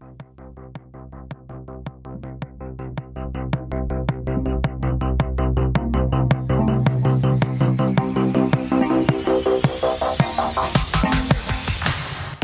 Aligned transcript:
Thank 0.00 0.22
you. 0.76 0.81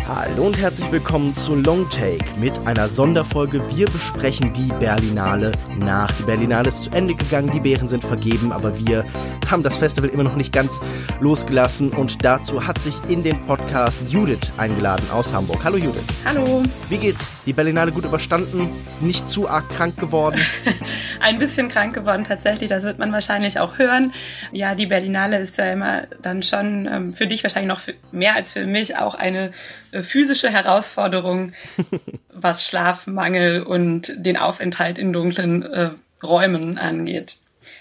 Hallo 0.09 0.47
und 0.47 0.57
herzlich 0.57 0.91
willkommen 0.91 1.37
zu 1.37 1.55
Long 1.55 1.87
Take 1.91 2.25
mit 2.41 2.67
einer 2.67 2.89
Sonderfolge. 2.89 3.61
Wir 3.77 3.85
besprechen 3.85 4.55
die 4.55 4.73
Berlinale 4.81 5.53
nach. 5.81 6.11
Die 6.13 6.23
Berlinale 6.23 6.71
ist 6.71 6.85
zu 6.85 6.91
Ende 6.93 7.15
gegangen, 7.15 7.51
die 7.53 7.61
Bären 7.61 7.89
sind 7.89 8.03
vergeben, 8.03 8.51
aber 8.51 8.79
wir 8.79 9.05
haben 9.51 9.63
das 9.63 9.77
Festival 9.77 10.09
immer 10.09 10.23
noch 10.23 10.35
nicht 10.35 10.51
ganz 10.51 10.81
losgelassen 11.21 11.91
und 11.91 12.25
dazu 12.25 12.67
hat 12.67 12.81
sich 12.81 12.99
in 13.09 13.23
den 13.23 13.39
Podcast 13.47 14.01
Judith 14.09 14.51
eingeladen 14.57 15.05
aus 15.13 15.31
Hamburg. 15.31 15.63
Hallo 15.63 15.77
Judith. 15.77 16.05
Hallo. 16.25 16.63
Wie 16.89 16.97
geht's? 16.97 17.43
Die 17.45 17.53
Berlinale 17.53 17.93
gut 17.93 18.07
überstanden? 18.07 18.71
Nicht 19.01 19.29
zu 19.29 19.47
arg 19.47 19.69
krank 19.69 19.99
geworden? 19.99 20.41
Ein 21.21 21.39
bisschen 21.39 21.69
krank 21.69 21.95
geworden 21.95 22.25
tatsächlich, 22.25 22.71
das 22.71 22.85
wird 22.85 22.99
man 22.99 23.13
wahrscheinlich 23.13 23.59
auch 23.59 23.79
hören. 23.79 24.13
Ja, 24.53 24.75
die 24.75 24.87
Berlinale 24.87 25.39
ist 25.39 25.59
ja 25.59 25.73
immer 25.73 26.03
dann 26.23 26.43
schon 26.43 26.87
ähm, 26.87 27.13
für 27.13 27.27
dich 27.27 27.43
wahrscheinlich 27.43 27.69
noch 27.69 27.81
mehr 28.13 28.35
als 28.35 28.53
für 28.53 28.67
mich 28.67 28.97
auch 28.97 29.15
eine 29.15 29.51
äh, 29.93 30.03
physische 30.03 30.51
Herausforderung, 30.51 31.53
was 32.33 32.67
Schlafmangel 32.67 33.63
und 33.63 34.13
den 34.17 34.37
Aufenthalt 34.37 34.99
in 34.99 35.13
dunklen 35.13 35.63
äh, 35.63 35.91
Räumen 36.23 36.79
angeht. 36.79 37.39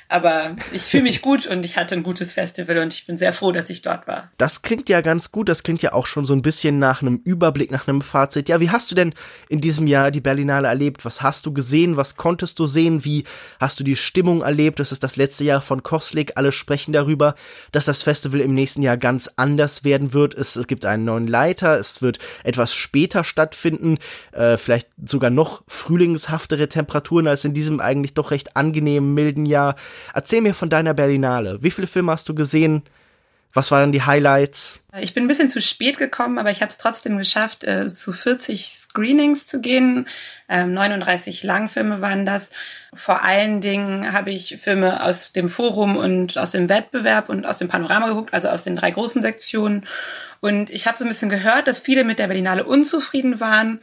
Aber 0.10 0.56
ich 0.72 0.84
fühle 0.84 1.04
mich 1.04 1.22
gut 1.22 1.48
und 1.48 1.66
ich 1.66 1.76
hatte 1.76 1.96
ein 1.96 2.04
gutes 2.04 2.34
Festival 2.34 2.78
und 2.78 2.94
ich 2.94 3.06
bin 3.06 3.18
sehr 3.18 3.34
froh, 3.34 3.52
dass 3.52 3.70
ich 3.70 3.82
dort 3.82 4.08
war. 4.08 4.30
Das 4.38 4.62
klingt 4.62 4.88
ja 4.88 5.02
ganz 5.02 5.32
gut. 5.32 5.50
Das 5.50 5.64
klingt 5.64 5.82
ja 5.82 5.92
auch 5.92 6.06
schon 6.06 6.24
so 6.24 6.34
ein 6.34 6.42
bisschen 6.42 6.80
nach 6.80 7.02
einem 7.02 7.20
Überblick, 7.26 7.72
nach 7.72 7.88
einem 7.88 8.02
Fazit. 8.02 8.48
Ja, 8.48 8.62
wie 8.62 8.70
hast 8.70 8.90
du 8.90 8.96
denn 8.96 9.14
in 9.50 9.60
diesem 9.60 9.86
Jahr 9.86 10.12
die 10.12 10.22
Berlinale 10.22 10.70
erlebt? 10.70 11.04
Was 11.04 11.22
hast 11.22 11.46
du 11.46 11.54
gesehen? 11.54 11.98
Was 11.98 12.16
konntest 12.16 12.60
du 12.60 12.68
sehen? 12.68 13.04
Wie 13.04 13.26
hast 13.60 13.80
du 13.80 13.84
die 13.84 13.98
Stimmung 13.98 14.44
erlebt? 14.44 14.80
Das 14.80 14.94
ist 14.94 15.04
das 15.04 15.18
letzte 15.18 15.44
Jahr 15.44 15.62
von 15.62 15.84
Koslik. 15.84 16.34
Alle 16.36 16.54
sprechen 16.54 16.94
darüber, 16.94 17.36
dass 17.74 17.86
das 17.86 18.04
Festival 18.04 18.40
im 18.40 18.54
nächsten 18.54 18.84
Jahr 18.84 18.98
ganz 18.98 19.30
anders 19.36 19.84
werden 19.84 20.14
wird. 20.14 20.36
Es, 20.36 20.56
es 20.56 20.68
gibt 20.68 20.86
einen 20.86 21.04
neuen 21.04 21.28
Leiter. 21.28 21.78
Es 21.78 22.02
wird 22.02 22.20
etwas 22.46 22.74
später 22.74 23.26
stattfinden. 23.26 23.98
Äh, 24.32 24.58
vielleicht 24.58 24.88
sogar 25.04 25.32
noch 25.32 25.64
frühlingshaftere 25.68 26.70
Temperaturen 26.70 27.28
als 27.28 27.44
in 27.44 27.54
diesem 27.54 27.82
eigentlich 27.82 28.14
doch 28.14 28.32
recht 28.32 28.56
angenehmen, 28.56 29.14
milden 29.14 29.46
Jahr. 29.46 29.76
Erzähl 30.14 30.42
mir 30.42 30.54
von 30.54 30.70
deiner 30.70 30.94
Berlinale. 30.94 31.62
Wie 31.62 31.72
viele 31.72 31.88
Filme 31.88 32.12
hast 32.12 32.30
du 32.30 32.36
gesehen? 32.36 32.84
Was 33.54 33.72
waren 33.72 33.92
die 33.92 34.04
Highlights? 34.04 34.82
Ich 35.00 35.16
bin 35.16 35.24
ein 35.24 35.28
bisschen 35.28 35.50
zu 35.50 35.62
spät 35.62 35.98
gekommen, 35.98 36.38
aber 36.38 36.52
ich 36.52 36.62
habe 36.62 36.70
es 36.70 36.78
trotzdem 36.78 37.18
geschafft, 37.18 37.64
äh, 37.64 37.88
zu 37.88 38.12
40 38.14 38.68
Screenings 38.68 39.48
zu 39.48 39.62
gehen. 39.62 40.08
Ähm, 40.48 40.74
39 40.74 41.44
Langfilme 41.44 42.02
waren 42.02 42.26
das. 42.26 42.52
Vor 42.94 43.24
allen 43.24 43.60
Dingen 43.62 44.14
habe 44.14 44.32
ich 44.32 44.58
Filme 44.62 45.04
aus 45.04 45.32
dem 45.32 45.50
Forum 45.50 45.96
und 45.96 46.38
aus 46.38 46.52
dem 46.52 46.70
Wettbewerb 46.70 47.30
und 47.30 47.48
aus 47.48 47.58
dem 47.58 47.68
Panorama 47.68 48.10
geguckt, 48.10 48.34
also 48.34 48.50
aus 48.50 48.64
den 48.64 48.76
drei 48.76 48.92
großen 48.92 49.22
Sektionen. 49.24 49.88
Und 50.40 50.70
ich 50.70 50.86
habe 50.86 50.98
so 50.98 51.04
ein 51.04 51.10
bisschen 51.10 51.30
gehört, 51.30 51.68
dass 51.68 51.80
viele 51.80 52.04
mit 52.04 52.20
der 52.20 52.28
Berlinale 52.28 52.64
unzufrieden 52.64 53.40
waren. 53.40 53.80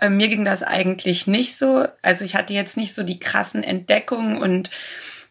Ähm, 0.00 0.16
mir 0.16 0.28
ging 0.28 0.44
das 0.44 0.62
eigentlich 0.62 1.26
nicht 1.26 1.58
so. 1.58 1.86
Also 2.00 2.24
ich 2.24 2.34
hatte 2.34 2.54
jetzt 2.54 2.76
nicht 2.78 2.94
so 2.94 3.02
die 3.02 3.18
krassen 3.18 3.62
Entdeckungen 3.62 4.40
und 4.40 4.70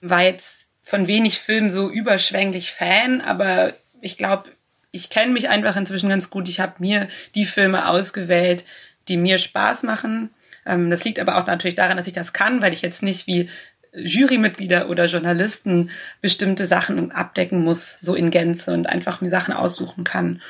war 0.02 0.24
jetzt 0.24 0.68
von 0.82 1.08
wenig 1.08 1.40
Filmen 1.40 1.70
so 1.70 1.90
überschwänglich 1.90 2.72
Fan, 2.72 3.22
aber 3.22 3.74
ich 4.02 4.18
glaube, 4.18 4.50
ich 4.92 5.10
kenne 5.10 5.34
mich 5.34 5.50
einfach 5.50 5.76
inzwischen 5.76 6.10
ganz 6.10 6.30
gut. 6.30 6.50
Ich 6.50 6.60
habe 6.60 6.76
mir 6.80 7.08
die 7.36 7.46
Filme 7.46 7.90
ausgewählt, 7.90 8.64
die 9.08 9.18
mir 9.18 9.38
Spaß 9.38 9.84
machen. 9.84 10.30
Ähm, 10.66 10.90
das 10.90 11.04
liegt 11.04 11.20
aber 11.20 11.38
auch 11.38 11.46
natürlich 11.46 11.76
daran, 11.76 11.98
dass 11.98 12.08
ich 12.08 12.14
das 12.14 12.34
kann, 12.34 12.62
weil 12.62 12.74
ich 12.74 12.82
jetzt 12.82 13.04
nicht 13.04 13.28
wie 13.28 13.50
Jurymitglieder 13.94 14.90
oder 14.90 15.06
Journalisten 15.06 15.90
bestimmte 16.22 16.68
Sachen 16.68 17.12
abdecken 17.12 17.64
muss, 17.64 17.98
so 18.00 18.16
in 18.16 18.32
Gänze 18.32 18.74
und 18.74 18.88
einfach 18.88 19.22
mir 19.22 19.30
Sachen 19.30 19.54
aussuchen 19.54 20.04
kann. 20.04 20.42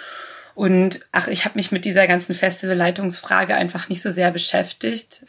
Und 0.54 1.02
ach, 1.12 1.28
ich 1.28 1.46
habe 1.46 1.56
mich 1.56 1.72
mit 1.72 1.86
dieser 1.86 2.08
ganzen 2.08 2.34
Festivalleitungsfrage 2.34 3.56
einfach 3.56 3.90
nicht 3.90 4.02
so 4.02 4.12
sehr 4.12 4.32
beschäftigt 4.32 5.22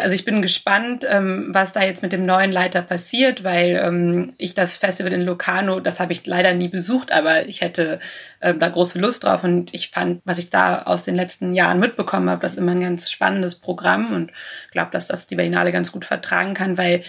also 0.00 0.14
ich 0.14 0.24
bin 0.24 0.42
gespannt, 0.42 1.06
ähm, 1.08 1.48
was 1.50 1.72
da 1.72 1.82
jetzt 1.82 2.02
mit 2.02 2.12
dem 2.12 2.26
neuen 2.26 2.52
Leiter 2.52 2.82
passiert, 2.82 3.44
weil 3.44 3.80
ähm, 3.82 4.34
ich 4.38 4.54
das 4.54 4.76
Festival 4.76 5.12
in 5.12 5.22
Locarno, 5.22 5.80
das 5.80 6.00
habe 6.00 6.12
ich 6.12 6.26
leider 6.26 6.54
nie 6.54 6.68
besucht, 6.68 7.12
aber 7.12 7.46
ich 7.46 7.60
hätte 7.60 7.98
ähm, 8.40 8.58
da 8.58 8.68
große 8.68 8.98
Lust 8.98 9.24
drauf 9.24 9.44
und 9.44 9.74
ich 9.74 9.90
fand, 9.90 10.20
was 10.24 10.38
ich 10.38 10.50
da 10.50 10.82
aus 10.82 11.04
den 11.04 11.14
letzten 11.14 11.54
Jahren 11.54 11.80
mitbekommen 11.80 12.28
habe, 12.30 12.42
das 12.42 12.52
ist 12.52 12.58
immer 12.58 12.72
ein 12.72 12.80
ganz 12.80 13.10
spannendes 13.10 13.56
Programm 13.56 14.12
und 14.12 14.32
glaube, 14.70 14.90
dass 14.92 15.06
das 15.06 15.26
die 15.26 15.36
Berlinale 15.36 15.72
ganz 15.72 15.92
gut 15.92 16.04
vertragen 16.04 16.54
kann, 16.54 16.78
weil 16.78 17.02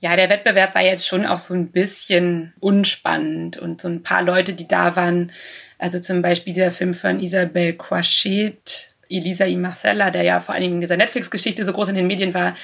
ja, 0.00 0.16
der 0.16 0.30
Wettbewerb 0.30 0.74
war 0.74 0.82
jetzt 0.82 1.06
schon 1.06 1.26
auch 1.26 1.38
so 1.38 1.52
ein 1.52 1.72
bisschen 1.72 2.54
unspannend 2.58 3.58
und 3.58 3.82
so 3.82 3.88
ein 3.88 4.02
paar 4.02 4.22
Leute, 4.22 4.54
die 4.54 4.66
da 4.66 4.96
waren, 4.96 5.30
also 5.78 5.98
zum 5.98 6.22
Beispiel 6.22 6.54
dieser 6.54 6.70
Film 6.70 6.94
von 6.94 7.20
Isabelle 7.20 7.74
Quachet, 7.74 8.94
Elisa 9.10 9.46
y 9.46 9.60
Marcella, 9.60 10.10
der 10.10 10.22
ja 10.22 10.40
vor 10.40 10.54
allen 10.54 10.62
Dingen 10.62 10.74
in 10.76 10.80
dieser 10.80 10.96
Netflix-Geschichte 10.96 11.64
so 11.64 11.72
groß 11.72 11.88
in 11.88 11.96
den 11.96 12.06
Medien 12.06 12.32
war, 12.32 12.54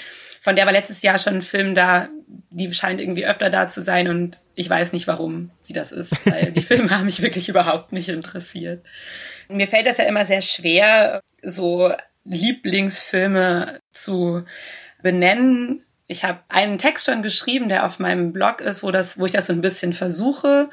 von 0.41 0.55
der 0.55 0.67
war 0.67 0.73
letztes 0.73 1.03
Jahr 1.03 1.19
schon 1.19 1.35
ein 1.35 1.43
Film 1.43 1.75
da, 1.75 2.09
die 2.51 2.73
scheint 2.73 3.01
irgendwie 3.01 3.27
öfter 3.27 3.51
da 3.51 3.67
zu 3.67 3.83
sein 3.83 4.07
und 4.07 4.39
ich 4.55 4.71
weiß 4.71 4.93
nicht, 4.93 5.09
warum 5.09 5.51
sie 5.61 5.73
das 5.73 5.91
ist, 5.91 6.25
weil 6.25 6.53
die 6.53 6.61
Filme 6.63 6.91
haben 6.91 7.07
mich 7.07 7.21
wirklich 7.21 7.49
überhaupt 7.49 7.93
nicht 7.93 8.09
interessiert. 8.09 8.85
Mir 9.49 9.67
fällt 9.67 9.87
das 9.87 9.99
ja 9.99 10.05
immer 10.05 10.25
sehr 10.25 10.43
schwer, 10.43 11.21
so 11.43 11.93
Lieblingsfilme 12.25 13.81
zu 13.91 14.45
benennen. 15.03 15.83
Ich 16.07 16.25
habe 16.25 16.41
einen 16.49 16.79
Text 16.79 17.07
schon 17.07 17.23
geschrieben, 17.23 17.69
der 17.69 17.85
auf 17.85 17.99
meinem 17.99 18.33
Blog 18.33 18.61
ist, 18.61 18.83
wo 18.83 18.91
das, 18.91 19.19
wo 19.19 19.27
ich 19.27 19.33
das 19.33 19.47
so 19.47 19.53
ein 19.53 19.61
bisschen 19.61 19.93
versuche. 19.93 20.71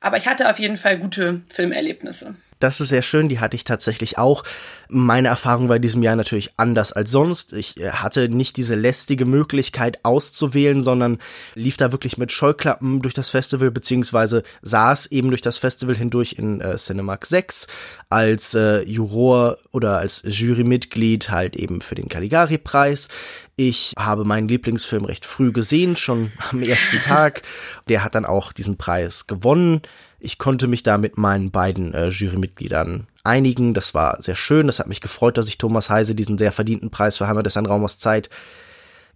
Aber 0.00 0.16
ich 0.16 0.26
hatte 0.26 0.48
auf 0.48 0.58
jeden 0.58 0.78
Fall 0.78 0.98
gute 0.98 1.42
Filmerlebnisse. 1.52 2.36
Das 2.60 2.80
ist 2.80 2.90
sehr 2.90 3.02
schön, 3.02 3.28
die 3.30 3.40
hatte 3.40 3.56
ich 3.56 3.64
tatsächlich 3.64 4.18
auch. 4.18 4.44
Meine 4.88 5.28
Erfahrung 5.28 5.70
war 5.70 5.76
in 5.76 5.82
diesem 5.82 6.02
Jahr 6.02 6.14
natürlich 6.14 6.52
anders 6.58 6.92
als 6.92 7.10
sonst. 7.10 7.54
Ich 7.54 7.80
äh, 7.80 7.90
hatte 7.90 8.28
nicht 8.28 8.58
diese 8.58 8.74
lästige 8.74 9.24
Möglichkeit 9.24 10.04
auszuwählen, 10.04 10.84
sondern 10.84 11.18
lief 11.54 11.78
da 11.78 11.90
wirklich 11.90 12.18
mit 12.18 12.32
Scheuklappen 12.32 13.00
durch 13.00 13.14
das 13.14 13.30
Festival, 13.30 13.70
beziehungsweise 13.70 14.42
saß 14.60 15.06
eben 15.06 15.30
durch 15.30 15.40
das 15.40 15.56
Festival 15.56 15.96
hindurch 15.96 16.34
in 16.34 16.60
äh, 16.60 16.76
Cinemax 16.76 17.30
6 17.30 17.66
als 18.10 18.54
äh, 18.54 18.82
Juror 18.82 19.56
oder 19.72 19.98
als 19.98 20.22
Jurymitglied 20.26 21.30
halt 21.30 21.56
eben 21.56 21.80
für 21.80 21.94
den 21.94 22.08
Caligari-Preis. 22.08 23.08
Ich 23.56 23.94
habe 23.98 24.24
meinen 24.24 24.48
Lieblingsfilm 24.48 25.06
recht 25.06 25.24
früh 25.24 25.50
gesehen, 25.52 25.96
schon 25.96 26.32
am 26.50 26.62
ersten 26.62 27.00
Tag. 27.00 27.42
Der 27.88 28.04
hat 28.04 28.14
dann 28.14 28.26
auch 28.26 28.52
diesen 28.52 28.76
Preis 28.76 29.26
gewonnen. 29.26 29.80
Ich 30.20 30.38
konnte 30.38 30.66
mich 30.66 30.82
da 30.82 30.98
mit 30.98 31.16
meinen 31.16 31.50
beiden 31.50 31.94
äh, 31.94 32.08
Jurymitgliedern 32.08 33.06
einigen. 33.24 33.72
Das 33.72 33.94
war 33.94 34.20
sehr 34.20 34.36
schön. 34.36 34.66
Das 34.66 34.78
hat 34.78 34.86
mich 34.86 35.00
gefreut, 35.00 35.38
dass 35.38 35.48
ich 35.48 35.56
Thomas 35.58 35.88
Heise 35.88 36.14
diesen 36.14 36.36
sehr 36.36 36.52
verdienten 36.52 36.90
Preis 36.90 37.18
für 37.18 37.26
Heimat 37.26 37.56
ein 37.56 37.66
Raum 37.66 37.84
aus 37.84 37.98
Zeit 37.98 38.28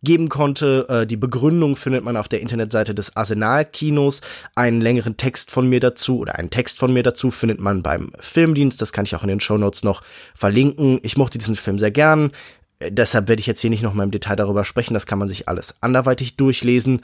geben 0.02 0.28
konnte. 0.30 0.86
Äh, 0.88 1.06
die 1.06 1.16
Begründung 1.16 1.76
findet 1.76 2.04
man 2.04 2.16
auf 2.16 2.28
der 2.28 2.40
Internetseite 2.40 2.94
des 2.94 3.16
Arsenal-Kinos. 3.16 4.22
Einen 4.54 4.80
längeren 4.80 5.16
Text 5.16 5.50
von 5.50 5.68
mir 5.68 5.80
dazu 5.80 6.20
oder 6.20 6.36
einen 6.36 6.50
Text 6.50 6.78
von 6.78 6.92
mir 6.92 7.02
dazu 7.02 7.30
findet 7.30 7.60
man 7.60 7.82
beim 7.82 8.12
Filmdienst. 8.20 8.80
Das 8.80 8.92
kann 8.92 9.04
ich 9.04 9.14
auch 9.14 9.22
in 9.22 9.28
den 9.28 9.40
Shownotes 9.40 9.82
noch 9.82 10.02
verlinken. 10.34 11.00
Ich 11.02 11.16
mochte 11.16 11.38
diesen 11.38 11.56
Film 11.56 11.78
sehr 11.78 11.90
gern. 11.90 12.30
Äh, 12.78 12.92
deshalb 12.92 13.28
werde 13.28 13.40
ich 13.40 13.46
jetzt 13.46 13.60
hier 13.60 13.70
nicht 13.70 13.82
noch 13.82 13.94
mal 13.94 14.04
im 14.04 14.10
Detail 14.10 14.36
darüber 14.36 14.64
sprechen. 14.64 14.94
Das 14.94 15.06
kann 15.06 15.18
man 15.18 15.28
sich 15.28 15.48
alles 15.48 15.74
anderweitig 15.82 16.36
durchlesen. 16.36 17.02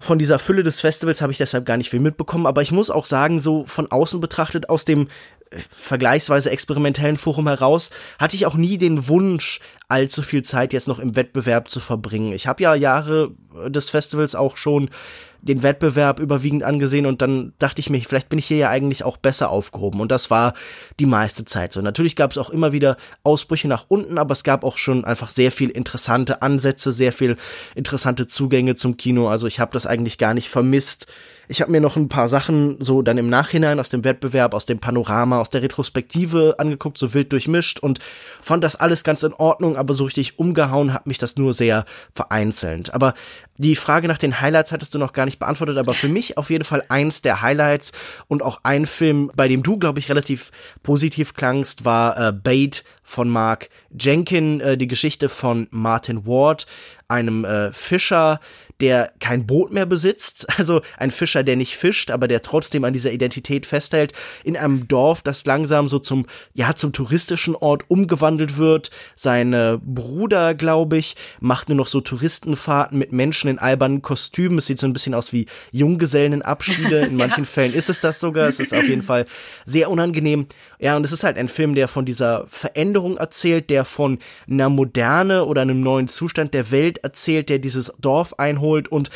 Von 0.00 0.18
dieser 0.18 0.38
Fülle 0.38 0.62
des 0.62 0.80
Festivals 0.80 1.22
habe 1.22 1.32
ich 1.32 1.38
deshalb 1.38 1.64
gar 1.64 1.76
nicht 1.76 1.90
viel 1.90 2.00
mitbekommen, 2.00 2.46
aber 2.46 2.62
ich 2.62 2.72
muss 2.72 2.90
auch 2.90 3.04
sagen, 3.04 3.40
so 3.40 3.64
von 3.66 3.90
außen 3.90 4.20
betrachtet, 4.20 4.68
aus 4.68 4.84
dem 4.84 5.08
äh, 5.50 5.58
vergleichsweise 5.76 6.50
experimentellen 6.50 7.16
Forum 7.16 7.48
heraus, 7.48 7.90
hatte 8.18 8.36
ich 8.36 8.46
auch 8.46 8.54
nie 8.54 8.78
den 8.78 9.08
Wunsch, 9.08 9.60
allzu 9.88 10.22
viel 10.22 10.42
Zeit 10.42 10.72
jetzt 10.72 10.88
noch 10.88 10.98
im 10.98 11.16
Wettbewerb 11.16 11.70
zu 11.70 11.80
verbringen. 11.80 12.32
Ich 12.32 12.46
habe 12.46 12.62
ja 12.62 12.74
Jahre 12.74 13.32
des 13.68 13.90
Festivals 13.90 14.34
auch 14.34 14.56
schon 14.56 14.90
den 15.40 15.62
Wettbewerb 15.62 16.20
überwiegend 16.20 16.62
angesehen 16.62 17.06
und 17.06 17.22
dann 17.22 17.52
dachte 17.58 17.80
ich 17.80 17.90
mir, 17.90 18.00
vielleicht 18.00 18.28
bin 18.28 18.38
ich 18.38 18.46
hier 18.46 18.56
ja 18.56 18.70
eigentlich 18.70 19.04
auch 19.04 19.16
besser 19.16 19.50
aufgehoben 19.50 20.00
und 20.00 20.10
das 20.10 20.30
war 20.30 20.54
die 20.98 21.06
meiste 21.06 21.44
Zeit 21.44 21.72
so. 21.72 21.80
Natürlich 21.80 22.16
gab 22.16 22.32
es 22.32 22.38
auch 22.38 22.50
immer 22.50 22.72
wieder 22.72 22.96
Ausbrüche 23.22 23.68
nach 23.68 23.86
unten, 23.88 24.18
aber 24.18 24.32
es 24.32 24.44
gab 24.44 24.64
auch 24.64 24.76
schon 24.78 25.04
einfach 25.04 25.30
sehr 25.30 25.52
viel 25.52 25.70
interessante 25.70 26.42
Ansätze, 26.42 26.92
sehr 26.92 27.12
viel 27.12 27.36
interessante 27.74 28.26
Zugänge 28.26 28.74
zum 28.74 28.96
Kino, 28.96 29.28
also 29.28 29.46
ich 29.46 29.60
habe 29.60 29.72
das 29.72 29.86
eigentlich 29.86 30.18
gar 30.18 30.34
nicht 30.34 30.48
vermisst. 30.48 31.06
Ich 31.50 31.62
habe 31.62 31.72
mir 31.72 31.80
noch 31.80 31.96
ein 31.96 32.10
paar 32.10 32.28
Sachen 32.28 32.76
so 32.78 33.00
dann 33.00 33.16
im 33.16 33.30
Nachhinein 33.30 33.80
aus 33.80 33.88
dem 33.88 34.04
Wettbewerb, 34.04 34.52
aus 34.52 34.66
dem 34.66 34.78
Panorama, 34.80 35.40
aus 35.40 35.48
der 35.48 35.62
Retrospektive 35.62 36.56
angeguckt, 36.58 36.98
so 36.98 37.14
wild 37.14 37.32
durchmischt 37.32 37.80
und 37.80 38.00
fand 38.42 38.62
das 38.62 38.76
alles 38.76 39.02
ganz 39.02 39.22
in 39.22 39.32
Ordnung, 39.32 39.78
aber 39.78 39.94
so 39.94 40.04
richtig 40.04 40.38
umgehauen 40.38 40.92
hat 40.92 41.06
mich 41.06 41.16
das 41.16 41.36
nur 41.36 41.54
sehr 41.54 41.86
vereinzelt. 42.14 42.92
Aber 42.92 43.14
Die 43.60 43.74
Frage 43.74 44.06
nach 44.06 44.18
den 44.18 44.40
Highlights 44.40 44.70
hattest 44.70 44.94
du 44.94 44.98
noch 44.98 45.12
gar 45.12 45.24
nicht 45.24 45.40
beantwortet, 45.40 45.78
aber 45.78 45.92
für 45.92 46.06
mich 46.06 46.38
auf 46.38 46.48
jeden 46.48 46.64
Fall 46.64 46.84
eins 46.88 47.22
der 47.22 47.42
Highlights 47.42 47.90
und 48.28 48.44
auch 48.44 48.60
ein 48.62 48.86
Film, 48.86 49.32
bei 49.34 49.48
dem 49.48 49.64
du, 49.64 49.78
glaube 49.78 49.98
ich, 49.98 50.08
relativ 50.08 50.52
positiv 50.84 51.34
klangst, 51.34 51.84
war 51.84 52.28
äh, 52.28 52.32
Bait 52.32 52.84
von 53.02 53.28
Mark 53.28 53.68
Jenkin, 53.98 54.60
äh, 54.60 54.76
die 54.76 54.86
Geschichte 54.86 55.28
von 55.28 55.66
Martin 55.72 56.24
Ward, 56.24 56.66
einem 57.08 57.44
äh, 57.44 57.72
Fischer, 57.72 58.38
der 58.80 59.12
kein 59.20 59.46
Boot 59.46 59.72
mehr 59.72 59.86
besitzt, 59.86 60.46
also 60.58 60.82
ein 60.96 61.10
Fischer, 61.10 61.42
der 61.42 61.56
nicht 61.56 61.76
fischt, 61.76 62.10
aber 62.10 62.28
der 62.28 62.42
trotzdem 62.42 62.84
an 62.84 62.92
dieser 62.92 63.12
Identität 63.12 63.66
festhält, 63.66 64.12
in 64.44 64.56
einem 64.56 64.88
Dorf, 64.88 65.22
das 65.22 65.46
langsam 65.46 65.88
so 65.88 65.98
zum, 65.98 66.26
ja, 66.54 66.74
zum 66.74 66.92
touristischen 66.92 67.54
Ort 67.56 67.84
umgewandelt 67.88 68.56
wird. 68.56 68.90
Sein 69.16 69.80
Bruder, 69.84 70.54
glaube 70.54 70.98
ich, 70.98 71.16
macht 71.40 71.68
nur 71.68 71.76
noch 71.76 71.88
so 71.88 72.00
Touristenfahrten 72.00 72.98
mit 72.98 73.12
Menschen 73.12 73.50
in 73.50 73.58
albernen 73.58 74.02
Kostümen. 74.02 74.58
Es 74.58 74.66
sieht 74.66 74.78
so 74.78 74.86
ein 74.86 74.92
bisschen 74.92 75.14
aus 75.14 75.32
wie 75.32 75.46
Junggesellenabschiede. 75.72 76.98
In 77.06 77.16
manchen 77.16 77.44
ja. 77.44 77.50
Fällen 77.50 77.74
ist 77.74 77.88
es 77.88 78.00
das 78.00 78.20
sogar. 78.20 78.48
Es 78.48 78.60
ist 78.60 78.74
auf 78.74 78.86
jeden 78.86 79.02
Fall 79.02 79.26
sehr 79.64 79.90
unangenehm. 79.90 80.46
Ja, 80.78 80.96
und 80.96 81.04
es 81.04 81.12
ist 81.12 81.24
halt 81.24 81.36
ein 81.36 81.48
Film, 81.48 81.74
der 81.74 81.88
von 81.88 82.04
dieser 82.04 82.46
Veränderung 82.48 83.16
erzählt, 83.16 83.70
der 83.70 83.84
von 83.84 84.18
einer 84.48 84.68
Moderne 84.68 85.44
oder 85.44 85.62
einem 85.62 85.80
neuen 85.80 86.08
Zustand 86.08 86.54
der 86.54 86.70
Welt 86.70 86.98
erzählt, 86.98 87.48
der 87.48 87.58
dieses 87.58 87.92
Dorf 87.98 88.34
einholt 88.38 88.67
geholt 88.68 88.88
und 88.88 89.10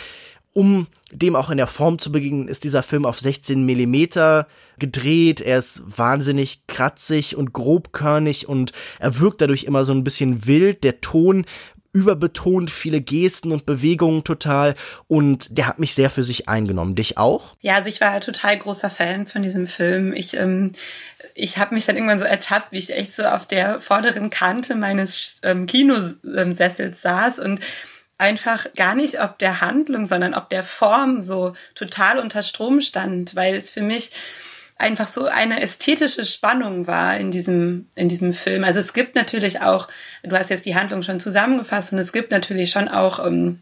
um 0.54 0.87
dem 1.10 1.34
auch 1.34 1.50
in 1.50 1.56
der 1.56 1.66
Form 1.66 1.99
zu 1.99 2.12
begegnen, 2.12 2.49
ist 2.49 2.64
dieser 2.64 2.82
Film 2.82 3.06
auf 3.06 3.19
16 3.19 3.64
Millimeter 3.64 4.46
gedreht. 4.78 5.40
Er 5.40 5.58
ist 5.58 5.82
wahnsinnig 5.87 6.66
kratzig 6.66 7.37
und 7.37 7.52
grobkörnig 7.52 8.49
und 8.49 8.72
er 8.99 9.19
wirkt 9.19 9.40
dadurch 9.40 9.64
immer 9.64 9.84
so 9.84 9.93
ein 9.94 10.04
bisschen 10.04 10.46
wild. 10.46 10.84
Der 10.84 11.00
Ton 11.00 11.46
überbetont, 11.94 12.70
viele 12.70 13.02
Gesten 13.02 13.52
und 13.52 13.66
Bewegungen 13.66 14.25
total 14.25 14.75
und 15.08 15.56
der 15.56 15.66
hat 15.66 15.78
mich 15.78 15.94
sehr 15.94 16.08
für 16.08 16.22
sich 16.22 16.48
eingenommen. 16.48 16.94
Dich 16.94 17.19
auch? 17.19 17.55
Ja, 17.60 17.76
also 17.76 17.90
ich 17.90 18.00
war 18.00 18.19
total 18.20 18.58
großer 18.58 18.88
Fan 18.88 19.26
von 19.26 19.43
diesem 19.43 19.66
Film. 19.66 20.14
Ich 20.14 20.34
ähm, 20.34 20.72
ich 21.34 21.58
habe 21.58 21.75
mich 21.75 21.87
dann 21.87 21.96
irgendwann 21.96 22.19
so 22.19 22.25
ertappt, 22.25 22.72
wie 22.72 22.78
ich 22.78 22.94
echt 22.94 23.12
so 23.12 23.25
auf 23.25 23.46
der 23.46 23.81
vorderen 23.81 24.31
Kante 24.31 24.75
meines 24.75 25.40
ähm, 25.43 25.66
Kinosessels 25.66 27.02
saß 27.02 27.38
und 27.38 27.60
einfach 28.19 28.67
gar 28.75 28.94
nicht 28.94 29.20
ob 29.20 29.38
der 29.38 29.61
Handlung, 29.61 30.06
sondern 30.06 30.35
ob 30.35 30.49
der 30.50 30.62
Form 30.62 31.20
so 31.20 31.55
total 31.75 32.19
unter 32.19 32.43
Strom 32.43 32.81
stand, 32.81 33.35
weil 33.35 33.55
es 33.55 33.70
für 33.70 33.82
mich 33.82 34.12
einfach 34.79 35.09
so 35.09 35.26
eine 35.26 35.61
ästhetische 35.61 36.25
Spannung 36.25 36.87
war 36.87 37.17
in 37.17 37.31
diesem, 37.31 37.88
in 37.94 38.09
diesem 38.09 38.32
Film. 38.32 38.64
Also 38.64 38.81
es 38.81 38.93
gibt 38.93 39.14
natürlich 39.14 39.61
auch, 39.61 39.88
du 40.23 40.37
hast 40.37 40.50
jetzt 40.50 40.67
die 40.67 40.75
Handlung 40.75 41.03
schon 41.03 41.20
zusammengefasst 41.20 41.93
und 41.93 41.99
es 41.99 42.12
gibt 42.12 42.31
natürlich 42.31 42.70
schon 42.70 42.88
auch 42.88 43.25
ähm, 43.25 43.61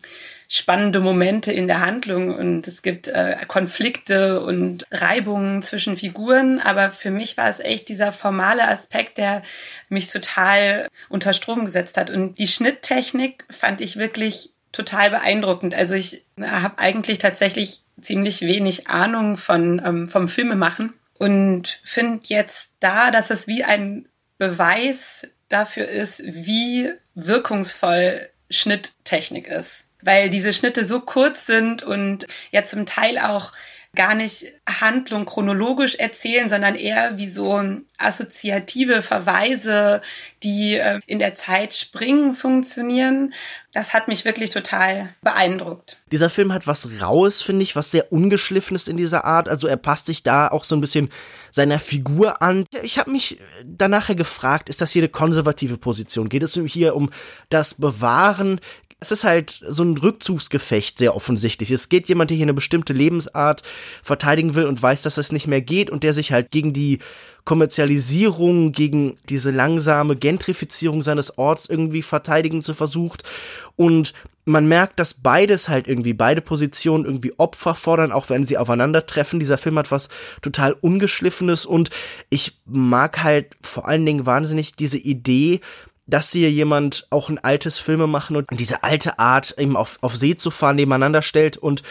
spannende 0.53 0.99
Momente 0.99 1.53
in 1.53 1.69
der 1.69 1.81
Handlung 1.81 2.35
und 2.35 2.67
es 2.67 2.83
gibt 2.83 3.07
äh, 3.07 3.37
Konflikte 3.47 4.41
und 4.41 4.85
Reibungen 4.91 5.63
zwischen 5.63 5.97
Figuren, 5.97 6.59
aber 6.59 6.91
für 6.91 7.13
mich 7.13 7.37
war 7.37 7.49
es 7.49 7.61
echt 7.61 7.89
dieser 7.89 8.11
formale 8.11 8.67
Aspekt, 8.67 9.19
der 9.19 9.45
mich 9.89 10.09
total 10.09 10.89
unter 11.09 11.35
Strom 11.35 11.65
gesetzt 11.65 11.97
hat 11.97 12.11
und 12.11 12.41
die 12.41 12.49
Schnitttechnik 12.49 13.45
fand 13.49 13.81
ich 13.81 13.97
wirklich 13.97 14.51
total 14.73 15.11
beeindruckend. 15.11 15.73
Also 15.73 15.95
ich 15.95 16.25
habe 16.43 16.81
eigentlich 16.81 17.19
tatsächlich 17.19 17.85
ziemlich 18.01 18.41
wenig 18.41 18.89
Ahnung 18.89 19.37
von 19.37 19.81
ähm, 19.85 20.09
vom 20.09 20.27
Filmemachen 20.27 20.95
und 21.17 21.81
finde 21.85 22.25
jetzt 22.25 22.73
da, 22.81 23.13
dass 23.13 23.31
es 23.31 23.47
wie 23.47 23.63
ein 23.63 24.09
Beweis 24.37 25.29
dafür 25.49 25.87
ist, 25.87 26.25
wie 26.25 26.91
wirkungsvoll 27.15 28.29
Schnitttechnik 28.51 29.47
ist. 29.47 29.85
Weil 30.03 30.31
diese 30.31 30.53
Schnitte 30.53 30.85
so 30.85 31.01
kurz 31.01 31.47
sind 31.47 31.83
und 31.83 32.27
ja 32.51 32.65
zum 32.65 32.87
Teil 32.87 33.19
auch 33.19 33.53
gar 33.95 34.15
nicht 34.15 34.47
Handlung 34.69 35.27
chronologisch 35.27 35.97
erzählen, 35.97 36.49
sondern 36.49 36.77
eher 36.77 37.19
wie 37.19 37.27
so 37.27 37.61
assoziative 37.99 39.03
Verweise, 39.03 40.01
die 40.45 40.77
äh, 40.77 41.01
in 41.07 41.19
der 41.19 41.35
Zeit 41.35 41.75
springen, 41.75 42.35
funktionieren. 42.35 43.35
Das 43.73 43.93
hat 43.93 44.07
mich 44.07 44.25
wirklich 44.25 44.51
total 44.51 45.15
beeindruckt. 45.23 45.99
Dieser 46.13 46.31
Film 46.31 46.53
hat 46.53 46.67
was 46.67 47.01
Raues, 47.01 47.43
finde 47.43 47.63
ich, 47.63 47.75
was 47.75 47.91
sehr 47.91 48.13
ungeschliffenes 48.13 48.87
in 48.87 48.97
dieser 48.97 49.25
Art. 49.25 49.49
Also 49.49 49.67
er 49.67 49.77
passt 49.77 50.07
sich 50.07 50.23
da 50.23 50.49
auch 50.49 50.65
so 50.65 50.77
ein 50.77 50.81
bisschen 50.81 51.09
seiner 51.51 51.79
Figur 51.79 52.43
an. 52.43 52.65
Ich 52.83 52.99
habe 52.99 53.11
mich 53.11 53.41
danach 53.65 54.15
gefragt, 54.15 54.69
ist 54.69 54.81
das 54.81 54.93
hier 54.93 55.03
eine 55.03 55.09
konservative 55.09 55.79
Position? 55.79 56.29
Geht 56.29 56.45
es 56.45 56.59
hier 56.67 56.95
um 56.95 57.11
das 57.49 57.75
Bewahren 57.75 58.61
es 59.01 59.11
ist 59.11 59.25
halt 59.25 59.61
so 59.67 59.83
ein 59.83 59.97
Rückzugsgefecht 59.97 60.99
sehr 60.99 61.17
offensichtlich. 61.17 61.71
Es 61.71 61.89
geht 61.89 62.09
jemand, 62.09 62.31
der 62.31 62.37
hier 62.37 62.45
eine 62.45 62.55
bestimmte 62.55 62.93
Lebensart 62.93 63.63
verteidigen 64.03 64.55
will 64.55 64.67
und 64.67 64.81
weiß, 64.81 65.03
dass 65.03 65.17
es 65.17 65.33
nicht 65.33 65.47
mehr 65.47 65.63
geht 65.63 65.91
und 65.91 66.03
der 66.05 66.13
sich 66.13 66.33
halt 66.33 66.51
gegen 66.51 66.75
die 66.75 66.99
Kommerzialisierung, 67.45 68.73
gegen 68.73 69.15
diese 69.29 69.51
langsame 69.51 70.17
Gentrifizierung 70.17 71.03
seines 71.03 71.39
Orts 71.39 71.69
irgendwie 71.69 72.03
verteidigen 72.03 72.63
zu 72.63 72.75
versucht. 72.75 73.25
Und 73.77 74.13
man 74.45 74.69
merkt, 74.69 74.99
dass 74.99 75.15
beides 75.15 75.69
halt 75.69 75.89
irgendwie, 75.89 76.13
beide 76.13 76.43
Positionen 76.43 77.07
irgendwie 77.07 77.33
Opfer 77.39 77.75
fordern, 77.75 78.13
auch 78.13 78.29
wenn 78.29 78.45
sie 78.45 78.59
aufeinandertreffen. 78.59 79.41
Dieser 79.41 79.59
Film 79.59 79.79
hat 79.79 79.91
was 79.91 80.11
total 80.43 80.73
Ungeschliffenes 80.73 81.65
und 81.65 81.91
ich 82.29 82.59
mag 82.67 83.23
halt 83.23 83.57
vor 83.63 83.89
allen 83.89 84.05
Dingen 84.05 84.27
wahnsinnig 84.27 84.73
diese 84.77 84.99
Idee, 84.99 85.61
dass 86.11 86.33
hier 86.33 86.51
jemand 86.51 87.07
auch 87.11 87.29
ein 87.29 87.39
altes 87.39 87.79
Filme 87.79 88.07
machen 88.07 88.37
und 88.37 88.47
diese 88.53 88.83
alte 88.83 89.19
Art 89.19 89.55
eben 89.59 89.77
auf, 89.77 89.99
auf 90.01 90.17
See 90.17 90.37
zu 90.37 90.51
fahren 90.51 90.77
nebeneinander 90.77 91.23
stellt 91.23 91.57
und 91.57 91.83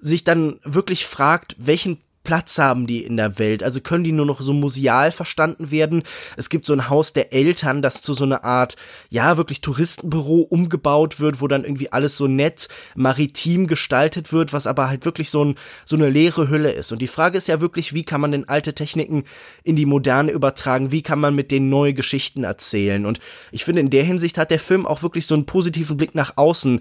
sich 0.00 0.24
dann 0.24 0.58
wirklich 0.64 1.06
fragt, 1.06 1.56
welchen 1.58 2.00
Platz 2.28 2.58
haben 2.58 2.86
die 2.86 3.04
in 3.04 3.16
der 3.16 3.38
Welt? 3.38 3.62
Also 3.62 3.80
können 3.80 4.04
die 4.04 4.12
nur 4.12 4.26
noch 4.26 4.42
so 4.42 4.52
museal 4.52 5.12
verstanden 5.12 5.70
werden? 5.70 6.02
Es 6.36 6.50
gibt 6.50 6.66
so 6.66 6.74
ein 6.74 6.90
Haus 6.90 7.14
der 7.14 7.32
Eltern, 7.32 7.80
das 7.80 8.02
zu 8.02 8.12
so 8.12 8.24
einer 8.24 8.44
Art, 8.44 8.76
ja, 9.08 9.38
wirklich 9.38 9.62
Touristenbüro 9.62 10.42
umgebaut 10.42 11.20
wird, 11.20 11.40
wo 11.40 11.48
dann 11.48 11.64
irgendwie 11.64 11.90
alles 11.90 12.18
so 12.18 12.26
nett 12.26 12.68
maritim 12.94 13.66
gestaltet 13.66 14.30
wird, 14.30 14.52
was 14.52 14.66
aber 14.66 14.90
halt 14.90 15.06
wirklich 15.06 15.30
so, 15.30 15.42
ein, 15.42 15.54
so 15.86 15.96
eine 15.96 16.10
leere 16.10 16.50
Hülle 16.50 16.70
ist. 16.70 16.92
Und 16.92 17.00
die 17.00 17.06
Frage 17.06 17.38
ist 17.38 17.48
ja 17.48 17.62
wirklich, 17.62 17.94
wie 17.94 18.04
kann 18.04 18.20
man 18.20 18.32
denn 18.32 18.46
alte 18.46 18.74
Techniken 18.74 19.24
in 19.64 19.76
die 19.76 19.86
Moderne 19.86 20.30
übertragen? 20.30 20.92
Wie 20.92 21.00
kann 21.00 21.20
man 21.20 21.34
mit 21.34 21.50
denen 21.50 21.70
neue 21.70 21.94
Geschichten 21.94 22.44
erzählen? 22.44 23.06
Und 23.06 23.20
ich 23.52 23.64
finde, 23.64 23.80
in 23.80 23.88
der 23.88 24.04
Hinsicht 24.04 24.36
hat 24.36 24.50
der 24.50 24.60
Film 24.60 24.84
auch 24.84 25.02
wirklich 25.02 25.24
so 25.24 25.34
einen 25.34 25.46
positiven 25.46 25.96
Blick 25.96 26.14
nach 26.14 26.34
außen 26.36 26.80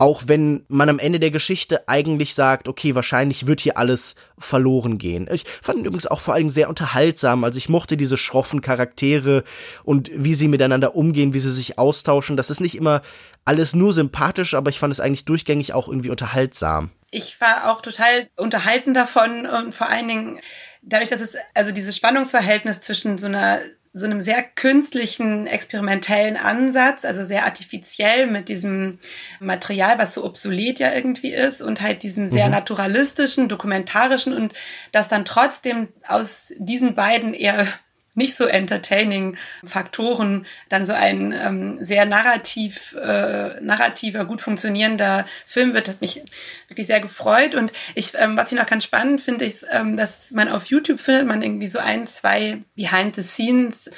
auch 0.00 0.22
wenn 0.24 0.64
man 0.68 0.88
am 0.88 0.98
Ende 0.98 1.20
der 1.20 1.30
Geschichte 1.30 1.86
eigentlich 1.86 2.34
sagt, 2.34 2.68
okay, 2.68 2.94
wahrscheinlich 2.94 3.46
wird 3.46 3.60
hier 3.60 3.76
alles 3.76 4.14
verloren 4.38 4.96
gehen. 4.96 5.28
Ich 5.30 5.44
fand 5.60 5.78
ihn 5.78 5.84
übrigens 5.84 6.06
auch 6.06 6.20
vor 6.20 6.32
allem 6.32 6.48
sehr 6.48 6.70
unterhaltsam. 6.70 7.44
Also 7.44 7.58
ich 7.58 7.68
mochte 7.68 7.98
diese 7.98 8.16
schroffen 8.16 8.62
Charaktere 8.62 9.44
und 9.84 10.10
wie 10.14 10.34
sie 10.34 10.48
miteinander 10.48 10.96
umgehen, 10.96 11.34
wie 11.34 11.40
sie 11.40 11.52
sich 11.52 11.78
austauschen. 11.78 12.38
Das 12.38 12.48
ist 12.48 12.60
nicht 12.60 12.76
immer 12.76 13.02
alles 13.44 13.74
nur 13.74 13.92
sympathisch, 13.92 14.54
aber 14.54 14.70
ich 14.70 14.78
fand 14.78 14.90
es 14.90 15.00
eigentlich 15.00 15.26
durchgängig 15.26 15.74
auch 15.74 15.86
irgendwie 15.86 16.10
unterhaltsam. 16.10 16.90
Ich 17.10 17.38
war 17.42 17.70
auch 17.70 17.82
total 17.82 18.30
unterhalten 18.36 18.94
davon 18.94 19.44
und 19.44 19.74
vor 19.74 19.90
allen 19.90 20.08
Dingen 20.08 20.40
dadurch, 20.80 21.10
dass 21.10 21.20
es 21.20 21.36
also 21.52 21.72
dieses 21.72 21.94
Spannungsverhältnis 21.94 22.80
zwischen 22.80 23.18
so 23.18 23.26
einer 23.26 23.58
so 23.92 24.06
einem 24.06 24.20
sehr 24.20 24.42
künstlichen, 24.42 25.48
experimentellen 25.48 26.36
Ansatz, 26.36 27.04
also 27.04 27.24
sehr 27.24 27.44
artifiziell 27.44 28.28
mit 28.28 28.48
diesem 28.48 29.00
Material, 29.40 29.98
was 29.98 30.14
so 30.14 30.24
obsolet 30.24 30.78
ja 30.78 30.92
irgendwie 30.92 31.34
ist 31.34 31.60
und 31.60 31.80
halt 31.80 32.04
diesem 32.04 32.26
sehr 32.26 32.46
mhm. 32.46 32.52
naturalistischen, 32.52 33.48
dokumentarischen 33.48 34.32
und 34.32 34.54
das 34.92 35.08
dann 35.08 35.24
trotzdem 35.24 35.88
aus 36.06 36.52
diesen 36.58 36.94
beiden 36.94 37.34
eher 37.34 37.66
nicht 38.14 38.34
so 38.34 38.46
entertaining 38.46 39.36
Faktoren 39.64 40.46
dann 40.68 40.84
so 40.84 40.92
ein 40.92 41.32
ähm, 41.32 41.82
sehr 41.82 42.04
narrativ, 42.06 42.96
äh, 43.00 43.60
narrativer, 43.60 44.24
gut 44.24 44.40
funktionierender 44.40 45.26
Film 45.46 45.74
wird, 45.74 45.88
hat 45.88 46.00
mich 46.00 46.22
wirklich 46.68 46.86
sehr 46.86 47.00
gefreut. 47.00 47.54
Und 47.54 47.72
ich, 47.94 48.12
ähm, 48.16 48.36
was 48.36 48.50
ich 48.50 48.58
noch 48.58 48.66
ganz 48.66 48.84
spannend 48.84 49.20
finde, 49.20 49.44
ist, 49.44 49.66
ähm, 49.70 49.96
dass 49.96 50.32
man 50.32 50.48
auf 50.48 50.66
YouTube 50.66 51.00
findet 51.00 51.26
man 51.26 51.42
irgendwie 51.42 51.68
so 51.68 51.78
ein, 51.78 52.06
zwei 52.06 52.58
Behind 52.74 53.14
the 53.14 53.22
Scenes 53.22 53.90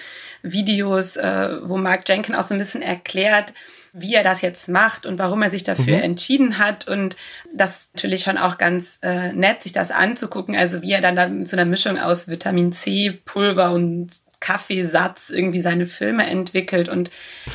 Videos, 0.43 1.17
äh, 1.17 1.59
wo 1.63 1.77
Mark 1.77 2.09
Jenkins 2.09 2.37
auch 2.37 2.43
so 2.43 2.55
ein 2.55 2.59
bisschen 2.59 2.83
erklärt, 2.83 3.55
wie 3.93 4.15
er 4.15 4.23
das 4.23 4.41
jetzt 4.41 4.69
macht 4.69 5.07
und 5.07 5.19
warum 5.19 5.43
er 5.43 5.51
sich 5.51 5.65
dafür 5.65 5.99
mhm. 5.99 6.03
entschieden 6.03 6.59
hat. 6.59 6.89
Und 6.89 7.17
das 7.55 7.71
ist 7.77 7.95
natürlich 7.95 8.23
schon 8.23 8.39
auch 8.39 8.59
ganz 8.59 8.99
äh, 9.03 9.33
nett, 9.33 9.63
sich 9.63 9.73
das 9.73 9.91
anzugucken. 9.91 10.57
Also 10.57 10.83
wie 10.83 10.93
er 10.93 11.01
dann, 11.01 11.17
dann 11.17 11.47
so 11.47 11.57
einer 11.57 11.65
Mischung 11.65 11.99
aus 11.99 12.29
Vitamin 12.29 12.73
C, 12.73 13.21
Pulver 13.25 13.73
und 13.73 14.11
Kaffeesatz 14.43 15.31
irgendwie 15.31 15.61
seine 15.61 15.87
Filme 15.87 16.27
entwickelt 16.27 16.89
und 16.89 17.11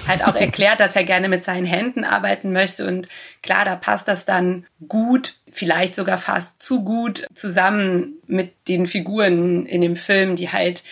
halt 0.08 0.26
auch 0.26 0.36
erklärt, 0.40 0.80
dass 0.80 0.96
er 0.96 1.04
gerne 1.04 1.28
mit 1.30 1.44
seinen 1.44 1.66
Händen 1.66 2.04
arbeiten 2.04 2.54
möchte. 2.54 2.88
Und 2.88 3.10
klar, 3.44 3.66
da 3.66 3.76
passt 3.76 4.08
das 4.08 4.26
dann 4.26 4.66
gut, 4.88 5.36
vielleicht 5.52 5.94
sogar 5.94 6.18
fast 6.18 6.62
zu 6.62 6.84
gut 6.84 7.28
zusammen 7.34 8.14
mit 8.26 8.54
den 8.68 8.86
Figuren 8.86 9.66
in 9.66 9.82
dem 9.82 9.96
Film, 9.96 10.36
die 10.36 10.52
halt 10.52 10.84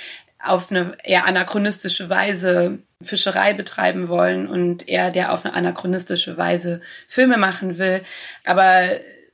auf 0.44 0.70
eine 0.70 0.98
eher 1.04 1.26
anachronistische 1.26 2.10
Weise 2.10 2.80
Fischerei 3.06 3.54
betreiben 3.54 4.08
wollen 4.08 4.48
und 4.48 4.88
er, 4.90 5.12
der 5.12 5.32
auf 5.32 5.46
eine 5.46 5.54
anachronistische 5.54 6.38
Weise 6.38 6.82
Filme 7.08 7.38
machen 7.38 7.78
will. 7.78 8.02
Aber 8.44 8.90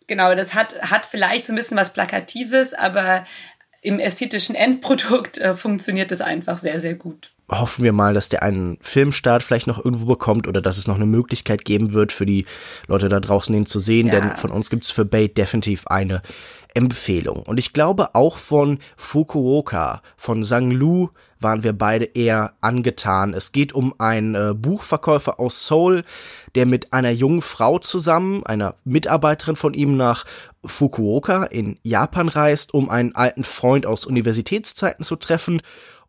genau, 0.07 0.35
das 0.35 0.53
hat, 0.53 0.79
hat 0.81 1.05
vielleicht 1.05 1.45
so 1.45 1.53
ein 1.53 1.55
bisschen 1.55 1.77
was 1.77 1.93
Plakatives, 1.93 2.73
aber 2.73 3.25
im 3.81 3.99
ästhetischen 3.99 4.55
Endprodukt 4.55 5.39
äh, 5.39 5.55
funktioniert 5.55 6.11
es 6.11 6.21
einfach 6.21 6.57
sehr, 6.57 6.79
sehr 6.79 6.93
gut. 6.93 7.31
Hoffen 7.49 7.83
wir 7.83 7.91
mal, 7.91 8.13
dass 8.13 8.29
der 8.29 8.43
einen 8.43 8.77
Filmstart 8.81 9.43
vielleicht 9.43 9.67
noch 9.67 9.83
irgendwo 9.83 10.05
bekommt 10.05 10.47
oder 10.47 10.61
dass 10.61 10.77
es 10.77 10.87
noch 10.87 10.95
eine 10.95 11.05
Möglichkeit 11.05 11.65
geben 11.65 11.91
wird 11.91 12.11
für 12.11 12.25
die 12.25 12.45
Leute 12.87 13.09
da 13.09 13.19
draußen, 13.19 13.53
ihn 13.53 13.65
zu 13.65 13.79
sehen, 13.79 14.07
ja. 14.07 14.19
denn 14.19 14.37
von 14.37 14.51
uns 14.51 14.69
gibt 14.69 14.85
es 14.85 14.91
für 14.91 15.03
Bait 15.03 15.37
definitiv 15.37 15.87
eine 15.87 16.21
Empfehlung. 16.73 17.43
Und 17.43 17.57
ich 17.57 17.73
glaube 17.73 18.15
auch 18.15 18.37
von 18.37 18.79
Fukuoka, 18.95 20.01
von 20.15 20.43
Sang 20.43 20.71
Lu, 20.71 21.09
waren 21.41 21.63
wir 21.63 21.73
beide 21.73 22.05
eher 22.05 22.53
angetan. 22.61 23.33
Es 23.33 23.51
geht 23.51 23.73
um 23.73 23.93
einen 23.99 24.35
äh, 24.35 24.53
Buchverkäufer 24.53 25.39
aus 25.39 25.65
Seoul, 25.65 26.03
der 26.55 26.65
mit 26.65 26.93
einer 26.93 27.11
jungen 27.11 27.41
Frau 27.41 27.79
zusammen, 27.79 28.45
einer 28.45 28.75
Mitarbeiterin 28.83 29.55
von 29.55 29.73
ihm 29.73 29.97
nach 29.97 30.25
Fukuoka 30.63 31.45
in 31.45 31.77
Japan 31.83 32.29
reist, 32.29 32.73
um 32.73 32.89
einen 32.89 33.15
alten 33.15 33.43
Freund 33.43 33.85
aus 33.85 34.05
Universitätszeiten 34.05 35.03
zu 35.03 35.15
treffen 35.15 35.61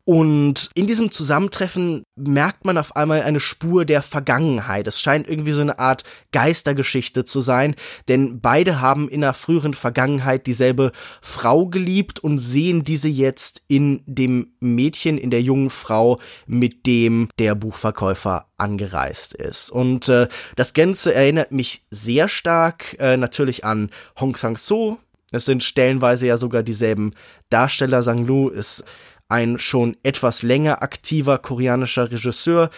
und 0.04 0.70
in 0.74 0.88
diesem 0.88 1.12
Zusammentreffen 1.12 2.02
merkt 2.16 2.64
man 2.64 2.76
auf 2.76 2.96
einmal 2.96 3.22
eine 3.22 3.38
Spur 3.38 3.84
der 3.84 4.02
Vergangenheit. 4.02 4.88
Es 4.88 5.00
scheint 5.00 5.28
irgendwie 5.28 5.52
so 5.52 5.60
eine 5.60 5.78
Art 5.78 6.02
Geistergeschichte 6.32 7.24
zu 7.24 7.40
sein, 7.40 7.76
denn 8.08 8.40
beide 8.40 8.80
haben 8.80 9.08
in 9.08 9.20
der 9.20 9.32
früheren 9.32 9.74
Vergangenheit 9.74 10.48
dieselbe 10.48 10.90
Frau 11.20 11.66
geliebt 11.66 12.18
und 12.18 12.38
sehen 12.38 12.82
diese 12.82 13.08
jetzt 13.08 13.62
in 13.68 14.02
dem 14.06 14.54
Mädchen, 14.58 15.18
in 15.18 15.30
der 15.30 15.42
jungen 15.42 15.70
Frau, 15.70 16.18
mit 16.46 16.84
dem 16.86 17.28
der 17.38 17.54
Buchverkäufer 17.54 18.46
angereist 18.56 19.34
ist. 19.34 19.70
Und 19.70 20.08
äh, 20.08 20.26
das 20.56 20.74
Ganze 20.74 21.14
erinnert 21.14 21.52
mich 21.52 21.86
sehr 21.90 22.28
stark 22.28 22.96
äh, 22.98 23.16
natürlich 23.16 23.64
an 23.64 23.90
Hong 24.18 24.36
Sang-soo. 24.36 24.98
Es 25.32 25.46
sind 25.46 25.64
stellenweise 25.64 26.26
ja 26.26 26.36
sogar 26.36 26.62
dieselben 26.62 27.14
Darsteller. 27.48 28.02
Sang-Lu 28.02 28.48
ist 28.48 28.84
ein 29.32 29.58
schon 29.58 29.96
etwas 30.02 30.42
länger 30.42 30.82
aktiver 30.82 31.38
koreanischer 31.38 32.12
Regisseur, 32.12 32.68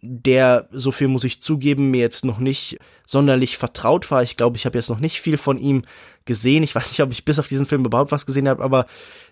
der, 0.00 0.68
so 0.70 0.92
viel 0.92 1.08
muss 1.08 1.24
ich 1.24 1.42
zugeben, 1.42 1.90
mir 1.90 2.00
jetzt 2.00 2.24
noch 2.24 2.38
nicht 2.38 2.78
sonderlich 3.04 3.58
vertraut 3.58 4.10
war. 4.10 4.22
Ich 4.22 4.36
glaube, 4.36 4.56
ich 4.56 4.64
habe 4.64 4.78
jetzt 4.78 4.90
noch 4.90 5.00
nicht 5.00 5.20
viel 5.20 5.36
von 5.36 5.58
ihm 5.58 5.82
gesehen. 6.24 6.62
Ich 6.62 6.74
weiß 6.74 6.90
nicht, 6.90 7.02
ob 7.02 7.10
ich 7.10 7.24
bis 7.24 7.38
auf 7.40 7.48
diesen 7.48 7.66
Film 7.66 7.84
überhaupt 7.84 8.12
was 8.12 8.26
gesehen 8.26 8.48
habe, 8.48 8.62
aber 8.62 8.86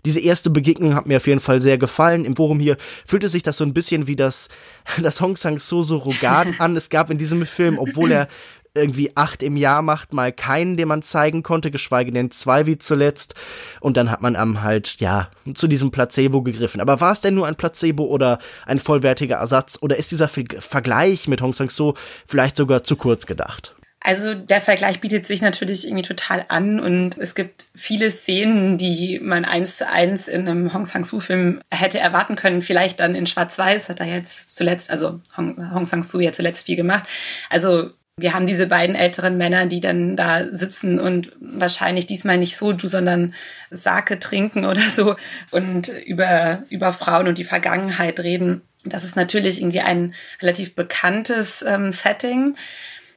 diese 0.04 0.18
erste 0.18 0.50
Begegnung 0.50 0.96
hat 0.96 1.06
mir 1.06 1.18
auf 1.18 1.26
jeden 1.28 1.40
Fall 1.40 1.60
sehr 1.60 1.78
gefallen. 1.78 2.24
Im 2.24 2.34
Forum 2.34 2.58
hier 2.58 2.76
fühlte 3.06 3.28
sich 3.28 3.44
das 3.44 3.58
so 3.58 3.64
ein 3.64 3.74
bisschen 3.74 4.08
wie 4.08 4.16
das, 4.16 4.48
das 5.00 5.20
Hong 5.20 5.36
Sang-soo 5.36 5.82
Surrogat 5.82 6.48
an. 6.58 6.76
Es 6.76 6.90
gab 6.90 7.10
in 7.10 7.18
diesem 7.18 7.46
Film, 7.46 7.78
obwohl 7.78 8.10
er 8.10 8.28
irgendwie 8.74 9.12
acht 9.16 9.42
im 9.42 9.56
Jahr 9.56 9.82
macht, 9.82 10.12
mal 10.12 10.32
keinen, 10.32 10.76
den 10.76 10.88
man 10.88 11.02
zeigen 11.02 11.42
konnte, 11.42 11.70
geschweige 11.70 12.10
denn 12.10 12.30
zwei 12.30 12.66
wie 12.66 12.78
zuletzt. 12.78 13.34
Und 13.80 13.96
dann 13.96 14.10
hat 14.10 14.22
man 14.22 14.36
am 14.36 14.62
halt, 14.62 14.96
ja, 15.00 15.30
zu 15.54 15.68
diesem 15.68 15.90
Placebo 15.90 16.42
gegriffen. 16.42 16.80
Aber 16.80 17.00
war 17.00 17.12
es 17.12 17.20
denn 17.20 17.34
nur 17.34 17.46
ein 17.46 17.56
Placebo 17.56 18.04
oder 18.04 18.38
ein 18.66 18.78
vollwertiger 18.78 19.36
Ersatz? 19.36 19.78
Oder 19.80 19.96
ist 19.96 20.10
dieser 20.10 20.28
Vergleich 20.28 21.28
mit 21.28 21.42
Hong 21.42 21.52
Sang-soo 21.52 21.94
vielleicht 22.26 22.56
sogar 22.56 22.82
zu 22.82 22.96
kurz 22.96 23.26
gedacht? 23.26 23.74
Also 24.04 24.34
der 24.34 24.60
Vergleich 24.60 25.00
bietet 25.00 25.26
sich 25.26 25.42
natürlich 25.42 25.86
irgendwie 25.86 26.02
total 26.02 26.44
an 26.48 26.80
und 26.80 27.16
es 27.18 27.36
gibt 27.36 27.66
viele 27.72 28.10
Szenen, 28.10 28.76
die 28.76 29.20
man 29.22 29.44
eins 29.44 29.76
zu 29.76 29.88
eins 29.88 30.26
in 30.26 30.48
einem 30.48 30.74
Hong 30.74 30.84
Sang-soo-Film 30.84 31.60
hätte 31.70 32.00
erwarten 32.00 32.34
können. 32.34 32.62
Vielleicht 32.62 32.98
dann 32.98 33.14
in 33.14 33.26
Schwarz-Weiß 33.26 33.88
hat 33.88 34.00
er 34.00 34.06
jetzt 34.06 34.56
zuletzt, 34.56 34.90
also 34.90 35.20
Hong, 35.36 35.72
Hong 35.72 35.86
Sang-soo 35.86 36.18
ja 36.18 36.32
zuletzt 36.32 36.66
viel 36.66 36.74
gemacht. 36.74 37.08
Also 37.48 37.90
wir 38.16 38.34
haben 38.34 38.46
diese 38.46 38.66
beiden 38.66 38.94
älteren 38.94 39.38
Männer, 39.38 39.66
die 39.66 39.80
dann 39.80 40.16
da 40.16 40.44
sitzen 40.52 41.00
und 41.00 41.32
wahrscheinlich 41.40 42.06
diesmal 42.06 42.36
nicht 42.36 42.56
so 42.56 42.72
du, 42.72 42.86
sondern 42.86 43.34
Sake 43.70 44.18
trinken 44.18 44.64
oder 44.66 44.82
so 44.82 45.16
und 45.50 45.88
über, 45.88 46.62
über 46.68 46.92
Frauen 46.92 47.28
und 47.28 47.38
die 47.38 47.44
Vergangenheit 47.44 48.20
reden. 48.20 48.62
Das 48.84 49.04
ist 49.04 49.16
natürlich 49.16 49.60
irgendwie 49.60 49.80
ein 49.80 50.14
relativ 50.42 50.74
bekanntes 50.74 51.64
ähm, 51.66 51.92
Setting. 51.92 52.56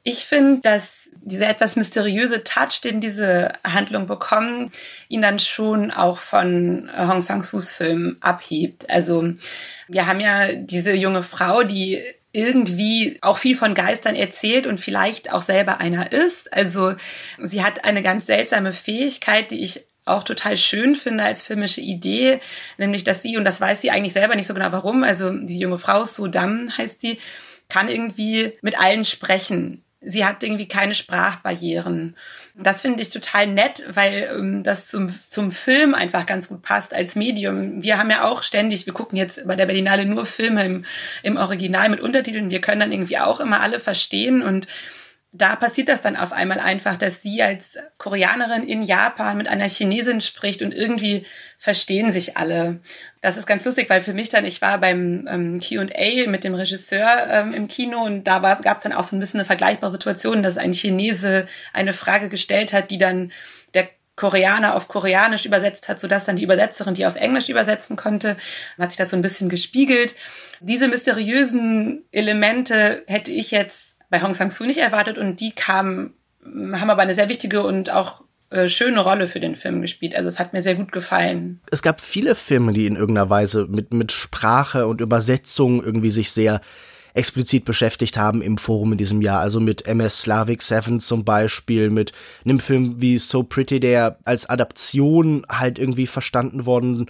Ich 0.03 0.25
finde, 0.25 0.61
dass 0.61 1.09
dieser 1.25 1.49
etwas 1.49 1.75
mysteriöse 1.75 2.43
Touch, 2.43 2.81
den 2.83 3.01
diese 3.01 3.51
Handlung 3.65 4.05
bekommen, 4.05 4.71
ihn 5.09 5.23
dann 5.23 5.39
schon 5.39 5.89
auch 5.89 6.19
von 6.19 6.89
Hong 6.95 7.21
Sang-soos 7.21 7.71
Film 7.71 8.15
abhebt. 8.21 8.89
Also 8.91 9.33
wir 9.87 10.05
haben 10.05 10.19
ja 10.19 10.53
diese 10.53 10.93
junge 10.93 11.23
Frau, 11.23 11.63
die 11.63 12.01
irgendwie 12.35 13.17
auch 13.21 13.37
viel 13.37 13.55
von 13.55 13.73
Geistern 13.73 14.15
erzählt 14.15 14.67
und 14.67 14.79
vielleicht 14.79 15.31
auch 15.31 15.41
selber 15.41 15.79
einer 15.79 16.11
ist. 16.11 16.51
Also 16.53 16.95
sie 17.39 17.63
hat 17.63 17.85
eine 17.85 18.03
ganz 18.03 18.25
seltsame 18.25 18.73
Fähigkeit, 18.73 19.51
die 19.51 19.63
ich 19.63 19.85
auch 20.03 20.23
total 20.23 20.57
schön 20.57 20.95
finde 20.95 21.23
als 21.23 21.43
filmische 21.43 21.81
Idee, 21.81 22.39
nämlich 22.77 23.05
dass 23.05 23.23
sie, 23.23 23.37
und 23.37 23.45
das 23.45 23.61
weiß 23.61 23.81
sie 23.81 23.89
eigentlich 23.89 24.13
selber 24.13 24.35
nicht 24.35 24.47
so 24.47 24.53
genau 24.53 24.71
warum, 24.71 25.03
also 25.03 25.31
die 25.31 25.57
junge 25.57 25.79
Frau, 25.79 26.05
Sudam 26.05 26.77
heißt 26.77 26.99
sie, 26.99 27.19
kann 27.69 27.87
irgendwie 27.87 28.51
mit 28.61 28.77
allen 28.79 29.05
sprechen. 29.05 29.84
Sie 30.01 30.25
hat 30.25 30.43
irgendwie 30.43 30.67
keine 30.67 30.93
Sprachbarrieren. 30.93 32.15
Das 32.53 32.81
finde 32.81 33.01
ich 33.01 33.09
total 33.09 33.47
nett, 33.47 33.85
weil 33.93 34.29
ähm, 34.31 34.63
das 34.63 34.87
zum, 34.87 35.13
zum 35.25 35.51
Film 35.51 35.93
einfach 35.95 36.25
ganz 36.25 36.47
gut 36.47 36.61
passt 36.61 36.93
als 36.93 37.15
Medium. 37.15 37.81
Wir 37.81 37.97
haben 37.97 38.11
ja 38.11 38.23
auch 38.23 38.43
ständig, 38.43 38.85
wir 38.85 38.93
gucken 38.93 39.17
jetzt 39.17 39.47
bei 39.47 39.55
der 39.55 39.65
Berlinale 39.65 40.05
nur 40.05 40.25
Filme 40.25 40.65
im, 40.65 40.85
im 41.23 41.37
Original 41.37 41.89
mit 41.89 42.01
Untertiteln. 42.01 42.51
Wir 42.51 42.61
können 42.61 42.81
dann 42.81 42.91
irgendwie 42.91 43.17
auch 43.17 43.39
immer 43.39 43.61
alle 43.61 43.79
verstehen 43.79 44.43
und 44.43 44.67
da 45.37 45.55
passiert 45.55 45.89
das 45.89 46.01
dann 46.01 46.15
auf 46.15 46.31
einmal 46.31 46.59
einfach, 46.59 46.95
dass 46.95 47.21
sie 47.21 47.41
als 47.43 47.77
Koreanerin 47.97 48.63
in 48.63 48.83
Japan 48.83 49.37
mit 49.37 49.47
einer 49.47 49.67
Chinesin 49.67 50.21
spricht 50.21 50.61
und 50.61 50.73
irgendwie 50.73 51.25
verstehen 51.57 52.11
sich 52.11 52.37
alle. 52.37 52.79
Das 53.21 53.35
ist 53.35 53.45
ganz 53.45 53.65
lustig, 53.65 53.89
weil 53.89 54.01
für 54.01 54.13
mich 54.13 54.29
dann, 54.29 54.45
ich 54.45 54.61
war 54.61 54.77
beim 54.79 55.27
ähm, 55.29 55.59
QA 55.59 56.29
mit 56.29 56.43
dem 56.43 56.55
Regisseur 56.55 57.27
ähm, 57.29 57.53
im 57.53 57.67
Kino 57.67 58.03
und 58.03 58.23
da 58.23 58.39
gab 58.39 58.77
es 58.77 58.83
dann 58.83 58.93
auch 58.93 59.03
so 59.03 59.15
ein 59.15 59.19
bisschen 59.19 59.39
eine 59.39 59.45
vergleichbare 59.45 59.91
Situation, 59.91 60.41
dass 60.41 60.57
ein 60.57 60.73
Chinese 60.73 61.47
eine 61.73 61.93
Frage 61.93 62.29
gestellt 62.29 62.71
hat, 62.71 62.89
die 62.89 62.97
dann 62.97 63.31
der 63.73 63.89
Koreaner 64.15 64.75
auf 64.75 64.87
Koreanisch 64.87 65.45
übersetzt 65.45 65.89
hat, 65.89 65.99
sodass 65.99 66.23
dann 66.23 66.37
die 66.37 66.43
Übersetzerin 66.43 66.93
die 66.93 67.05
auf 67.05 67.17
Englisch 67.17 67.49
übersetzen 67.49 67.97
konnte. 67.97 68.37
Hat 68.77 68.91
sich 68.91 68.97
das 68.97 69.09
so 69.09 69.17
ein 69.17 69.21
bisschen 69.21 69.49
gespiegelt. 69.49 70.15
Diese 70.61 70.87
mysteriösen 70.87 72.05
Elemente 72.11 73.03
hätte 73.07 73.33
ich 73.33 73.51
jetzt 73.51 73.94
bei 74.09 74.21
Hong 74.21 74.33
Sang-soo 74.33 74.65
nicht 74.65 74.79
erwartet 74.79 75.17
und 75.17 75.39
die 75.39 75.51
kamen, 75.51 76.13
haben 76.43 76.89
aber 76.89 77.01
eine 77.01 77.13
sehr 77.13 77.29
wichtige 77.29 77.63
und 77.63 77.89
auch 77.91 78.21
äh, 78.49 78.69
schöne 78.69 78.99
Rolle 78.99 79.27
für 79.27 79.39
den 79.39 79.55
Film 79.55 79.81
gespielt. 79.81 80.15
Also 80.15 80.27
es 80.27 80.39
hat 80.39 80.53
mir 80.53 80.61
sehr 80.61 80.75
gut 80.75 80.91
gefallen. 80.91 81.59
Es 81.71 81.81
gab 81.81 81.99
viele 81.99 82.35
Filme, 82.35 82.73
die 82.73 82.85
in 82.85 82.95
irgendeiner 82.95 83.29
Weise 83.29 83.65
mit, 83.69 83.93
mit 83.93 84.11
Sprache 84.11 84.87
und 84.87 85.01
Übersetzung 85.01 85.83
irgendwie 85.83 86.11
sich 86.11 86.31
sehr 86.31 86.61
explizit 87.15 87.65
beschäftigt 87.65 88.17
haben 88.17 88.41
im 88.41 88.57
Forum 88.57 88.91
in 88.91 88.97
diesem 88.97 89.21
Jahr. 89.21 89.39
Also 89.39 89.59
mit 89.59 89.87
MS 89.87 90.21
Slavic 90.21 90.61
7 90.61 90.99
zum 90.99 91.23
Beispiel, 91.23 91.89
mit 91.89 92.11
einem 92.43 92.59
Film 92.59 93.01
wie 93.01 93.17
So 93.17 93.43
Pretty, 93.43 93.79
der 93.79 94.19
als 94.25 94.47
Adaption 94.47 95.45
halt 95.49 95.79
irgendwie 95.79 96.07
verstanden 96.07 96.65
worden 96.65 97.09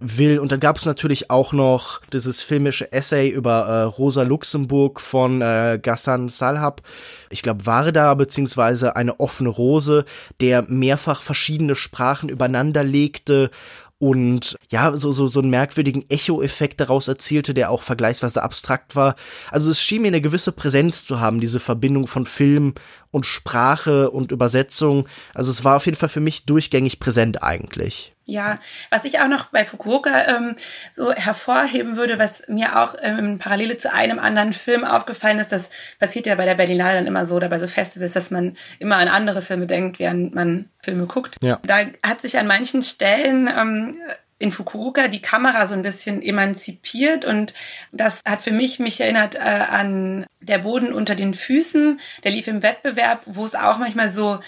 will. 0.00 0.38
Und 0.38 0.52
dann 0.52 0.60
gab 0.60 0.76
es 0.76 0.84
natürlich 0.84 1.30
auch 1.30 1.52
noch 1.52 2.00
dieses 2.12 2.42
filmische 2.42 2.92
Essay 2.92 3.28
über 3.28 3.66
äh, 3.66 3.82
Rosa 3.82 4.22
Luxemburg 4.22 5.00
von 5.00 5.42
äh, 5.42 5.78
Gassan 5.82 6.28
Salhab. 6.28 6.82
Ich 7.30 7.42
glaube, 7.42 7.66
Warda, 7.66 8.14
beziehungsweise 8.14 8.96
eine 8.96 9.20
offene 9.20 9.48
Rose, 9.48 10.04
der 10.40 10.62
mehrfach 10.62 11.22
verschiedene 11.22 11.74
Sprachen 11.74 12.28
übereinander 12.28 12.84
legte 12.84 13.50
und 13.98 14.56
ja, 14.70 14.94
so, 14.96 15.10
so, 15.10 15.26
so 15.26 15.40
einen 15.40 15.50
merkwürdigen 15.50 16.08
Echo-Effekt 16.08 16.80
daraus 16.80 17.08
erzielte, 17.08 17.52
der 17.52 17.70
auch 17.70 17.82
vergleichsweise 17.82 18.42
abstrakt 18.42 18.94
war. 18.94 19.16
Also 19.50 19.70
es 19.70 19.82
schien 19.82 20.02
mir 20.02 20.08
eine 20.08 20.20
gewisse 20.20 20.52
Präsenz 20.52 21.04
zu 21.04 21.18
haben, 21.18 21.40
diese 21.40 21.58
Verbindung 21.58 22.06
von 22.06 22.24
Film 22.24 22.74
und 23.10 23.26
Sprache 23.26 24.10
und 24.10 24.30
Übersetzung. 24.30 25.08
Also 25.34 25.50
es 25.50 25.64
war 25.64 25.76
auf 25.76 25.86
jeden 25.86 25.98
Fall 25.98 26.08
für 26.08 26.20
mich 26.20 26.46
durchgängig 26.46 27.00
präsent 27.00 27.42
eigentlich. 27.42 28.14
Ja, 28.30 28.58
was 28.90 29.04
ich 29.04 29.20
auch 29.20 29.28
noch 29.28 29.46
bei 29.46 29.64
Fukuoka 29.64 30.26
ähm, 30.26 30.54
so 30.92 31.14
hervorheben 31.14 31.96
würde, 31.96 32.18
was 32.18 32.42
mir 32.46 32.78
auch 32.78 32.94
ähm, 33.00 33.38
Parallele 33.38 33.78
zu 33.78 33.90
einem 33.90 34.18
anderen 34.18 34.52
Film 34.52 34.84
aufgefallen 34.84 35.38
ist, 35.38 35.50
das 35.50 35.70
passiert 35.98 36.26
ja 36.26 36.34
bei 36.34 36.44
der 36.44 36.54
Berlinale 36.54 36.98
dann 36.98 37.06
immer 37.06 37.24
so 37.24 37.36
oder 37.36 37.48
bei 37.48 37.58
so 37.58 37.66
Festivals, 37.66 38.12
dass 38.12 38.30
man 38.30 38.54
immer 38.80 38.96
an 38.96 39.08
andere 39.08 39.40
Filme 39.40 39.66
denkt, 39.66 39.98
während 39.98 40.34
man 40.34 40.68
Filme 40.82 41.06
guckt. 41.06 41.36
Ja. 41.42 41.58
Da 41.62 41.78
hat 42.06 42.20
sich 42.20 42.36
an 42.36 42.46
manchen 42.46 42.82
Stellen 42.82 43.48
ähm, 43.48 43.96
in 44.38 44.52
Fukuoka 44.52 45.08
die 45.08 45.22
Kamera 45.22 45.66
so 45.66 45.72
ein 45.72 45.82
bisschen 45.82 46.22
emanzipiert 46.22 47.24
und 47.24 47.54
das 47.92 48.20
hat 48.26 48.42
für 48.42 48.52
mich 48.52 48.78
mich 48.78 49.00
erinnert 49.00 49.36
äh, 49.36 49.38
an 49.38 50.26
der 50.40 50.58
Boden 50.58 50.92
unter 50.92 51.14
den 51.14 51.32
Füßen. 51.32 51.98
Der 52.24 52.30
lief 52.30 52.46
im 52.46 52.62
Wettbewerb, 52.62 53.22
wo 53.24 53.44
es 53.44 53.54
auch 53.54 53.78
manchmal 53.78 54.08
so 54.08 54.38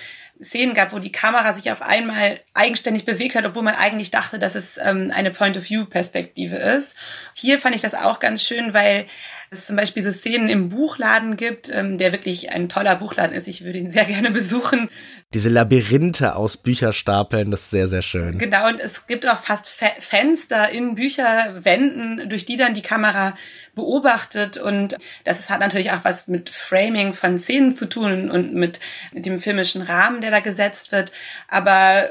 Szenen 0.43 0.75
gab, 0.75 0.93
wo 0.93 0.99
die 0.99 1.13
Kamera 1.13 1.53
sich 1.55 1.71
auf 1.71 1.83
einmal 1.83 2.41
eigenständig 2.55 3.05
bewegt 3.05 3.35
hat, 3.35 3.45
obwohl 3.45 3.63
man 3.63 3.75
eigentlich 3.75 4.11
dachte, 4.11 4.39
dass 4.39 4.55
es 4.55 4.79
ähm, 4.79 5.13
eine 5.15 5.31
Point-of-View-Perspektive 5.31 6.57
ist. 6.57 6.97
Hier 7.35 7.59
fand 7.59 7.75
ich 7.75 7.83
das 7.83 7.95
auch 7.95 8.21
ganz 8.21 8.43
schön, 8.43 8.73
weil 8.73 9.07
es 9.53 9.67
zum 9.67 9.75
Beispiel 9.75 10.05
so 10.05 10.13
Szenen 10.13 10.49
im 10.49 10.69
Buchladen 10.69 11.37
gibt, 11.37 11.75
ähm, 11.75 11.99
der 11.99 12.13
wirklich 12.13 12.51
ein 12.51 12.69
toller 12.69 12.95
Buchladen 12.95 13.35
ist. 13.35 13.49
Ich 13.49 13.65
würde 13.65 13.79
ihn 13.79 13.91
sehr 13.91 14.05
gerne 14.07 14.31
besuchen. 14.31 14.89
Diese 15.35 15.49
Labyrinthe 15.49 16.37
aus 16.37 16.57
Bücherstapeln, 16.57 17.51
das 17.51 17.63
ist 17.63 17.71
sehr, 17.71 17.89
sehr 17.89 18.03
schön. 18.03 18.39
Genau, 18.39 18.69
und 18.69 18.79
es 18.79 19.09
gibt 19.09 19.29
auch 19.29 19.39
fast 19.39 19.69
Fe 19.69 19.91
Fenster 19.99 20.71
in 20.71 20.95
Bücherwänden, 20.95 22.29
durch 22.29 22.47
die 22.47 22.57
dann 22.57 22.75
die 22.75 22.83
Kamera 22.83 23.35
beobachtet. 23.75 24.57
Und 24.57 24.97
das 25.25 25.51
hat 25.51 25.59
natürlich 25.59 25.91
auch 25.91 26.05
was 26.05 26.29
mit 26.29 26.49
Framing 26.49 27.13
von 27.13 27.39
Szenen 27.41 27.73
zu 27.73 27.89
tun 27.89 28.31
und 28.31 28.55
mit 28.55 28.79
dem 29.13 29.39
filmischen 29.39 29.83
Rahmen, 29.83 30.21
der 30.21 30.31
da 30.31 30.39
gesetzt 30.39 30.93
wird. 30.93 31.13
Aber 31.49 32.09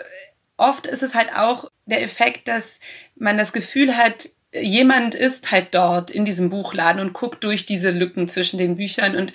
oft 0.58 0.88
ist 0.88 1.04
es 1.04 1.16
halt 1.16 1.30
auch 1.38 1.72
der 1.86 2.04
Effekt, 2.04 2.50
dass 2.50 2.80
man 3.16 3.38
das 3.38 3.54
Gefühl 3.54 3.96
hat, 3.96 4.30
jemand 4.54 5.16
ist 5.16 5.52
halt 5.52 5.76
dort 5.76 6.12
in 6.12 6.26
diesem 6.26 6.50
Buchladen 6.50 7.02
und 7.02 7.14
guckt 7.14 7.44
durch 7.44 7.66
diese 7.66 7.92
Lücken 7.92 8.28
zwischen 8.28 8.58
den 8.58 8.76
Büchern 8.76 9.16
und 9.16 9.34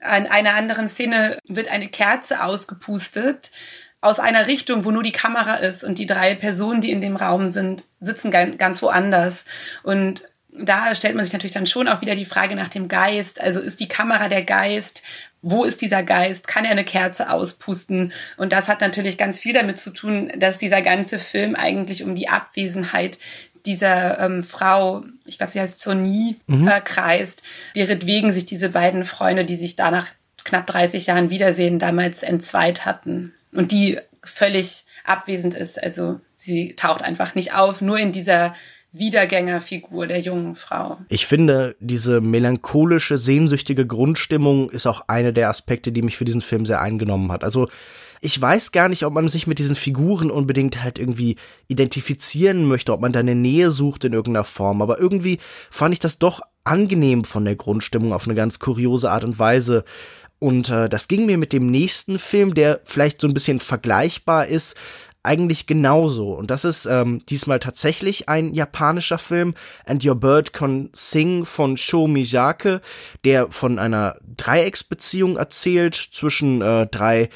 an 0.00 0.26
einer 0.26 0.54
anderen 0.54 0.88
Szene 0.88 1.38
wird 1.48 1.68
eine 1.68 1.88
Kerze 1.88 2.42
ausgepustet 2.42 3.52
aus 4.00 4.18
einer 4.18 4.48
Richtung, 4.48 4.84
wo 4.84 4.90
nur 4.90 5.04
die 5.04 5.12
Kamera 5.12 5.54
ist 5.54 5.84
und 5.84 5.98
die 5.98 6.06
drei 6.06 6.34
Personen, 6.34 6.80
die 6.80 6.90
in 6.90 7.00
dem 7.00 7.14
Raum 7.14 7.46
sind, 7.46 7.84
sitzen 8.00 8.32
ganz 8.32 8.82
woanders. 8.82 9.44
Und 9.84 10.28
da 10.52 10.94
stellt 10.94 11.14
man 11.14 11.24
sich 11.24 11.32
natürlich 11.32 11.54
dann 11.54 11.68
schon 11.68 11.86
auch 11.88 12.00
wieder 12.00 12.16
die 12.16 12.24
Frage 12.24 12.56
nach 12.56 12.68
dem 12.68 12.88
Geist. 12.88 13.40
Also 13.40 13.60
ist 13.60 13.78
die 13.78 13.88
Kamera 13.88 14.28
der 14.28 14.42
Geist? 14.42 15.02
Wo 15.40 15.64
ist 15.64 15.80
dieser 15.80 16.02
Geist? 16.02 16.48
Kann 16.48 16.64
er 16.64 16.72
eine 16.72 16.84
Kerze 16.84 17.30
auspusten? 17.30 18.12
Und 18.36 18.52
das 18.52 18.68
hat 18.68 18.80
natürlich 18.80 19.16
ganz 19.16 19.38
viel 19.38 19.54
damit 19.54 19.78
zu 19.78 19.90
tun, 19.90 20.32
dass 20.36 20.58
dieser 20.58 20.82
ganze 20.82 21.20
Film 21.20 21.54
eigentlich 21.54 22.02
um 22.02 22.16
die 22.16 22.28
Abwesenheit 22.28 23.18
dieser 23.66 24.18
ähm, 24.20 24.42
Frau, 24.42 25.04
ich 25.24 25.38
glaube, 25.38 25.52
sie 25.52 25.60
heißt 25.60 25.80
Sony, 25.80 26.36
mhm. 26.46 26.68
äh, 26.68 26.80
kreist, 26.80 27.42
deretwegen 27.76 28.32
sich 28.32 28.46
diese 28.46 28.68
beiden 28.68 29.04
Freunde, 29.04 29.44
die 29.44 29.54
sich 29.54 29.76
da 29.76 29.90
nach 29.90 30.08
knapp 30.44 30.66
30 30.66 31.06
Jahren 31.06 31.30
wiedersehen, 31.30 31.78
damals 31.78 32.22
entzweit 32.22 32.84
hatten. 32.84 33.32
Und 33.52 33.70
die 33.70 33.98
völlig 34.24 34.84
abwesend 35.04 35.54
ist. 35.54 35.82
Also 35.82 36.20
sie 36.36 36.74
taucht 36.76 37.02
einfach 37.02 37.34
nicht 37.34 37.54
auf, 37.54 37.80
nur 37.80 37.98
in 37.98 38.12
dieser 38.12 38.54
Wiedergängerfigur 38.92 40.06
der 40.06 40.20
jungen 40.20 40.54
Frau. 40.54 40.98
Ich 41.08 41.26
finde, 41.26 41.76
diese 41.80 42.20
melancholische, 42.20 43.16
sehnsüchtige 43.16 43.86
Grundstimmung 43.86 44.70
ist 44.70 44.86
auch 44.86 45.04
eine 45.08 45.32
der 45.32 45.48
Aspekte, 45.48 45.92
die 45.92 46.02
mich 46.02 46.18
für 46.18 46.26
diesen 46.26 46.42
Film 46.42 46.66
sehr 46.66 46.80
eingenommen 46.80 47.32
hat. 47.32 47.42
Also 47.42 47.68
ich 48.24 48.40
weiß 48.40 48.70
gar 48.70 48.88
nicht, 48.88 49.04
ob 49.04 49.12
man 49.12 49.28
sich 49.28 49.48
mit 49.48 49.58
diesen 49.58 49.74
Figuren 49.74 50.30
unbedingt 50.30 50.80
halt 50.80 51.00
irgendwie 51.00 51.36
identifizieren 51.66 52.64
möchte, 52.66 52.92
ob 52.92 53.00
man 53.00 53.12
da 53.12 53.18
eine 53.18 53.34
Nähe 53.34 53.72
sucht 53.72 54.04
in 54.04 54.12
irgendeiner 54.12 54.44
Form. 54.44 54.80
Aber 54.80 55.00
irgendwie 55.00 55.38
fand 55.70 55.92
ich 55.92 55.98
das 55.98 56.20
doch 56.20 56.40
angenehm 56.62 57.24
von 57.24 57.44
der 57.44 57.56
Grundstimmung 57.56 58.12
auf 58.12 58.24
eine 58.24 58.36
ganz 58.36 58.60
kuriose 58.60 59.10
Art 59.10 59.24
und 59.24 59.40
Weise. 59.40 59.84
Und 60.38 60.70
äh, 60.70 60.88
das 60.88 61.08
ging 61.08 61.26
mir 61.26 61.36
mit 61.36 61.52
dem 61.52 61.66
nächsten 61.66 62.20
Film, 62.20 62.54
der 62.54 62.80
vielleicht 62.84 63.20
so 63.20 63.26
ein 63.26 63.34
bisschen 63.34 63.58
vergleichbar 63.58 64.46
ist, 64.46 64.76
eigentlich 65.24 65.66
genauso. 65.66 66.32
Und 66.32 66.50
das 66.50 66.64
ist 66.64 66.86
ähm, 66.86 67.24
diesmal 67.26 67.60
tatsächlich 67.60 68.28
ein 68.28 68.54
japanischer 68.54 69.18
Film, 69.18 69.54
And 69.84 70.04
Your 70.04 70.16
Bird 70.16 70.52
Can 70.52 70.90
Sing 70.92 71.44
von 71.44 71.76
Sho 71.76 72.06
Miyake, 72.06 72.80
der 73.24 73.50
von 73.50 73.78
einer 73.78 74.16
Dreiecksbeziehung 74.36 75.36
erzählt 75.36 75.94
zwischen 75.94 76.60
äh, 76.60 76.86
drei 76.86 77.30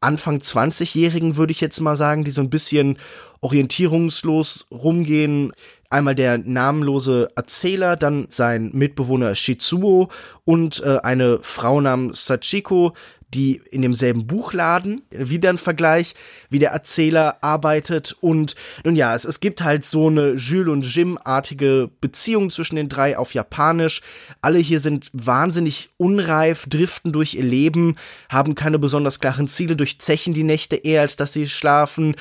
Anfang 0.00 0.38
20-Jährigen, 0.38 1.36
würde 1.36 1.52
ich 1.52 1.60
jetzt 1.60 1.80
mal 1.80 1.96
sagen, 1.96 2.24
die 2.24 2.30
so 2.30 2.40
ein 2.40 2.50
bisschen 2.50 2.98
orientierungslos 3.40 4.66
rumgehen. 4.70 5.52
Einmal 5.88 6.14
der 6.14 6.38
namenlose 6.38 7.30
Erzähler, 7.36 7.96
dann 7.96 8.26
sein 8.28 8.70
Mitbewohner 8.72 9.34
Shizuo 9.34 10.08
und 10.44 10.82
äh, 10.84 10.98
eine 11.02 11.38
Frau 11.42 11.80
namens 11.80 12.26
Sachiko, 12.26 12.94
die 13.34 13.60
in 13.70 13.82
demselben 13.82 14.26
Buchladen, 14.26 15.02
wieder 15.10 15.50
ein 15.50 15.58
Vergleich, 15.58 16.14
wie 16.48 16.58
der 16.58 16.70
Erzähler 16.70 17.38
arbeitet. 17.42 18.16
Und 18.20 18.54
nun 18.84 18.94
ja, 18.96 19.14
es, 19.14 19.24
es 19.24 19.40
gibt 19.40 19.62
halt 19.62 19.84
so 19.84 20.08
eine 20.08 20.34
Jules 20.34 20.72
und 20.72 20.82
Jim-artige 20.82 21.90
Beziehung 22.00 22.50
zwischen 22.50 22.76
den 22.76 22.88
drei 22.88 23.18
auf 23.18 23.34
Japanisch. 23.34 24.00
Alle 24.42 24.58
hier 24.58 24.80
sind 24.80 25.10
wahnsinnig 25.12 25.90
unreif, 25.96 26.66
driften 26.68 27.12
durch 27.12 27.34
ihr 27.34 27.42
Leben, 27.42 27.96
haben 28.28 28.54
keine 28.54 28.78
besonders 28.78 29.18
klaren 29.18 29.48
Ziele, 29.48 29.76
durchzechen 29.76 30.32
die 30.32 30.44
Nächte 30.44 30.76
eher, 30.76 31.02
als 31.02 31.16
dass 31.16 31.32
sie 31.32 31.48
schlafen. 31.48 32.14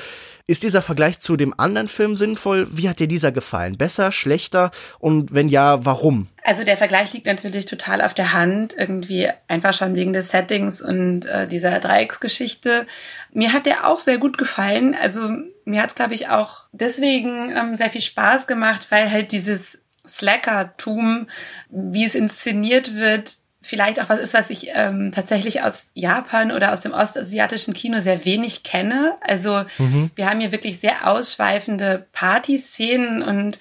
Ist 0.47 0.61
dieser 0.61 0.83
Vergleich 0.83 1.19
zu 1.19 1.37
dem 1.37 1.59
anderen 1.59 1.87
Film 1.87 2.15
sinnvoll? 2.15 2.67
Wie 2.69 2.87
hat 2.87 2.99
dir 2.99 3.07
dieser 3.07 3.31
gefallen? 3.31 3.77
Besser, 3.77 4.11
schlechter? 4.11 4.69
Und 4.99 5.33
wenn 5.33 5.49
ja, 5.49 5.83
warum? 5.85 6.27
Also 6.43 6.63
der 6.63 6.77
Vergleich 6.77 7.13
liegt 7.13 7.25
natürlich 7.25 7.65
total 7.65 7.99
auf 8.01 8.13
der 8.13 8.33
Hand, 8.33 8.75
irgendwie 8.77 9.27
einfach 9.47 9.73
schon 9.73 9.95
wegen 9.95 10.13
des 10.13 10.29
Settings 10.29 10.83
und 10.83 11.25
äh, 11.25 11.47
dieser 11.47 11.79
Dreiecksgeschichte. 11.79 12.85
Mir 13.33 13.53
hat 13.53 13.65
der 13.65 13.87
auch 13.87 13.99
sehr 13.99 14.19
gut 14.19 14.37
gefallen. 14.37 14.95
Also 15.01 15.29
mir 15.65 15.81
hat 15.81 15.89
es, 15.89 15.95
glaube 15.95 16.13
ich, 16.13 16.29
auch 16.29 16.65
deswegen 16.73 17.51
ähm, 17.57 17.75
sehr 17.75 17.89
viel 17.89 18.01
Spaß 18.01 18.45
gemacht, 18.45 18.87
weil 18.91 19.11
halt 19.11 19.31
dieses 19.31 19.79
Slackertum, 20.07 21.25
wie 21.69 22.05
es 22.05 22.13
inszeniert 22.13 22.93
wird, 22.93 23.37
vielleicht 23.65 23.99
auch 23.99 24.09
was 24.09 24.19
ist, 24.19 24.33
was 24.33 24.49
ich 24.49 24.69
ähm, 24.73 25.11
tatsächlich 25.11 25.63
aus 25.63 25.91
Japan 25.93 26.51
oder 26.51 26.71
aus 26.71 26.81
dem 26.81 26.93
ostasiatischen 26.93 27.73
Kino 27.73 27.99
sehr 27.99 28.23
wenig 28.25 28.63
kenne. 28.63 29.17
Also 29.21 29.63
mhm. 29.77 30.11
wir 30.15 30.29
haben 30.29 30.39
hier 30.39 30.51
wirklich 30.51 30.79
sehr 30.79 31.07
ausschweifende 31.07 32.05
Partyszenen 32.11 33.23
und 33.23 33.59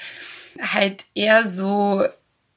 halt 0.61 1.07
eher 1.15 1.47
so 1.47 2.05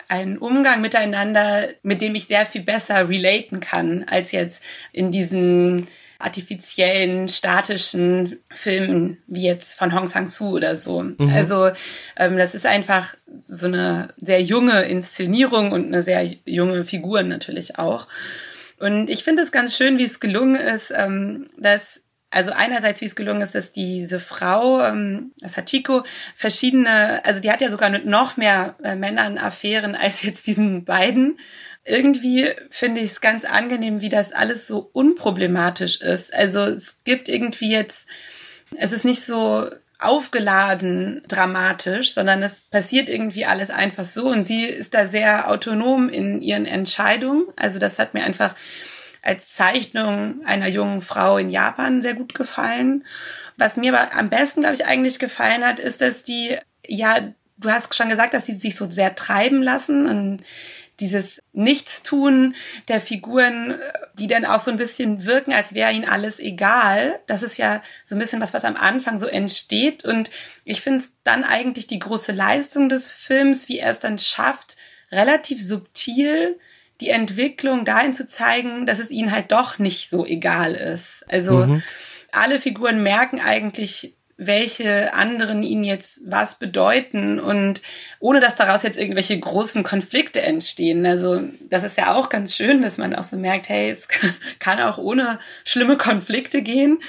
einen 0.10 0.38
Umgang 0.38 0.82
miteinander, 0.82 1.68
mit 1.84 2.02
dem 2.02 2.16
ich 2.16 2.28
sehr 2.28 2.46
viel 2.46 2.62
besser 2.62 3.10
relaten 3.10 3.60
kann, 3.60 4.06
als 4.10 4.32
jetzt 4.32 4.62
in 4.92 5.12
diesen 5.12 5.88
artifiziellen, 6.20 7.30
statischen 7.30 8.40
Filmen 8.50 9.18
wie 9.28 9.44
jetzt 9.44 9.78
von 9.78 9.94
Hong 9.94 10.08
Sang-soo 10.08 10.50
oder 10.50 10.76
so. 10.76 11.04
Mhm. 11.04 11.32
Also 11.34 11.72
ähm, 12.16 12.38
das 12.38 12.56
ist 12.56 12.66
einfach 12.66 13.16
so 13.42 13.68
eine 13.68 14.10
sehr 14.18 14.42
junge 14.42 14.84
Inszenierung 14.84 15.72
und 15.72 15.88
eine 15.88 16.02
sehr 16.02 16.26
junge 16.46 16.84
Figur 16.86 17.24
natürlich 17.24 17.78
auch. 17.78 18.08
Und 18.80 19.10
ich 19.10 19.24
finde 19.24 19.42
es 19.42 19.52
ganz 19.52 19.76
schön, 19.76 19.98
wie 19.98 20.04
es 20.04 20.20
gelungen 20.20 20.56
ist, 20.56 20.94
ähm, 20.96 21.50
dass 21.58 22.02
also 22.30 22.52
einerseits, 22.52 23.02
wie 23.02 23.06
es 23.06 23.16
gelungen 23.16 23.42
ist, 23.42 23.56
dass 23.56 23.72
diese 23.72 24.20
Frau, 24.20 24.84
ähm, 24.84 25.32
das 25.40 25.56
Hachiko, 25.58 26.04
verschiedene, 26.36 27.24
also 27.26 27.40
die 27.40 27.52
hat 27.52 27.62
ja 27.62 27.70
sogar 27.70 27.90
mit 27.90 28.06
noch 28.06 28.38
mehr 28.38 28.76
äh, 28.84 28.96
Männern 28.96 29.38
Affären 29.38 29.96
als 29.96 30.24
jetzt 30.24 30.48
diesen 30.48 30.84
beiden 30.86 31.38
irgendwie 31.88 32.52
finde 32.70 33.02
ich 33.02 33.12
es 33.12 33.22
ganz 33.22 33.46
angenehm, 33.46 34.02
wie 34.02 34.10
das 34.10 34.34
alles 34.34 34.68
so 34.68 34.90
unproblematisch 34.92 36.02
ist. 36.02 36.34
Also 36.34 36.60
es 36.60 36.98
gibt 37.06 37.30
irgendwie 37.30 37.72
jetzt, 37.72 38.08
es 38.76 38.92
ist 38.92 39.06
nicht 39.06 39.24
so 39.24 39.70
aufgeladen 40.00 41.24
dramatisch, 41.28 42.14
sondern 42.14 42.44
es 42.44 42.62
passiert 42.62 43.10
irgendwie 43.10 43.46
alles 43.46 43.70
einfach 43.72 44.06
so 44.06 44.28
und 44.28 44.44
sie 44.44 44.66
ist 44.66 44.94
da 44.94 45.08
sehr 45.08 45.50
autonom 45.50 46.10
in 46.10 46.42
ihren 46.42 46.66
Entscheidungen. 46.66 47.46
Also 47.56 47.80
das 47.80 47.98
hat 47.98 48.14
mir 48.14 48.24
einfach 48.24 48.54
als 49.28 49.54
Zeichnung 49.54 50.46
einer 50.46 50.68
jungen 50.68 51.02
Frau 51.02 51.38
in 51.38 51.50
Japan 51.50 52.02
sehr 52.02 52.14
gut 52.14 52.34
gefallen. 52.34 53.06
Was 53.58 53.76
mir 53.76 53.94
aber 53.94 54.16
am 54.16 54.30
besten, 54.30 54.62
glaube 54.62 54.76
ich, 54.76 54.86
eigentlich 54.86 55.20
gefallen 55.20 55.66
hat, 55.66 55.80
ist, 55.80 56.00
dass 56.00 56.24
die, 56.24 56.58
ja, 56.88 57.34
du 57.58 57.70
hast 57.70 57.94
schon 57.94 58.08
gesagt, 58.08 58.34
dass 58.34 58.46
die 58.46 58.54
sich 58.54 58.78
so 58.78 58.90
sehr 58.90 59.16
treiben 59.16 59.62
lassen 59.62 60.08
und 60.08 60.40
dieses 61.02 61.42
Nichtstun 61.52 62.56
der 62.88 63.02
Figuren, 63.02 63.76
die 64.14 64.28
dann 64.28 64.46
auch 64.46 64.62
so 64.62 64.72
ein 64.72 64.78
bisschen 64.78 65.26
wirken, 65.26 65.54
als 65.54 65.74
wäre 65.74 65.92
ihnen 65.92 66.08
alles 66.08 66.40
egal. 66.40 67.20
Das 67.28 67.44
ist 67.44 67.58
ja 67.58 67.84
so 68.06 68.16
ein 68.16 68.20
bisschen 68.20 68.42
was, 68.42 68.54
was 68.54 68.64
am 68.64 68.78
Anfang 68.78 69.18
so 69.18 69.28
entsteht. 69.28 70.06
Und 70.06 70.32
ich 70.64 70.80
finde 70.80 71.00
es 71.00 71.12
dann 71.24 71.44
eigentlich 71.44 71.86
die 71.86 72.00
große 72.00 72.32
Leistung 72.32 72.88
des 72.88 73.12
Films, 73.12 73.68
wie 73.68 73.80
er 73.80 73.92
es 73.92 74.00
dann 74.00 74.20
schafft, 74.20 74.78
relativ 75.12 75.62
subtil 75.62 76.58
die 77.02 77.10
Entwicklung 77.10 77.86
dahin 77.86 78.14
zu 78.14 78.26
zeigen, 78.26 78.86
dass 78.86 79.00
es 79.00 79.10
ihnen 79.10 79.32
halt 79.32 79.52
doch 79.52 79.80
nicht 79.80 80.10
so 80.10 80.26
egal 80.26 80.74
ist. 80.74 81.24
Also 81.30 81.66
mhm. 81.66 81.84
alle 82.32 82.60
Figuren 82.60 83.04
merken 83.04 83.40
eigentlich, 83.40 84.18
welche 84.38 85.16
anderen 85.16 85.64
ihnen 85.64 85.84
jetzt 85.84 86.22
was 86.26 86.60
bedeuten 86.60 87.40
und 87.40 87.82
ohne 88.20 88.40
dass 88.40 88.54
daraus 88.56 88.84
jetzt 88.84 88.98
irgendwelche 88.98 89.38
großen 89.38 89.84
Konflikte 89.84 90.42
entstehen. 90.42 91.06
Also 91.08 91.42
das 91.70 91.84
ist 91.84 91.98
ja 91.98 92.14
auch 92.14 92.30
ganz 92.30 92.56
schön, 92.56 92.84
dass 92.84 93.00
man 93.00 93.16
auch 93.16 93.24
so 93.24 93.36
merkt, 93.36 93.68
hey, 93.68 93.90
es 93.90 94.08
kann 94.60 94.80
auch 94.80 95.00
ohne 95.00 95.40
schlimme 95.66 95.98
Konflikte 95.98 96.62
gehen. 96.62 97.00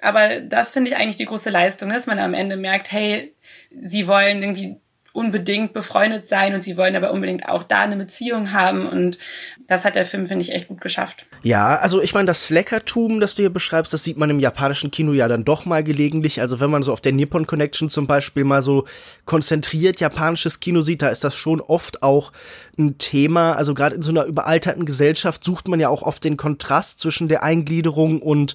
Aber 0.00 0.40
das 0.40 0.70
finde 0.70 0.90
ich 0.90 0.96
eigentlich 0.96 1.16
die 1.16 1.24
große 1.24 1.50
Leistung, 1.50 1.90
dass 1.90 2.06
man 2.06 2.20
am 2.20 2.34
Ende 2.34 2.56
merkt, 2.56 2.92
hey, 2.92 3.34
sie 3.80 4.06
wollen 4.06 4.40
irgendwie 4.42 4.76
unbedingt 5.16 5.72
befreundet 5.72 6.28
sein 6.28 6.54
und 6.54 6.62
sie 6.62 6.76
wollen 6.76 6.94
aber 6.94 7.10
unbedingt 7.10 7.48
auch 7.48 7.62
da 7.62 7.80
eine 7.80 7.96
Beziehung 7.96 8.52
haben 8.52 8.86
und 8.86 9.18
das 9.66 9.86
hat 9.86 9.94
der 9.94 10.04
Film, 10.04 10.26
finde 10.26 10.42
ich, 10.42 10.52
echt 10.52 10.68
gut 10.68 10.82
geschafft. 10.82 11.24
Ja, 11.42 11.76
also 11.76 12.02
ich 12.02 12.12
meine, 12.12 12.26
das 12.26 12.46
Slackertum, 12.46 13.18
das 13.18 13.34
du 13.34 13.42
hier 13.42 13.50
beschreibst, 13.50 13.92
das 13.94 14.04
sieht 14.04 14.18
man 14.18 14.28
im 14.28 14.38
japanischen 14.38 14.90
Kino 14.90 15.12
ja 15.12 15.26
dann 15.26 15.44
doch 15.44 15.64
mal 15.64 15.82
gelegentlich. 15.82 16.40
Also 16.42 16.60
wenn 16.60 16.70
man 16.70 16.82
so 16.82 16.92
auf 16.92 17.00
der 17.00 17.12
Nippon 17.12 17.46
Connection 17.46 17.88
zum 17.88 18.06
Beispiel 18.06 18.44
mal 18.44 18.62
so 18.62 18.84
konzentriert 19.24 20.00
japanisches 20.00 20.60
Kino 20.60 20.82
sieht, 20.82 21.00
da 21.00 21.08
ist 21.08 21.24
das 21.24 21.34
schon 21.34 21.62
oft 21.62 22.02
auch 22.02 22.32
ein 22.78 22.98
Thema. 22.98 23.54
Also 23.54 23.72
gerade 23.72 23.96
in 23.96 24.02
so 24.02 24.10
einer 24.10 24.24
überalterten 24.24 24.84
Gesellschaft 24.84 25.42
sucht 25.42 25.66
man 25.66 25.80
ja 25.80 25.88
auch 25.88 26.02
oft 26.02 26.22
den 26.24 26.36
Kontrast 26.36 27.00
zwischen 27.00 27.28
der 27.28 27.42
Eingliederung 27.42 28.20
und 28.20 28.54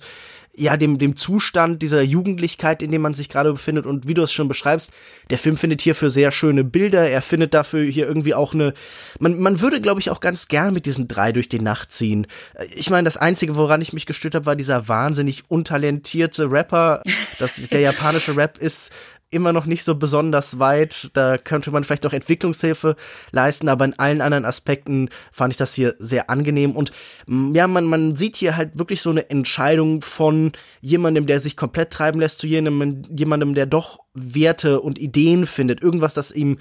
ja, 0.54 0.76
dem, 0.76 0.98
dem 0.98 1.16
Zustand 1.16 1.82
dieser 1.82 2.02
Jugendlichkeit, 2.02 2.84
in 2.84 2.92
dem 2.92 3.02
man 3.02 3.14
sich 3.14 3.30
gerade 3.30 3.54
befindet. 3.54 3.86
Und 3.86 4.08
wie 4.08 4.14
du 4.14 4.22
es 4.22 4.34
schon 4.34 4.48
beschreibst, 4.48 4.92
der 5.30 5.38
Film 5.38 5.56
findet 5.56 5.82
hierfür 5.82 6.10
sehr 6.10 6.32
schöne 6.32 6.64
Bilder. 6.64 7.10
Er 7.10 7.22
findet 7.22 7.54
dafür 7.54 7.84
hier 7.84 8.06
irgendwie 8.06 8.34
auch 8.34 8.54
eine, 8.54 8.74
man, 9.20 9.40
man 9.40 9.62
würde, 9.62 9.80
glaube 9.80 10.02
ich, 10.02 10.10
auch 10.10 10.20
ganz 10.20 10.50
gern 10.50 10.74
mit 10.74 10.86
diesen 10.86 11.08
drei 11.08 11.32
durch 11.32 11.48
die 11.48 11.62
Nacht 11.62 11.92
ziehen. 11.92 12.28
Ich 12.76 12.90
meine, 12.90 13.06
das 13.06 13.18
Einzige, 13.18 13.56
woran 13.56 13.82
ich 13.82 13.94
mich 13.94 14.06
gestört 14.06 14.36
habe, 14.36 14.46
war 14.46 14.56
dieser 14.58 14.88
wahnsinnig 14.88 15.46
untalentierte 15.48 16.52
Rapper. 16.52 17.02
Das, 17.40 17.56
der 17.56 17.80
japanische 17.80 18.36
Rap 18.36 18.58
ist 18.58 18.92
immer 19.32 19.54
noch 19.54 19.66
nicht 19.66 19.84
so 19.84 19.96
besonders 19.96 20.60
weit. 20.60 21.10
Da 21.14 21.38
könnte 21.38 21.72
man 21.72 21.84
vielleicht 21.84 22.04
noch 22.04 22.14
Entwicklungshilfe 22.14 22.96
leisten, 23.32 23.70
aber 23.70 23.86
in 23.86 23.98
allen 23.98 24.22
anderen 24.22 24.46
Aspekten 24.46 25.10
fand 25.32 25.54
ich 25.54 25.58
das 25.58 25.74
hier 25.74 25.96
sehr 25.98 26.30
angenehm. 26.30 26.72
Und 26.72 26.92
mm, 27.26 27.56
ja, 27.56 27.68
man, 27.68 27.86
man 27.86 28.16
sieht 28.16 28.36
hier 28.36 28.58
halt 28.58 28.78
wirklich 28.78 29.02
so 29.02 29.10
eine 29.10 29.30
Entscheidung 29.30 30.02
von 30.02 30.52
jemandem, 30.82 31.26
der 31.26 31.40
sich 31.40 31.58
komplett 31.58 31.92
treiben 31.92 32.20
lässt, 32.20 32.40
zu 32.40 32.48
jemandem, 32.48 33.04
jemandem 33.18 33.56
der 33.56 33.66
doch 33.66 34.00
Werte 34.14 34.82
und 34.82 35.00
Ideen 35.00 35.48
findet. 35.48 35.82
Irgendwas, 35.82 36.14
das 36.14 36.32
ihm 36.32 36.58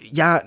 ja, 0.00 0.42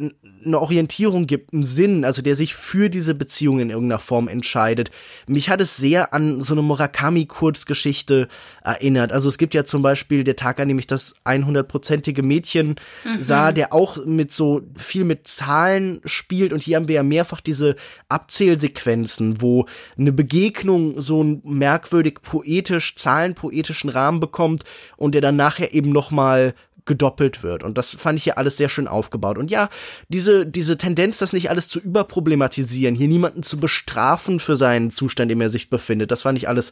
eine 0.45 0.59
Orientierung 0.59 1.27
gibt, 1.27 1.53
einen 1.53 1.65
Sinn, 1.65 2.05
also 2.05 2.21
der 2.21 2.35
sich 2.35 2.55
für 2.55 2.89
diese 2.89 3.15
Beziehung 3.15 3.59
in 3.59 3.69
irgendeiner 3.69 3.99
Form 3.99 4.27
entscheidet. 4.27 4.91
Mich 5.27 5.49
hat 5.49 5.61
es 5.61 5.77
sehr 5.77 6.13
an 6.13 6.41
so 6.41 6.53
eine 6.53 6.61
Murakami-Kurzgeschichte 6.61 8.27
erinnert. 8.63 9.11
Also 9.11 9.29
es 9.29 9.37
gibt 9.37 9.53
ja 9.53 9.65
zum 9.65 9.81
Beispiel 9.81 10.23
der 10.23 10.35
Tag, 10.35 10.59
an 10.59 10.67
dem 10.67 10.79
ich 10.79 10.87
das 10.87 11.15
100-prozentige 11.25 12.23
Mädchen 12.23 12.75
mhm. 13.03 13.21
sah, 13.21 13.51
der 13.51 13.73
auch 13.73 14.05
mit 14.05 14.31
so 14.31 14.61
viel 14.77 15.03
mit 15.03 15.27
Zahlen 15.27 16.01
spielt 16.05 16.53
und 16.53 16.63
hier 16.63 16.77
haben 16.77 16.87
wir 16.87 16.95
ja 16.95 17.03
mehrfach 17.03 17.41
diese 17.41 17.75
Abzählsequenzen, 18.09 19.41
wo 19.41 19.65
eine 19.97 20.11
Begegnung 20.11 21.01
so 21.01 21.21
einen 21.21 21.41
merkwürdig 21.43 22.21
poetisch, 22.21 22.95
zahlenpoetischen 22.95 23.89
Rahmen 23.89 24.19
bekommt 24.19 24.63
und 24.97 25.13
der 25.15 25.21
dann 25.21 25.35
nachher 25.35 25.73
eben 25.73 25.91
nochmal 25.91 26.53
gedoppelt 26.85 27.43
wird. 27.43 27.63
Und 27.63 27.77
das 27.77 27.95
fand 27.95 28.17
ich 28.17 28.23
hier 28.23 28.37
alles 28.37 28.57
sehr 28.57 28.69
schön 28.69 28.87
aufgebaut. 28.87 29.37
Und 29.37 29.51
ja, 29.51 29.69
diese, 30.07 30.45
diese 30.45 30.77
Tendenz, 30.77 31.17
das 31.17 31.33
nicht 31.33 31.49
alles 31.49 31.67
zu 31.67 31.79
überproblematisieren, 31.79 32.95
hier 32.95 33.07
niemanden 33.07 33.43
zu 33.43 33.59
bestrafen 33.59 34.39
für 34.39 34.57
seinen 34.57 34.91
Zustand, 34.91 35.31
in 35.31 35.37
dem 35.37 35.41
er 35.41 35.49
sich 35.49 35.69
befindet, 35.69 36.11
das 36.11 36.21
fand 36.23 36.37
ich 36.37 36.47
alles 36.47 36.71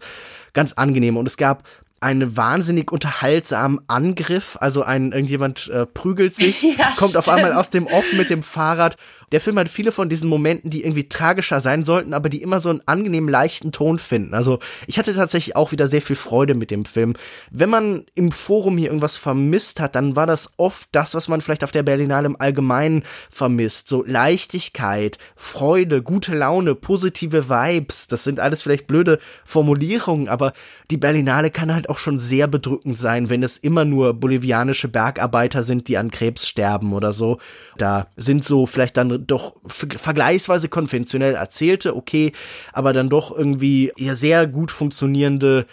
ganz 0.53 0.73
angenehm. 0.73 1.17
Und 1.17 1.27
es 1.27 1.37
gab 1.37 1.63
einen 2.03 2.35
wahnsinnig 2.37 2.91
unterhaltsamen 2.91 3.79
Angriff. 3.87 4.57
Also 4.59 4.83
ein 4.83 5.11
irgendjemand 5.11 5.69
äh, 5.69 5.85
prügelt 5.85 6.35
sich, 6.35 6.61
ja, 6.77 6.91
kommt 6.97 7.17
auf 7.17 7.29
einmal 7.29 7.53
aus 7.53 7.69
dem 7.69 7.87
Off 7.87 8.13
mit 8.13 8.29
dem 8.29 8.43
Fahrrad 8.43 8.97
der 9.33 9.41
Film 9.41 9.57
hat 9.57 9.67
viele 9.67 9.91
von 9.91 10.09
diesen 10.09 10.29
Momenten, 10.29 10.69
die 10.69 10.83
irgendwie 10.83 11.09
tragischer 11.09 11.59
sein 11.59 11.83
sollten, 11.83 12.13
aber 12.13 12.29
die 12.29 12.43
immer 12.43 12.59
so 12.59 12.69
einen 12.69 12.83
angenehm 12.85 13.27
leichten 13.27 13.71
Ton 13.71 13.97
finden. 13.97 14.35
Also 14.35 14.59
ich 14.85 14.99
hatte 14.99 15.15
tatsächlich 15.15 15.55
auch 15.55 15.71
wieder 15.71 15.87
sehr 15.87 16.03
viel 16.03 16.15
Freude 16.15 16.53
mit 16.53 16.69
dem 16.69 16.85
Film. 16.85 17.15
Wenn 17.49 17.71
man 17.71 18.05
im 18.13 18.31
Forum 18.31 18.77
hier 18.77 18.89
irgendwas 18.89 19.17
vermisst 19.17 19.79
hat, 19.79 19.95
dann 19.95 20.15
war 20.15 20.27
das 20.27 20.53
oft 20.57 20.87
das, 20.91 21.15
was 21.15 21.29
man 21.29 21.41
vielleicht 21.41 21.63
auf 21.63 21.71
der 21.71 21.81
Berlinale 21.81 22.27
im 22.27 22.39
Allgemeinen 22.39 23.01
vermisst. 23.31 23.87
So 23.87 24.03
Leichtigkeit, 24.05 25.17
Freude, 25.35 26.03
gute 26.03 26.35
Laune, 26.35 26.75
positive 26.75 27.49
Vibes. 27.49 28.07
Das 28.07 28.23
sind 28.23 28.39
alles 28.39 28.61
vielleicht 28.61 28.85
blöde 28.85 29.17
Formulierungen, 29.45 30.29
aber 30.29 30.53
die 30.91 30.97
Berlinale 30.97 31.49
kann 31.49 31.73
halt 31.73 31.89
auch 31.89 31.97
schon 31.97 32.19
sehr 32.19 32.45
bedrückend 32.45 32.99
sein, 32.99 33.31
wenn 33.31 33.41
es 33.41 33.57
immer 33.57 33.83
nur 33.83 34.13
bolivianische 34.13 34.89
Bergarbeiter 34.89 35.63
sind, 35.63 35.87
die 35.87 35.97
an 35.97 36.11
Krebs 36.11 36.47
sterben 36.47 36.93
oder 36.93 37.13
so. 37.13 37.39
Da 37.79 38.05
sind 38.15 38.43
so 38.43 38.67
vielleicht 38.67 38.95
dann 38.95 39.22
doch 39.27 39.55
vergleichsweise 39.65 40.69
konventionell 40.69 41.35
erzählte, 41.35 41.95
okay, 41.95 42.33
aber 42.71 42.93
dann 42.93 43.09
doch 43.09 43.35
irgendwie 43.35 43.91
ja 43.97 44.13
sehr 44.13 44.47
gut 44.47 44.71
funktionierende 44.71 45.65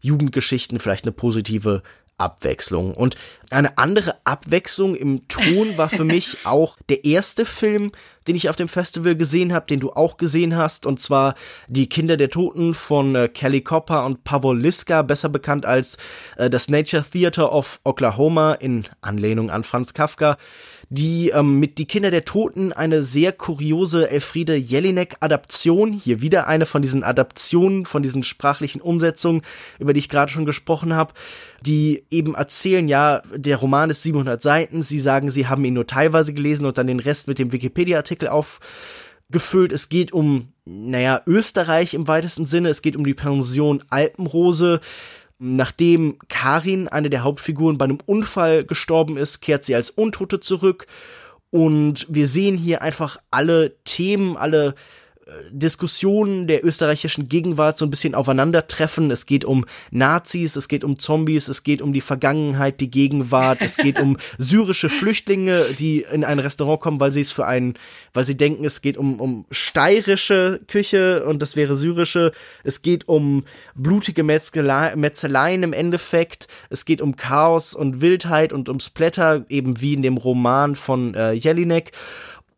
Jugendgeschichten, 0.00 0.80
vielleicht 0.80 1.04
eine 1.04 1.12
positive 1.12 1.82
Abwechslung. 2.18 2.94
Und 2.94 3.16
eine 3.50 3.78
andere 3.78 4.16
Abwechslung 4.24 4.94
im 4.94 5.26
Ton 5.28 5.76
war 5.76 5.88
für 5.88 6.04
mich 6.16 6.46
auch 6.46 6.76
der 6.88 7.04
erste 7.04 7.44
Film, 7.44 7.92
den 8.26 8.36
ich 8.36 8.48
auf 8.48 8.56
dem 8.56 8.68
Festival 8.68 9.16
gesehen 9.16 9.52
habe, 9.52 9.66
den 9.66 9.80
du 9.80 9.90
auch 9.92 10.16
gesehen 10.16 10.56
hast, 10.56 10.86
und 10.86 11.00
zwar 11.00 11.34
Die 11.68 11.88
Kinder 11.88 12.16
der 12.16 12.30
Toten 12.30 12.74
von 12.74 13.14
äh, 13.14 13.28
Kelly 13.28 13.62
Copper 13.62 14.04
und 14.04 14.24
Pavol 14.24 14.60
Liska, 14.60 15.02
besser 15.02 15.28
bekannt 15.28 15.66
als 15.66 15.98
äh, 16.36 16.50
das 16.50 16.68
Nature 16.68 17.04
Theater 17.10 17.52
of 17.52 17.80
Oklahoma 17.84 18.54
in 18.54 18.84
Anlehnung 19.00 19.50
an 19.50 19.64
Franz 19.64 19.94
Kafka 19.94 20.36
die 20.92 21.30
ähm, 21.30 21.58
mit 21.58 21.78
Die 21.78 21.86
Kinder 21.86 22.10
der 22.10 22.26
Toten 22.26 22.74
eine 22.74 23.02
sehr 23.02 23.32
kuriose 23.32 24.10
Elfriede 24.10 24.54
Jelinek-Adaption, 24.56 25.94
hier 25.94 26.20
wieder 26.20 26.46
eine 26.48 26.66
von 26.66 26.82
diesen 26.82 27.02
Adaptionen, 27.02 27.86
von 27.86 28.02
diesen 28.02 28.22
sprachlichen 28.22 28.82
Umsetzungen, 28.82 29.40
über 29.78 29.94
die 29.94 30.00
ich 30.00 30.10
gerade 30.10 30.30
schon 30.30 30.44
gesprochen 30.44 30.94
habe, 30.94 31.14
die 31.62 32.04
eben 32.10 32.34
erzählen, 32.34 32.88
ja, 32.88 33.22
der 33.34 33.56
Roman 33.56 33.88
ist 33.88 34.02
700 34.02 34.42
Seiten, 34.42 34.82
sie 34.82 35.00
sagen, 35.00 35.30
sie 35.30 35.46
haben 35.46 35.64
ihn 35.64 35.72
nur 35.72 35.86
teilweise 35.86 36.34
gelesen 36.34 36.66
und 36.66 36.76
dann 36.76 36.88
den 36.88 37.00
Rest 37.00 37.26
mit 37.26 37.38
dem 37.38 37.52
Wikipedia-Artikel 37.52 38.11
aufgefüllt. 38.20 39.72
Es 39.72 39.88
geht 39.88 40.12
um, 40.12 40.52
naja, 40.64 41.22
Österreich 41.26 41.94
im 41.94 42.06
weitesten 42.08 42.46
Sinne, 42.46 42.68
es 42.68 42.82
geht 42.82 42.96
um 42.96 43.04
die 43.04 43.14
Pension 43.14 43.82
Alpenrose, 43.88 44.80
Nachdem 45.44 46.20
Karin, 46.28 46.86
eine 46.86 47.10
der 47.10 47.24
Hauptfiguren, 47.24 47.76
bei 47.76 47.86
einem 47.86 47.98
Unfall 48.06 48.64
gestorben 48.64 49.16
ist, 49.16 49.40
kehrt 49.40 49.64
sie 49.64 49.74
als 49.74 49.90
Untote 49.90 50.38
zurück. 50.38 50.86
Und 51.50 52.06
wir 52.08 52.28
sehen 52.28 52.56
hier 52.56 52.80
einfach 52.80 53.16
alle 53.32 53.74
Themen, 53.82 54.36
alle 54.36 54.76
Diskussionen 55.50 56.48
der 56.48 56.64
österreichischen 56.64 57.28
Gegenwart 57.28 57.78
so 57.78 57.86
ein 57.86 57.90
bisschen 57.90 58.14
aufeinandertreffen. 58.14 59.10
Es 59.10 59.26
geht 59.26 59.44
um 59.44 59.64
Nazis, 59.90 60.56
es 60.56 60.66
geht 60.66 60.82
um 60.82 60.98
Zombies, 60.98 61.46
es 61.48 61.62
geht 61.62 61.80
um 61.80 61.92
die 61.92 62.00
Vergangenheit, 62.00 62.80
die 62.80 62.90
Gegenwart, 62.90 63.58
es 63.60 63.76
geht 63.76 64.00
um 64.00 64.16
syrische 64.38 64.90
Flüchtlinge, 64.90 65.60
die 65.78 66.04
in 66.12 66.24
ein 66.24 66.40
Restaurant 66.40 66.80
kommen, 66.80 66.98
weil 66.98 67.12
sie 67.12 67.20
es 67.20 67.30
für 67.30 67.46
einen, 67.46 67.74
weil 68.12 68.24
sie 68.24 68.36
denken, 68.36 68.64
es 68.64 68.82
geht 68.82 68.96
um, 68.96 69.20
um 69.20 69.46
steirische 69.52 70.60
Küche 70.66 71.24
und 71.24 71.40
das 71.40 71.54
wäre 71.54 71.76
syrische. 71.76 72.32
Es 72.64 72.82
geht 72.82 73.06
um 73.06 73.44
blutige 73.76 74.24
Metzeleien 74.24 75.62
im 75.62 75.72
Endeffekt. 75.72 76.48
Es 76.68 76.84
geht 76.84 77.00
um 77.00 77.14
Chaos 77.14 77.74
und 77.74 78.00
Wildheit 78.00 78.52
und 78.52 78.68
um 78.68 78.80
Splatter, 78.80 79.44
eben 79.48 79.80
wie 79.80 79.94
in 79.94 80.02
dem 80.02 80.16
Roman 80.16 80.74
von 80.74 81.14
äh, 81.14 81.32
Jelinek. 81.32 81.92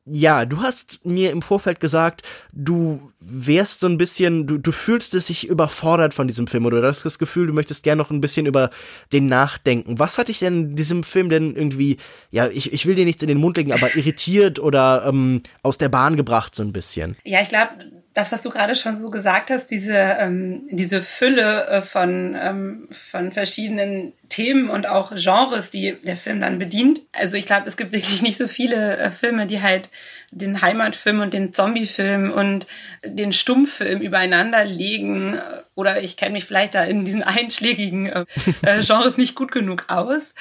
Ja, 0.06 0.44
du 0.44 0.60
hast 0.60 1.00
mir 1.06 1.30
im 1.30 1.40
Vorfeld 1.40 1.80
gesagt, 1.80 2.22
du 2.52 3.10
wärst 3.20 3.80
so 3.80 3.86
ein 3.86 3.96
bisschen, 3.96 4.46
du, 4.46 4.58
du 4.58 4.70
fühlst 4.70 5.14
es 5.14 5.28
sich 5.28 5.48
überfordert 5.48 6.12
von 6.12 6.28
diesem 6.28 6.46
Film 6.46 6.66
oder 6.66 6.82
du 6.82 6.86
hast 6.86 7.06
das 7.06 7.18
Gefühl, 7.18 7.46
du 7.46 7.54
möchtest 7.54 7.82
gerne 7.82 8.02
noch 8.02 8.10
ein 8.10 8.20
bisschen 8.20 8.44
über 8.44 8.68
den 9.14 9.26
nachdenken. 9.26 9.98
Was 9.98 10.18
hat 10.18 10.28
dich 10.28 10.40
denn 10.40 10.76
diesem 10.76 11.04
Film 11.04 11.30
denn 11.30 11.56
irgendwie, 11.56 11.96
ja, 12.30 12.48
ich, 12.48 12.74
ich 12.74 12.84
will 12.84 12.96
dir 12.96 13.06
nichts 13.06 13.22
in 13.22 13.28
den 13.28 13.38
Mund 13.38 13.56
legen, 13.56 13.72
aber 13.72 13.96
irritiert 13.96 14.58
oder 14.58 15.06
ähm, 15.06 15.42
aus 15.62 15.78
der 15.78 15.88
Bahn 15.88 16.16
gebracht 16.16 16.54
so 16.54 16.62
ein 16.62 16.74
bisschen? 16.74 17.16
Ja, 17.24 17.40
ich 17.40 17.48
glaube, 17.48 17.70
das, 18.14 18.30
was 18.30 18.42
du 18.42 18.50
gerade 18.50 18.76
schon 18.76 18.96
so 18.96 19.10
gesagt 19.10 19.50
hast, 19.50 19.66
diese, 19.66 19.96
ähm, 19.96 20.68
diese 20.70 21.02
Fülle 21.02 21.66
äh, 21.66 21.82
von, 21.82 22.36
ähm, 22.40 22.88
von 22.90 23.32
verschiedenen 23.32 24.12
Themen 24.28 24.70
und 24.70 24.88
auch 24.88 25.12
Genres, 25.16 25.70
die 25.70 25.96
der 26.02 26.16
Film 26.16 26.40
dann 26.40 26.60
bedient. 26.60 27.00
Also 27.12 27.36
ich 27.36 27.44
glaube, 27.44 27.66
es 27.66 27.76
gibt 27.76 27.92
wirklich 27.92 28.22
nicht 28.22 28.38
so 28.38 28.46
viele 28.46 28.96
äh, 28.98 29.10
Filme, 29.10 29.46
die 29.46 29.60
halt 29.60 29.90
den 30.30 30.62
Heimatfilm 30.62 31.20
und 31.20 31.34
den 31.34 31.52
Zombiefilm 31.52 32.30
und 32.30 32.68
den 33.04 33.32
Stummfilm 33.32 34.00
übereinander 34.00 34.64
legen. 34.64 35.38
Oder 35.74 36.00
ich 36.00 36.16
kenne 36.16 36.34
mich 36.34 36.44
vielleicht 36.44 36.76
da 36.76 36.84
in 36.84 37.04
diesen 37.04 37.22
einschlägigen 37.24 38.06
äh, 38.06 38.24
äh 38.62 38.80
Genres 38.84 39.18
nicht 39.18 39.34
gut 39.34 39.50
genug 39.50 39.86
aus. 39.88 40.34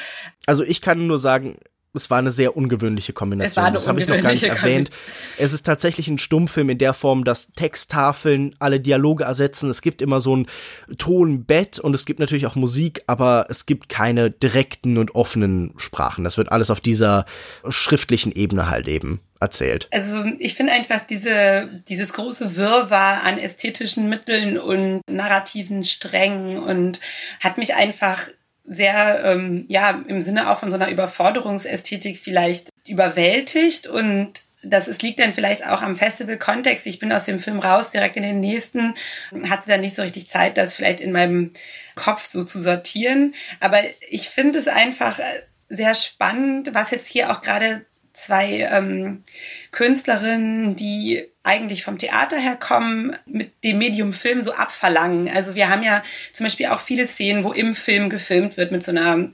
Also 0.46 0.64
ich 0.64 0.82
kann 0.82 1.08
nur 1.08 1.18
sagen, 1.18 1.58
es 1.96 2.10
war 2.10 2.18
eine 2.18 2.32
sehr 2.32 2.58
ungewöhnliche 2.58 3.14
Kombination. 3.14 3.72
das 3.72 3.88
habe 3.88 4.02
ich 4.02 4.08
noch 4.08 4.20
gar 4.20 4.32
nicht 4.32 4.44
erwähnt. 4.44 4.90
Es 5.38 5.54
ist 5.54 5.64
tatsächlich 5.64 6.08
ein 6.08 6.18
Stummfilm 6.18 6.70
in 6.70 6.78
der 6.80 6.94
Form, 6.94 7.24
dass 7.24 7.54
Texttafeln 7.54 8.56
alle 8.60 8.80
Dialoge 8.80 9.26
ersetzen. 9.26 9.70
Es 9.70 9.82
gibt 9.82 10.02
immer 10.02 10.20
so 10.20 10.36
ein 10.36 10.48
Tonbett 10.98 11.78
und 11.80 11.94
es 11.94 12.06
gibt 12.06 12.20
natürlich 12.20 12.48
auch 12.48 12.56
Musik, 12.56 13.04
aber 13.06 13.46
es 13.50 13.68
gibt 13.68 13.90
keine 13.90 14.32
direkten 14.32 14.98
und 14.98 15.14
offenen 15.14 15.74
Sprachen. 15.78 16.24
Das 16.24 16.38
wird 16.38 16.52
alles 16.52 16.72
auf 16.72 16.82
dieser 16.82 17.26
schriftlichen 17.70 18.32
Ebene 18.32 18.70
halt 18.70 18.88
eben 18.88 19.20
erzählt. 19.40 19.88
Also 19.92 20.24
ich 20.40 20.56
finde 20.56 20.74
einfach 20.74 21.02
diese, 21.02 21.70
dieses 21.88 22.14
große 22.14 22.56
Wirrwarr 22.56 23.24
an 23.24 23.38
ästhetischen 23.38 24.10
Mitteln 24.10 24.58
und 24.58 25.02
narrativen 25.08 25.84
Strängen 25.84 26.58
und 26.58 27.00
hat 27.40 27.58
mich 27.58 27.76
einfach 27.76 28.28
sehr, 28.66 29.24
ähm, 29.26 29.66
ja, 29.68 30.02
im 30.08 30.22
Sinne 30.22 30.50
auch 30.50 30.60
von 30.60 30.70
so 30.70 30.76
einer 30.76 30.90
Überforderungsästhetik 30.90 32.18
vielleicht 32.18 32.70
überwältigt 32.88 33.88
und 33.88 34.42
das 34.64 34.88
ist, 34.88 35.02
liegt 35.02 35.20
dann 35.20 35.34
vielleicht 35.34 35.68
auch 35.68 35.82
am 35.82 35.96
Festival-Kontext. 35.96 36.88
Ich 36.88 37.00
bin 37.00 37.12
aus 37.12 37.26
dem 37.26 37.40
Film 37.40 37.60
raus, 37.60 37.92
direkt 37.92 38.16
in 38.16 38.24
den 38.24 38.40
nächsten, 38.40 38.94
hatte 39.50 39.68
dann 39.68 39.82
nicht 39.82 39.96
so 39.96 40.02
richtig 40.02 40.28
Zeit, 40.28 40.58
das 40.58 40.74
vielleicht 40.74 41.02
in 41.02 41.12
meinem 41.12 41.52
Kopf 41.96 42.26
so 42.28 42.44
zu 42.44 42.62
sortieren. 42.62 43.36
Aber 43.60 43.80
ich 44.10 44.30
finde 44.30 44.60
es 44.60 44.70
einfach 44.70 45.20
sehr 45.70 45.96
spannend, 45.96 46.74
was 46.74 46.92
jetzt 46.92 47.08
hier 47.08 47.32
auch 47.32 47.42
gerade 47.42 47.86
zwei 48.14 48.70
ähm, 48.72 49.24
Künstlerinnen, 49.74 50.78
die 50.78 51.26
eigentlich 51.46 51.84
vom 51.84 51.98
Theater 51.98 52.38
herkommen, 52.38 53.18
mit 53.26 53.66
dem 53.66 53.78
Medium 53.78 54.14
Film 54.14 54.42
so 54.42 54.54
abverlangen. 54.54 55.30
Also 55.30 55.56
wir 55.56 55.70
haben 55.70 55.84
ja 55.84 56.02
zum 56.32 56.46
Beispiel 56.46 56.68
auch 56.68 56.80
viele 56.80 57.06
Szenen, 57.06 57.44
wo 57.44 57.52
im 57.52 57.76
Film 57.76 58.10
gefilmt 58.10 58.56
wird 58.56 58.72
mit 58.72 58.82
so 58.82 58.92
einer 58.92 59.30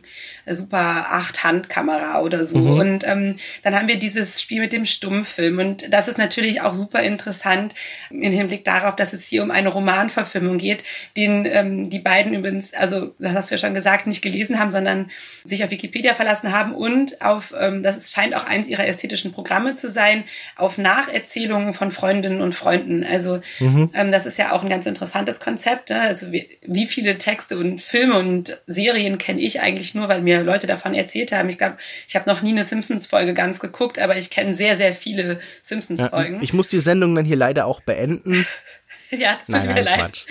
super 0.47 1.06
Acht-Hand-Kamera 1.12 2.21
oder 2.21 2.43
so. 2.43 2.58
Mhm. 2.58 2.80
Und 2.80 3.08
ähm, 3.08 3.36
dann 3.62 3.75
haben 3.75 3.88
wir 3.88 3.99
dieses 3.99 4.41
Spiel 4.41 4.60
mit 4.60 4.73
dem 4.73 4.86
Stummfilm. 4.86 5.60
Und 5.60 5.93
das 5.93 6.08
ist 6.08 6.17
natürlich 6.17 6.62
auch 6.62 6.73
super 6.73 7.04
interessant 7.04 7.75
im 8.10 8.32
Hinblick 8.32 8.65
darauf, 8.65 8.95
dass 8.95 9.13
es 9.13 9.28
hier 9.28 9.43
um 9.43 9.52
eine 9.52 9.69
Romanverfilmung 9.69 10.58
geht, 10.58 10.84
den 11.15 11.45
ähm, 11.45 11.91
die 11.91 11.99
beiden 11.99 12.34
übrigens, 12.34 12.73
also 12.73 13.13
das 13.19 13.36
hast 13.36 13.52
du 13.52 13.56
ja 13.56 13.60
schon 13.60 13.75
gesagt, 13.75 14.08
nicht 14.08 14.23
gelesen 14.23 14.58
haben, 14.58 14.71
sondern 14.71 15.12
sich 15.43 15.63
auf 15.63 15.69
Wikipedia 15.69 16.15
verlassen 16.15 16.54
haben 16.54 16.73
und 16.73 17.21
auf, 17.21 17.54
ähm, 17.56 17.84
das 17.84 18.12
scheint 18.12 18.34
auch 18.34 18.45
eins 18.45 18.67
ihrer 18.67 18.88
ästhetischen 18.88 19.32
Programme 19.32 19.75
zu 19.75 19.91
sein, 19.91 20.23
auf 20.55 20.77
Nacherzählungen 20.77 21.73
von 21.73 21.91
Freundinnen 21.91 22.41
und 22.41 22.53
Freunden. 22.53 23.03
Also 23.03 23.41
mhm. 23.59 23.91
ähm, 23.93 24.11
das 24.11 24.25
ist 24.25 24.37
ja 24.37 24.51
auch 24.51 24.63
ein 24.63 24.69
ganz 24.69 24.85
interessantes 24.85 25.39
Konzept. 25.39 25.89
Ne? 25.89 26.01
Also 26.01 26.31
wie, 26.31 26.49
wie 26.61 26.85
viele 26.85 27.17
Texte 27.17 27.57
und 27.57 27.81
Filme 27.81 28.17
und 28.17 28.59
Serien 28.67 29.17
kenne 29.17 29.41
ich 29.41 29.61
eigentlich 29.61 29.95
nur, 29.95 30.09
weil 30.09 30.21
mir 30.21 30.43
Leute 30.43 30.67
davon 30.67 30.93
erzählt 30.93 31.31
haben. 31.31 31.49
Ich 31.49 31.57
glaube, 31.57 31.77
ich 32.07 32.15
habe 32.15 32.29
noch 32.29 32.41
nie 32.41 32.51
eine 32.51 32.63
Simpsons-Folge 32.63 33.33
ganz 33.33 33.59
geguckt, 33.59 33.99
aber 33.99 34.17
ich 34.17 34.29
kenne 34.29 34.53
sehr, 34.53 34.75
sehr 34.75 34.93
viele 34.93 35.39
Simpsons-Folgen. 35.61 36.35
Ja, 36.35 36.41
ich 36.41 36.53
muss 36.53 36.67
die 36.67 36.79
Sendung 36.79 37.15
dann 37.15 37.25
hier 37.25 37.37
leider 37.37 37.65
auch 37.65 37.81
beenden. 37.81 38.45
ja, 39.11 39.37
das 39.37 39.47
tut 39.47 39.55
nein, 39.55 39.67
mir 39.67 39.73
nein, 39.75 39.85
leid. 39.85 39.99
Quatsch. 39.99 40.25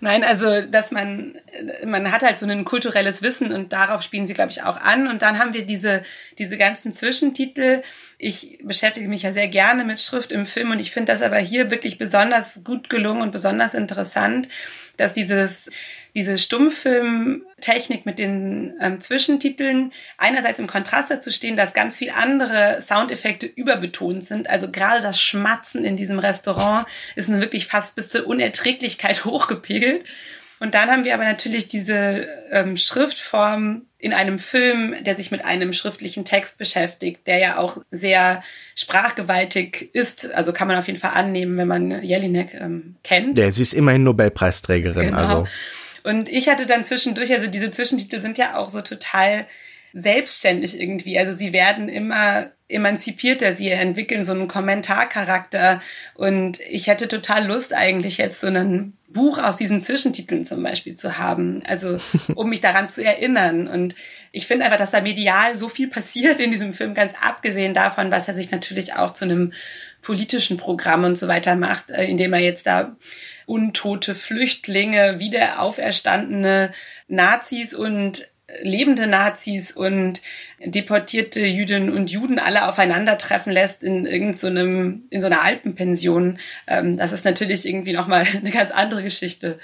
Nein, 0.00 0.22
also 0.22 0.60
dass 0.60 0.90
man 0.90 1.34
man 1.84 2.10
hat 2.10 2.22
halt 2.22 2.38
so 2.38 2.46
ein 2.46 2.64
kulturelles 2.64 3.22
Wissen 3.22 3.52
und 3.52 3.72
darauf 3.72 4.02
spielen 4.02 4.26
sie 4.26 4.34
glaube 4.34 4.50
ich 4.50 4.62
auch 4.62 4.76
an 4.80 5.08
und 5.08 5.22
dann 5.22 5.38
haben 5.38 5.54
wir 5.54 5.64
diese 5.64 6.02
diese 6.38 6.56
ganzen 6.56 6.92
Zwischentitel. 6.92 7.82
Ich 8.18 8.58
beschäftige 8.62 9.08
mich 9.08 9.22
ja 9.22 9.32
sehr 9.32 9.48
gerne 9.48 9.84
mit 9.84 10.00
Schrift 10.00 10.32
im 10.32 10.46
Film 10.46 10.70
und 10.70 10.80
ich 10.80 10.90
finde 10.90 11.12
das 11.12 11.22
aber 11.22 11.38
hier 11.38 11.70
wirklich 11.70 11.98
besonders 11.98 12.60
gut 12.64 12.88
gelungen 12.88 13.22
und 13.22 13.32
besonders 13.32 13.74
interessant, 13.74 14.48
dass 14.96 15.12
dieses 15.12 15.68
diese 16.14 16.38
Stummfilmtechnik 16.38 18.06
mit 18.06 18.20
den 18.20 18.74
ähm, 18.80 19.00
Zwischentiteln 19.00 19.92
einerseits 20.16 20.60
im 20.60 20.68
Kontrast 20.68 21.10
dazu 21.10 21.32
stehen, 21.32 21.56
dass 21.56 21.74
ganz 21.74 21.98
viel 21.98 22.10
andere 22.10 22.80
Soundeffekte 22.80 23.46
überbetont 23.46 24.24
sind. 24.24 24.48
Also 24.48 24.70
gerade 24.70 25.02
das 25.02 25.20
Schmatzen 25.20 25.84
in 25.84 25.96
diesem 25.96 26.20
Restaurant 26.20 26.86
ist 27.16 27.30
wirklich 27.30 27.66
fast 27.66 27.96
bis 27.96 28.10
zur 28.10 28.28
Unerträglichkeit 28.28 29.24
hochgepegelt. 29.24 30.04
Und 30.60 30.74
dann 30.74 30.90
haben 30.90 31.04
wir 31.04 31.14
aber 31.14 31.24
natürlich 31.24 31.68
diese 31.68 32.26
ähm, 32.50 32.76
Schriftform 32.76 33.82
in 33.98 34.12
einem 34.12 34.38
Film, 34.38 34.94
der 35.02 35.16
sich 35.16 35.30
mit 35.30 35.44
einem 35.44 35.72
schriftlichen 35.72 36.24
Text 36.24 36.58
beschäftigt, 36.58 37.26
der 37.26 37.38
ja 37.38 37.56
auch 37.56 37.78
sehr 37.90 38.42
sprachgewaltig 38.74 39.90
ist. 39.94 40.32
Also 40.34 40.52
kann 40.52 40.68
man 40.68 40.76
auf 40.76 40.86
jeden 40.86 40.98
Fall 40.98 41.12
annehmen, 41.14 41.56
wenn 41.56 41.68
man 41.68 42.02
Jelinek 42.02 42.54
ähm, 42.54 42.96
kennt. 43.02 43.38
Ja, 43.38 43.50
sie 43.50 43.62
ist 43.62 43.74
immerhin 43.74 44.04
Nobelpreisträgerin. 44.04 45.06
Genau. 45.06 45.16
Also. 45.16 45.46
Und 46.04 46.28
ich 46.28 46.48
hatte 46.48 46.66
dann 46.66 46.84
zwischendurch, 46.84 47.32
also 47.32 47.46
diese 47.46 47.70
Zwischentitel 47.70 48.20
sind 48.20 48.36
ja 48.36 48.56
auch 48.56 48.68
so 48.68 48.82
total 48.82 49.46
selbstständig 49.94 50.78
irgendwie. 50.78 51.18
Also 51.18 51.34
sie 51.34 51.52
werden 51.52 51.88
immer 51.88 52.50
emanzipierter, 52.74 53.54
sie 53.54 53.70
entwickeln 53.70 54.24
so 54.24 54.32
einen 54.32 54.48
Kommentarcharakter. 54.48 55.80
Und 56.14 56.60
ich 56.68 56.88
hätte 56.88 57.08
total 57.08 57.46
Lust 57.46 57.72
eigentlich 57.72 58.18
jetzt 58.18 58.40
so 58.40 58.48
ein 58.48 58.94
Buch 59.08 59.38
aus 59.38 59.56
diesen 59.56 59.80
Zwischentiteln 59.80 60.44
zum 60.44 60.62
Beispiel 60.62 60.94
zu 60.94 61.18
haben. 61.18 61.62
Also 61.66 61.98
um 62.34 62.48
mich 62.50 62.60
daran 62.60 62.88
zu 62.88 63.02
erinnern. 63.02 63.68
Und 63.68 63.94
ich 64.32 64.46
finde 64.46 64.64
einfach, 64.64 64.78
dass 64.78 64.90
da 64.90 65.00
medial 65.00 65.56
so 65.56 65.68
viel 65.68 65.88
passiert 65.88 66.40
in 66.40 66.50
diesem 66.50 66.72
Film, 66.72 66.92
ganz 66.92 67.14
abgesehen 67.20 67.72
davon, 67.72 68.10
was 68.10 68.28
er 68.28 68.34
sich 68.34 68.50
natürlich 68.50 68.94
auch 68.94 69.12
zu 69.12 69.24
einem 69.24 69.52
politischen 70.02 70.56
Programm 70.56 71.04
und 71.04 71.16
so 71.16 71.28
weiter 71.28 71.56
macht, 71.56 71.90
äh, 71.90 72.04
indem 72.04 72.32
er 72.32 72.40
jetzt 72.40 72.66
da 72.66 72.96
untote 73.46 74.14
Flüchtlinge, 74.14 75.18
wieder 75.18 75.60
auferstandene 75.60 76.72
Nazis 77.08 77.74
und 77.74 78.28
lebende 78.62 79.06
Nazis 79.06 79.72
und 79.72 80.20
deportierte 80.64 81.40
Jüdinnen 81.40 81.90
und 81.90 82.10
Juden 82.10 82.38
alle 82.38 82.68
aufeinandertreffen 82.68 83.52
lässt 83.52 83.82
in 83.82 84.06
irgendeinem 84.06 84.34
so 84.34 85.06
in 85.10 85.20
so 85.20 85.26
einer 85.26 85.42
Alpenpension. 85.42 86.38
Ähm, 86.66 86.96
das 86.96 87.12
ist 87.12 87.24
natürlich 87.24 87.66
irgendwie 87.66 87.92
nochmal 87.92 88.26
eine 88.34 88.50
ganz 88.50 88.70
andere 88.70 89.02
Geschichte. 89.02 89.58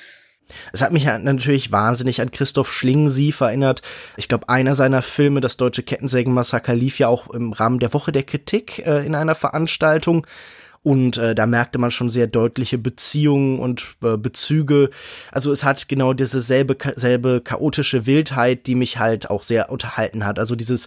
Es 0.73 0.83
hat 0.83 0.93
mich 0.93 1.05
natürlich 1.05 1.71
wahnsinnig 1.71 2.21
an 2.21 2.33
Christoph 2.33 2.73
Schlingensief 2.73 3.41
erinnert. 3.41 3.83
Ich 4.17 4.29
glaube, 4.29 4.49
einer 4.49 4.75
seiner 4.75 5.03
Filme, 5.03 5.41
das 5.41 5.57
deutsche 5.57 5.85
Kettensägenmassaker, 5.85 6.75
lief 6.75 6.99
ja 6.99 7.07
auch 7.07 7.31
im 7.31 7.53
Rahmen 7.53 7.79
der 7.79 7.93
Woche 7.95 8.11
der 8.11 8.25
Kritik 8.25 8.81
äh, 8.85 9.07
in 9.07 9.15
einer 9.15 9.37
Veranstaltung. 9.37 10.27
Und 10.83 11.19
äh, 11.19 11.35
da 11.35 11.45
merkte 11.45 11.79
man 11.79 11.91
schon 11.91 12.09
sehr 12.09 12.27
deutliche 12.27 12.79
Beziehungen 12.79 13.59
und 13.59 13.87
äh, 14.03 14.17
Bezüge. 14.17 14.89
Also 15.31 15.53
es 15.53 15.63
hat 15.63 15.89
genau 15.89 16.15
diese 16.15 16.41
selbe, 16.41 16.77
selbe 16.97 17.43
chaotische 17.45 18.07
Wildheit, 18.07 18.67
die 18.67 18.75
mich 18.75 18.99
halt 18.99 19.29
auch 19.29 19.43
sehr 19.43 19.71
unterhalten 19.71 20.25
hat. 20.25 20.39
Also 20.39 20.57
dieses 20.57 20.87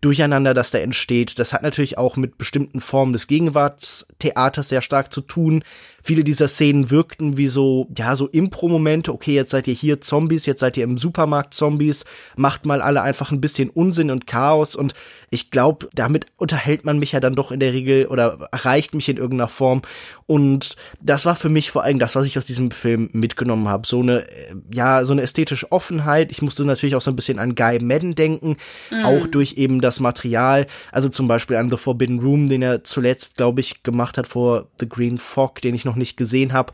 Durcheinander, 0.00 0.54
das 0.54 0.70
da 0.70 0.78
entsteht, 0.78 1.38
das 1.38 1.52
hat 1.52 1.62
natürlich 1.62 1.98
auch 1.98 2.16
mit 2.16 2.38
bestimmten 2.38 2.80
Formen 2.80 3.12
des 3.12 3.26
Gegenwartstheaters 3.26 4.70
sehr 4.70 4.80
stark 4.80 5.12
zu 5.12 5.20
tun. 5.20 5.62
Viele 6.06 6.22
dieser 6.22 6.48
Szenen 6.48 6.90
wirkten 6.90 7.38
wie 7.38 7.48
so, 7.48 7.88
ja, 7.96 8.14
so 8.14 8.26
Impro-Momente. 8.26 9.10
Okay, 9.10 9.34
jetzt 9.34 9.50
seid 9.50 9.66
ihr 9.66 9.72
hier 9.72 10.02
Zombies, 10.02 10.44
jetzt 10.44 10.60
seid 10.60 10.76
ihr 10.76 10.84
im 10.84 10.98
Supermarkt 10.98 11.54
Zombies. 11.54 12.04
Macht 12.36 12.66
mal 12.66 12.82
alle 12.82 13.00
einfach 13.00 13.32
ein 13.32 13.40
bisschen 13.40 13.70
Unsinn 13.70 14.10
und 14.10 14.26
Chaos. 14.26 14.76
Und 14.76 14.92
ich 15.30 15.50
glaube, 15.50 15.88
damit 15.94 16.26
unterhält 16.36 16.84
man 16.84 16.98
mich 16.98 17.12
ja 17.12 17.20
dann 17.20 17.34
doch 17.34 17.50
in 17.50 17.58
der 17.58 17.72
Regel 17.72 18.06
oder 18.06 18.48
erreicht 18.52 18.94
mich 18.94 19.08
in 19.08 19.16
irgendeiner 19.16 19.48
Form. 19.48 19.80
Und 20.26 20.76
das 21.00 21.24
war 21.24 21.36
für 21.36 21.48
mich 21.48 21.70
vor 21.70 21.84
allem 21.84 21.98
das, 21.98 22.14
was 22.16 22.26
ich 22.26 22.36
aus 22.36 22.44
diesem 22.44 22.70
Film 22.70 23.08
mitgenommen 23.12 23.68
habe. 23.68 23.86
So 23.86 24.00
eine, 24.00 24.28
äh, 24.28 24.54
ja, 24.72 25.06
so 25.06 25.12
eine 25.12 25.22
ästhetische 25.22 25.72
Offenheit. 25.72 26.30
Ich 26.30 26.42
musste 26.42 26.66
natürlich 26.66 26.96
auch 26.96 27.00
so 27.00 27.10
ein 27.10 27.16
bisschen 27.16 27.38
an 27.38 27.54
Guy 27.54 27.78
Madden 27.82 28.14
denken. 28.14 28.58
Mhm. 28.90 29.04
Auch 29.06 29.26
durch 29.26 29.54
eben 29.54 29.80
das 29.80 30.00
Material. 30.00 30.66
Also 30.92 31.08
zum 31.08 31.28
Beispiel 31.28 31.56
an 31.56 31.70
The 31.70 31.78
Forbidden 31.78 32.20
Room, 32.20 32.48
den 32.48 32.60
er 32.60 32.84
zuletzt, 32.84 33.36
glaube 33.38 33.60
ich, 33.60 33.82
gemacht 33.82 34.18
hat 34.18 34.26
vor 34.26 34.68
The 34.78 34.88
Green 34.88 35.16
Fog, 35.16 35.62
den 35.62 35.74
ich 35.74 35.84
noch 35.84 35.93
nicht 35.96 36.16
gesehen 36.16 36.52
habe 36.52 36.72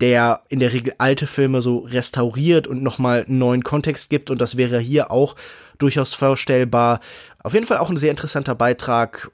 der 0.00 0.42
in 0.48 0.60
der 0.60 0.72
Regel 0.72 0.94
alte 0.98 1.26
Filme 1.26 1.60
so 1.60 1.78
restauriert 1.78 2.66
und 2.66 2.82
nochmal 2.82 3.24
einen 3.26 3.38
neuen 3.38 3.62
Kontext 3.62 4.10
gibt. 4.10 4.30
Und 4.30 4.40
das 4.40 4.56
wäre 4.56 4.78
hier 4.80 5.10
auch 5.10 5.36
durchaus 5.78 6.14
vorstellbar. 6.14 7.00
Auf 7.42 7.54
jeden 7.54 7.66
Fall 7.66 7.78
auch 7.78 7.90
ein 7.90 7.96
sehr 7.96 8.10
interessanter 8.10 8.54
Beitrag. 8.54 9.30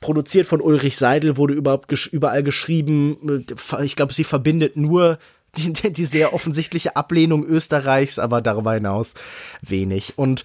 Produziert 0.00 0.48
von 0.48 0.60
Ulrich 0.60 0.96
Seidel, 0.96 1.36
wurde 1.36 1.54
überhaupt 1.54 1.86
gesch 1.86 2.08
überall 2.08 2.42
geschrieben. 2.42 3.46
Ich 3.82 3.94
glaube, 3.94 4.12
sie 4.12 4.24
verbindet 4.24 4.76
nur 4.76 5.18
die, 5.56 5.72
die 5.72 6.04
sehr 6.04 6.34
offensichtliche 6.34 6.96
Ablehnung 6.96 7.44
Österreichs, 7.44 8.18
aber 8.18 8.40
darüber 8.40 8.72
hinaus 8.72 9.14
wenig. 9.60 10.14
Und 10.16 10.44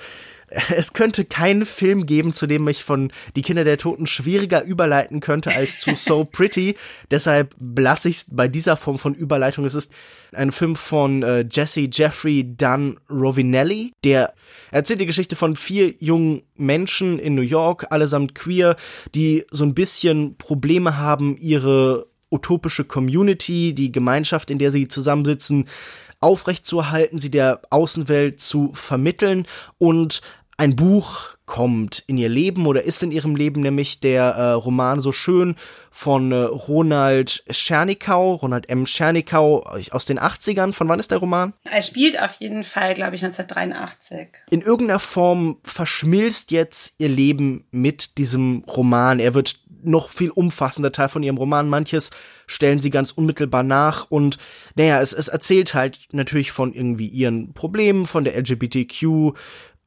es 0.50 0.94
könnte 0.94 1.26
keinen 1.26 1.66
Film 1.66 2.06
geben, 2.06 2.32
zu 2.32 2.48
dem 2.48 2.68
ich 2.68 2.84
von 2.84 3.12
Die 3.36 3.42
Kinder 3.42 3.64
der 3.64 3.78
Toten 3.78 4.08
schwieriger 4.08 4.64
überleiten 4.64 5.20
könnte 5.20 5.54
als 5.54 5.80
zu 5.80 5.96
So 5.96 6.24
Pretty. 6.24 6.76
Deshalb 7.12 7.56
lasse 7.60 8.10
ich 8.10 8.18
es 8.18 8.26
bei 8.32 8.48
dieser 8.48 8.78
Form 8.78 8.98
von 8.98 9.14
Überleitung. 9.14 9.66
Es 9.66 9.76
ist 9.76 9.92
ein 10.34 10.52
Film 10.52 10.76
von 10.76 11.24
äh, 11.24 11.46
Jesse 11.50 11.90
Jeffrey 11.92 12.56
Dunn 12.56 13.00
Rovinelli, 13.10 13.94
der 14.04 14.34
erzählt 14.72 15.02
die 15.02 15.06
Geschichte 15.06 15.36
von 15.36 15.56
vier 15.56 15.94
jungen 16.00 16.44
Menschen 16.56 17.20
in 17.20 17.36
New 17.36 17.42
York, 17.42 17.88
allesamt 17.90 18.36
queer, 18.36 18.78
die 19.16 19.46
so 19.52 19.66
ein 19.66 19.74
bisschen 19.74 20.38
Probleme 20.38 20.98
haben, 20.98 21.38
ihre 21.38 22.08
utopische 22.30 22.84
Community, 22.84 23.74
die 23.74 23.92
Gemeinschaft, 23.92 24.50
in 24.50 24.60
der 24.60 24.72
sie 24.72 24.88
zusammensitzen, 24.88 25.68
aufrechtzuerhalten, 26.20 27.20
sie 27.20 27.30
der 27.30 27.62
Außenwelt 27.70 28.40
zu 28.40 28.72
vermitteln 28.74 29.48
und 29.78 30.22
ein 30.58 30.76
Buch 30.76 31.38
kommt 31.46 32.04
in 32.08 32.18
ihr 32.18 32.28
Leben 32.28 32.66
oder 32.66 32.84
ist 32.84 33.02
in 33.04 33.12
ihrem 33.12 33.36
Leben 33.36 33.62
nämlich 33.62 34.02
der 34.02 34.24
äh, 34.24 34.52
Roman 34.52 35.00
so 35.00 35.14
schön 35.14 35.56
von 35.92 36.32
äh, 36.34 36.36
Ronald 36.36 37.44
Schernikau, 37.50 38.34
Ronald 38.34 38.70
M. 38.70 38.86
Schernikau 38.86 39.62
aus 39.92 40.06
den 40.06 40.20
80ern. 40.20 40.74
Von 40.74 40.90
wann 40.90 41.00
ist 41.00 41.12
der 41.12 41.20
Roman? 41.20 41.54
Er 41.72 41.82
spielt 41.82 42.22
auf 42.22 42.34
jeden 42.34 42.66
Fall, 42.66 42.96
glaube 42.96 43.16
ich, 43.16 43.24
1983. 43.24 44.28
In 44.50 44.62
irgendeiner 44.62 45.00
Form 45.00 45.58
verschmilzt 45.64 46.52
jetzt 46.52 46.96
ihr 46.98 47.10
Leben 47.10 47.66
mit 47.72 48.18
diesem 48.18 48.66
Roman. 48.68 49.20
Er 49.20 49.34
wird 49.34 49.62
noch 49.84 50.10
viel 50.10 50.32
umfassender 50.32 50.92
Teil 50.92 51.08
von 51.08 51.24
ihrem 51.24 51.38
Roman. 51.38 51.70
Manches 51.70 52.12
stellen 52.46 52.82
sie 52.82 52.90
ganz 52.90 53.12
unmittelbar 53.12 53.64
nach 53.64 54.12
und 54.12 54.38
naja, 54.76 55.02
es, 55.02 55.14
es 55.14 55.30
erzählt 55.30 55.74
halt 55.74 56.10
natürlich 56.12 56.52
von 56.52 56.74
irgendwie 56.74 57.08
ihren 57.08 57.54
Problemen, 57.54 58.06
von 58.06 58.26
der 58.26 58.38
LGBTQ 58.38 59.34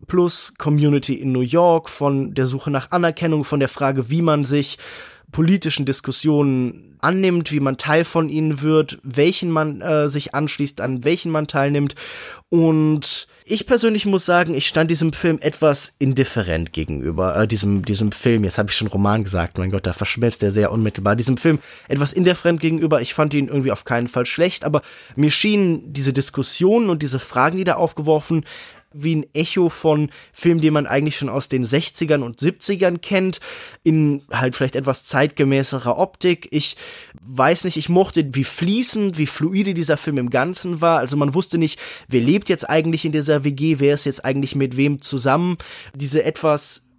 plus 0.06 0.54
Community 0.58 1.14
in 1.14 1.32
New 1.32 1.40
York, 1.40 1.88
von 1.88 2.34
der 2.34 2.46
Suche 2.46 2.70
nach 2.70 2.90
Anerkennung, 2.90 3.44
von 3.44 3.60
der 3.60 3.68
Frage, 3.68 4.10
wie 4.10 4.22
man 4.22 4.44
sich 4.44 4.78
politischen 5.30 5.86
Diskussionen 5.86 6.98
annimmt, 7.00 7.50
wie 7.52 7.60
man 7.60 7.78
Teil 7.78 8.04
von 8.04 8.28
ihnen 8.28 8.60
wird, 8.62 8.98
welchen 9.02 9.50
man 9.50 9.80
äh, 9.80 10.08
sich 10.08 10.34
anschließt, 10.34 10.80
an 10.80 11.04
welchen 11.04 11.30
man 11.30 11.46
teilnimmt. 11.46 11.94
Und 12.48 13.26
ich 13.44 13.66
persönlich 13.66 14.06
muss 14.06 14.26
sagen, 14.26 14.54
ich 14.54 14.66
stand 14.66 14.90
diesem 14.90 15.12
Film 15.12 15.38
etwas 15.40 15.94
indifferent 15.98 16.72
gegenüber, 16.72 17.36
äh, 17.36 17.48
diesem, 17.48 17.84
diesem 17.84 18.12
Film, 18.12 18.44
jetzt 18.44 18.58
habe 18.58 18.70
ich 18.70 18.76
schon 18.76 18.88
Roman 18.88 19.24
gesagt, 19.24 19.56
mein 19.56 19.70
Gott, 19.70 19.86
da 19.86 19.92
verschmelzt 19.92 20.42
er 20.42 20.50
sehr 20.50 20.72
unmittelbar, 20.72 21.16
diesem 21.16 21.36
Film 21.36 21.58
etwas 21.88 22.12
indifferent 22.12 22.60
gegenüber. 22.60 23.00
Ich 23.00 23.14
fand 23.14 23.32
ihn 23.32 23.48
irgendwie 23.48 23.72
auf 23.72 23.84
keinen 23.84 24.08
Fall 24.08 24.26
schlecht, 24.26 24.64
aber 24.64 24.82
mir 25.16 25.30
schienen 25.30 25.92
diese 25.92 26.12
Diskussionen 26.12 26.90
und 26.90 27.02
diese 27.02 27.18
Fragen, 27.18 27.56
die 27.56 27.64
da 27.64 27.74
aufgeworfen 27.74 28.44
wie 28.92 29.16
ein 29.16 29.26
Echo 29.34 29.68
von 29.68 30.10
Filmen, 30.32 30.60
die 30.60 30.70
man 30.70 30.86
eigentlich 30.86 31.16
schon 31.16 31.28
aus 31.28 31.48
den 31.48 31.64
60ern 31.64 32.22
und 32.22 32.38
70ern 32.38 32.98
kennt, 32.98 33.40
in 33.82 34.22
halt 34.30 34.54
vielleicht 34.54 34.76
etwas 34.76 35.04
zeitgemäßerer 35.04 35.96
Optik. 35.96 36.48
Ich 36.50 36.76
weiß 37.22 37.64
nicht, 37.64 37.76
ich 37.76 37.88
mochte, 37.88 38.34
wie 38.34 38.44
fließend, 38.44 39.18
wie 39.18 39.26
fluide 39.26 39.74
dieser 39.74 39.96
Film 39.96 40.18
im 40.18 40.30
Ganzen 40.30 40.80
war. 40.80 40.98
Also 40.98 41.16
man 41.16 41.34
wusste 41.34 41.58
nicht, 41.58 41.78
wer 42.08 42.20
lebt 42.20 42.48
jetzt 42.48 42.68
eigentlich 42.68 43.04
in 43.04 43.12
dieser 43.12 43.44
WG, 43.44 43.76
wer 43.78 43.94
ist 43.94 44.06
jetzt 44.06 44.24
eigentlich 44.24 44.54
mit 44.56 44.76
wem 44.76 45.00
zusammen. 45.00 45.56
Diese 45.94 46.24
etwas 46.24 46.89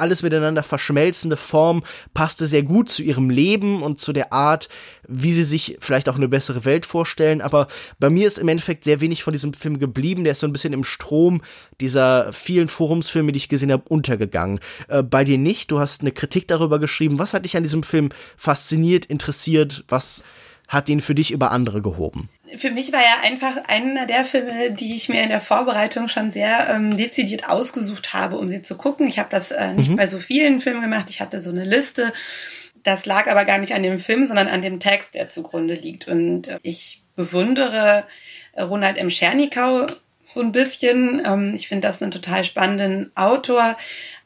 alles 0.00 0.22
miteinander 0.22 0.62
verschmelzende 0.62 1.36
Form 1.36 1.82
passte 2.14 2.46
sehr 2.46 2.62
gut 2.62 2.90
zu 2.90 3.02
ihrem 3.02 3.30
Leben 3.30 3.82
und 3.82 3.98
zu 3.98 4.12
der 4.12 4.32
Art, 4.32 4.68
wie 5.08 5.32
sie 5.32 5.44
sich 5.44 5.78
vielleicht 5.80 6.08
auch 6.08 6.16
eine 6.16 6.28
bessere 6.28 6.64
Welt 6.64 6.86
vorstellen. 6.86 7.40
Aber 7.40 7.68
bei 7.98 8.10
mir 8.10 8.26
ist 8.26 8.38
im 8.38 8.48
Endeffekt 8.48 8.84
sehr 8.84 9.00
wenig 9.00 9.22
von 9.22 9.32
diesem 9.32 9.54
Film 9.54 9.78
geblieben. 9.78 10.24
Der 10.24 10.32
ist 10.32 10.40
so 10.40 10.46
ein 10.46 10.52
bisschen 10.52 10.72
im 10.72 10.84
Strom 10.84 11.42
dieser 11.80 12.32
vielen 12.32 12.68
Forumsfilme, 12.68 13.32
die 13.32 13.38
ich 13.38 13.48
gesehen 13.48 13.72
habe, 13.72 13.84
untergegangen. 13.88 14.60
Äh, 14.88 15.02
bei 15.02 15.24
dir 15.24 15.38
nicht. 15.38 15.70
Du 15.70 15.78
hast 15.78 16.00
eine 16.00 16.12
Kritik 16.12 16.48
darüber 16.48 16.78
geschrieben. 16.78 17.18
Was 17.18 17.34
hat 17.34 17.44
dich 17.44 17.56
an 17.56 17.62
diesem 17.62 17.82
Film 17.82 18.10
fasziniert, 18.36 19.06
interessiert? 19.06 19.84
Was 19.88 20.24
hat 20.68 20.88
ihn 20.88 21.00
für 21.00 21.14
dich 21.14 21.32
über 21.32 21.50
andere 21.50 21.82
gehoben? 21.82 22.28
Für 22.56 22.70
mich 22.70 22.92
war 22.92 23.02
er 23.02 23.22
einfach 23.22 23.56
einer 23.68 24.06
der 24.06 24.24
Filme, 24.24 24.70
die 24.72 24.96
ich 24.96 25.08
mir 25.08 25.22
in 25.22 25.28
der 25.28 25.40
Vorbereitung 25.40 26.08
schon 26.08 26.30
sehr 26.30 26.68
ähm, 26.70 26.96
dezidiert 26.96 27.48
ausgesucht 27.48 28.12
habe, 28.12 28.38
um 28.38 28.48
sie 28.50 28.62
zu 28.62 28.76
gucken. 28.76 29.06
Ich 29.06 29.18
habe 29.18 29.28
das 29.30 29.50
äh, 29.50 29.72
nicht 29.72 29.90
mhm. 29.90 29.96
bei 29.96 30.06
so 30.06 30.18
vielen 30.18 30.60
Filmen 30.60 30.82
gemacht. 30.82 31.10
Ich 31.10 31.20
hatte 31.20 31.40
so 31.40 31.50
eine 31.50 31.64
Liste. 31.64 32.12
Das 32.82 33.06
lag 33.06 33.30
aber 33.30 33.44
gar 33.44 33.58
nicht 33.58 33.74
an 33.74 33.82
dem 33.82 33.98
Film, 33.98 34.26
sondern 34.26 34.48
an 34.48 34.62
dem 34.62 34.80
Text, 34.80 35.14
der 35.14 35.28
zugrunde 35.28 35.74
liegt. 35.74 36.08
Und 36.08 36.48
äh, 36.48 36.58
ich 36.62 37.02
bewundere 37.16 38.06
Ronald 38.56 38.98
M. 38.98 39.10
Schernikau 39.10 39.88
so 40.24 40.40
ein 40.40 40.52
bisschen. 40.52 41.22
Ähm, 41.24 41.54
ich 41.54 41.68
finde 41.68 41.86
das 41.86 42.02
einen 42.02 42.10
total 42.10 42.44
spannenden 42.44 43.10
Autor 43.16 43.76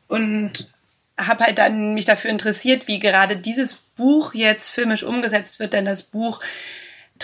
und 0.08 0.70
habe 1.18 1.44
halt 1.44 1.58
dann 1.58 1.94
mich 1.94 2.04
dafür 2.04 2.30
interessiert, 2.30 2.88
wie 2.88 2.98
gerade 2.98 3.36
dieses 3.36 3.74
Buch 3.74 4.34
jetzt 4.34 4.70
filmisch 4.70 5.02
umgesetzt 5.02 5.60
wird, 5.60 5.72
denn 5.72 5.84
das 5.84 6.02
Buch 6.02 6.40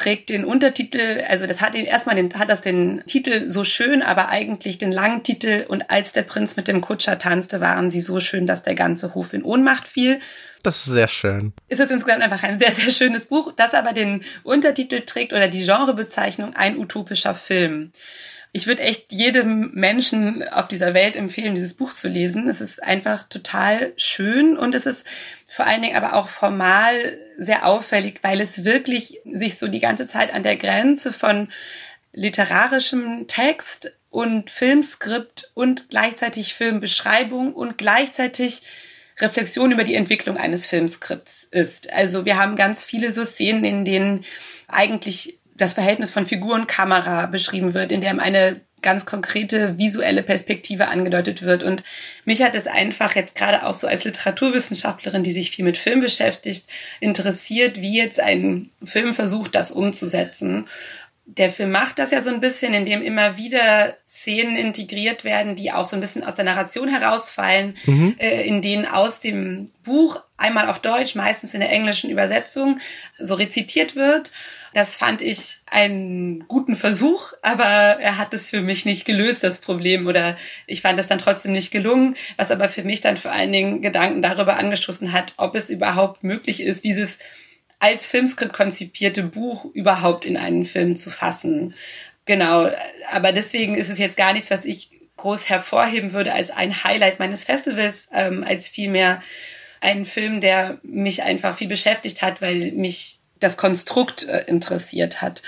trägt 0.01 0.31
den 0.31 0.47
Untertitel, 0.47 1.23
also 1.29 1.47
das 1.47 1.61
hat 1.61 1.75
ihn 1.75 1.85
erstmal 1.85 2.17
den, 2.17 2.33
hat 2.39 2.49
das 2.49 2.63
den 2.63 3.03
Titel 3.07 3.51
so 3.51 3.65
schön, 3.65 4.01
aber 4.01 4.31
eigentlich 4.31 4.79
den 4.79 4.93
langen 4.93 5.23
Titel 5.23 5.67
und 5.69 5.91
als 5.91 6.15
der 6.15 6.23
Prinz 6.23 6.57
mit 6.57 6.69
dem 6.69 6.81
Kutscher 6.81 7.19
tanzte, 7.19 7.61
waren 7.61 7.91
sie 7.91 8.01
so 8.01 8.19
schön, 8.19 8.47
dass 8.47 8.63
der 8.63 8.75
ganze 8.75 9.15
Hof 9.15 9.35
in 9.35 9.43
Ohnmacht 9.43 9.87
fiel. 9.87 10.19
Das 10.63 10.79
ist 10.79 10.93
sehr 10.93 11.09
schön. 11.09 11.53
Ist 11.69 11.81
es 11.81 11.91
insgesamt 11.91 12.23
einfach 12.23 12.43
ein 12.43 12.59
sehr, 12.59 12.73
sehr 12.73 12.91
schönes 12.91 13.27
Buch, 13.27 13.53
das 13.55 13.75
aber 13.75 13.93
den 13.93 14.23
Untertitel 14.43 15.03
trägt 15.03 15.35
oder 15.35 15.49
die 15.49 15.65
Genrebezeichnung 15.65 16.55
ein 16.55 16.79
utopischer 16.79 17.35
Film 17.35 17.93
ich 18.53 18.67
würde 18.67 18.83
echt 18.83 19.13
jedem 19.13 19.71
Menschen 19.75 20.43
auf 20.49 20.67
dieser 20.67 20.93
Welt 20.93 21.15
empfehlen, 21.15 21.55
dieses 21.55 21.75
Buch 21.75 21.93
zu 21.93 22.09
lesen. 22.09 22.49
Es 22.49 22.61
ist 22.61 22.83
einfach 22.83 23.25
total 23.29 23.93
schön 23.97 24.59
und 24.59 24.75
es 24.75 24.87
ist 24.87 25.07
vor 25.51 25.67
allen 25.67 25.83
Dingen 25.83 25.97
aber 25.97 26.15
auch 26.15 26.29
formal 26.29 26.95
sehr 27.37 27.67
auffällig, 27.67 28.21
weil 28.23 28.41
es 28.41 28.65
wirklich 28.65 29.19
sich 29.25 29.59
so 29.59 29.67
die 29.67 29.81
ganze 29.81 30.07
Zeit 30.07 30.33
an 30.33 30.45
der 30.45 30.57
Grenze 30.57 31.13
von 31.13 31.49
literarischem 32.13 33.27
Text 33.27 33.99
und 34.11 34.49
Filmskript 34.49 35.51
und 35.55 35.89
gleichzeitig 35.91 36.55
Filmbeschreibung 36.55 37.53
und 37.53 37.79
gleichzeitig 37.79 38.63
Reflexion 39.19 39.73
über 39.73 39.83
die 39.83 39.97
Entwicklung 39.97 40.37
eines 40.37 40.67
Filmskripts 40.67 41.49
ist. 41.51 41.93
Also 41.93 42.25
wir 42.25 42.39
haben 42.39 42.55
ganz 42.55 42.85
viele 42.85 43.11
so 43.11 43.25
Szenen, 43.25 43.65
in 43.65 43.85
denen 43.85 44.25
eigentlich 44.69 45.41
das 45.57 45.73
Verhältnis 45.73 46.11
von 46.11 46.27
Figur 46.27 46.55
und 46.55 46.69
Kamera 46.69 47.27
beschrieben 47.27 47.75
wird, 47.75 47.91
in 47.91 48.01
dem 48.01 48.21
eine 48.21 48.61
ganz 48.83 49.07
konkrete 49.07 49.79
visuelle 49.79 50.23
Perspektive 50.23 50.89
angedeutet 50.89 51.43
wird. 51.43 51.63
Und 51.63 51.83
mich 52.25 52.43
hat 52.43 52.55
es 52.55 52.67
einfach 52.67 53.15
jetzt 53.15 53.35
gerade 53.35 53.67
auch 53.67 53.75
so 53.75 53.87
als 53.87 54.05
Literaturwissenschaftlerin, 54.05 55.23
die 55.23 55.33
sich 55.33 55.51
viel 55.51 55.65
mit 55.65 55.77
Film 55.77 56.01
beschäftigt, 56.01 56.67
interessiert, 57.01 57.81
wie 57.81 57.97
jetzt 57.97 58.21
ein 58.21 58.71
Film 58.83 59.15
versucht, 59.15 59.55
das 59.55 59.71
umzusetzen. 59.71 60.67
Der 61.27 61.51
Film 61.51 61.71
macht 61.71 62.01
das 62.01 62.11
ja 62.11 62.23
so 62.23 62.31
ein 62.31 62.41
bisschen, 62.41 62.75
indem 62.75 63.03
immer 63.03 63.37
wieder 63.37 63.95
Szenen 64.07 64.57
integriert 64.57 65.23
werden, 65.23 65.55
die 65.55 65.71
auch 65.71 65.85
so 65.85 65.97
ein 65.97 66.01
bisschen 66.01 66.25
aus 66.25 66.35
der 66.35 66.45
Narration 66.45 66.89
herausfallen, 66.89 67.77
mhm. 67.85 68.17
äh, 68.19 68.43
in 68.43 68.63
denen 68.63 68.85
aus 68.85 69.21
dem 69.21 69.71
Buch 69.85 70.21
einmal 70.37 70.69
auf 70.69 70.81
Deutsch, 70.81 71.15
meistens 71.15 71.55
in 71.55 71.61
der 71.61 71.71
englischen 71.71 72.11
Übersetzung, 72.11 72.81
so 73.19 73.35
rezitiert 73.35 73.95
wird. 73.95 74.33
Das 74.73 74.97
fand 74.97 75.21
ich 75.21 75.59
einen 75.67 76.47
guten 76.47 76.77
Versuch, 76.77 77.33
aber 77.43 77.65
er 77.65 78.19
hat 78.19 78.33
es 78.35 78.51
für 78.51 78.61
mich 78.61 78.85
nicht 78.85 79.05
gelöst, 79.05 79.43
das 79.43 79.59
Problem, 79.59 80.07
oder 80.07 80.37
ich 80.67 80.83
fand 80.83 80.99
es 80.99 81.09
dann 81.09 81.19
trotzdem 81.19 81.53
nicht 81.53 81.73
gelungen, 81.73 82.17
was 82.37 82.53
aber 82.53 82.69
für 82.69 82.85
mich 82.85 83.01
dann 83.01 83.17
vor 83.17 83.33
allen 83.33 83.51
Dingen 83.51 83.83
Gedanken 83.83 84.23
darüber 84.23 84.57
angestoßen 84.57 85.13
hat, 85.13 85.35
ob 85.39 85.57
es 85.57 85.71
überhaupt 85.71 86.23
möglich 86.23 86.63
ist, 86.63 86.85
dieses 86.85 87.19
als 87.81 88.07
Filmskript 88.07 88.53
konzipierte 88.53 89.25
Buch 89.25 89.65
überhaupt 89.73 90.25
in 90.25 90.37
einen 90.37 90.65
Film 90.65 90.95
zu 90.97 91.11
fassen. 91.11 91.75
Genau, 92.27 92.71
aber 93.11 93.33
deswegen 93.33 93.75
ist 93.75 93.91
es 93.91 93.99
jetzt 93.99 94.17
gar 94.17 94.33
nichts, 94.33 94.51
was 94.51 94.65
ich 94.65 94.91
groß 95.17 95.49
hervorheben 95.49 96.13
würde 96.13 96.33
als 96.33 96.51
ein 96.51 96.85
Highlight 96.85 97.19
meines 97.19 97.45
Festivals, 97.45 98.09
ähm, 98.13 98.45
als 98.47 98.69
vielmehr 98.69 99.23
ein 99.81 100.05
Film, 100.05 100.41
der 100.41 100.79
mich 100.83 101.23
einfach 101.23 101.57
viel 101.57 101.69
beschäftigt 101.69 102.23
hat, 102.23 102.43
weil 102.43 102.73
mich 102.73 103.20
das 103.41 103.57
Konstrukt 103.57 104.27
äh, 104.29 104.45
interessiert 104.47 105.23
hat. 105.23 105.43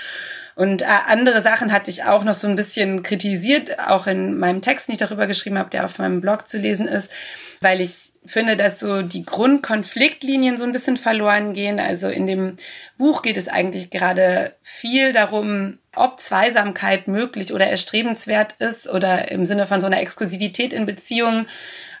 Und 0.55 0.83
äh, 0.83 0.85
andere 1.07 1.41
Sachen 1.41 1.71
hatte 1.71 1.89
ich 1.89 2.03
auch 2.03 2.23
noch 2.23 2.35
so 2.35 2.47
ein 2.47 2.55
bisschen 2.55 3.01
kritisiert, 3.01 3.79
auch 3.87 4.05
in 4.05 4.37
meinem 4.37 4.61
Text, 4.61 4.87
den 4.87 4.93
ich 4.93 4.99
darüber 4.99 5.25
geschrieben 5.25 5.57
habe, 5.57 5.71
der 5.71 5.85
auf 5.85 5.97
meinem 5.97 6.21
Blog 6.21 6.47
zu 6.47 6.57
lesen 6.57 6.87
ist, 6.87 7.11
weil 7.61 7.81
ich 7.81 8.11
finde, 8.25 8.55
dass 8.55 8.79
so 8.79 9.01
die 9.01 9.25
Grundkonfliktlinien 9.25 10.57
so 10.57 10.63
ein 10.63 10.71
bisschen 10.71 10.97
verloren 10.97 11.53
gehen. 11.53 11.79
Also 11.79 12.07
in 12.07 12.27
dem 12.27 12.55
Buch 12.97 13.21
geht 13.21 13.35
es 13.35 13.47
eigentlich 13.47 13.89
gerade 13.89 14.53
viel 14.61 15.11
darum, 15.11 15.79
ob 15.95 16.19
Zweisamkeit 16.19 17.07
möglich 17.07 17.53
oder 17.53 17.67
erstrebenswert 17.67 18.53
ist 18.59 18.87
oder 18.87 19.29
im 19.31 19.45
Sinne 19.45 19.65
von 19.65 19.81
so 19.81 19.87
einer 19.87 19.99
Exklusivität 19.99 20.71
in 20.71 20.85
Beziehungen. 20.85 21.47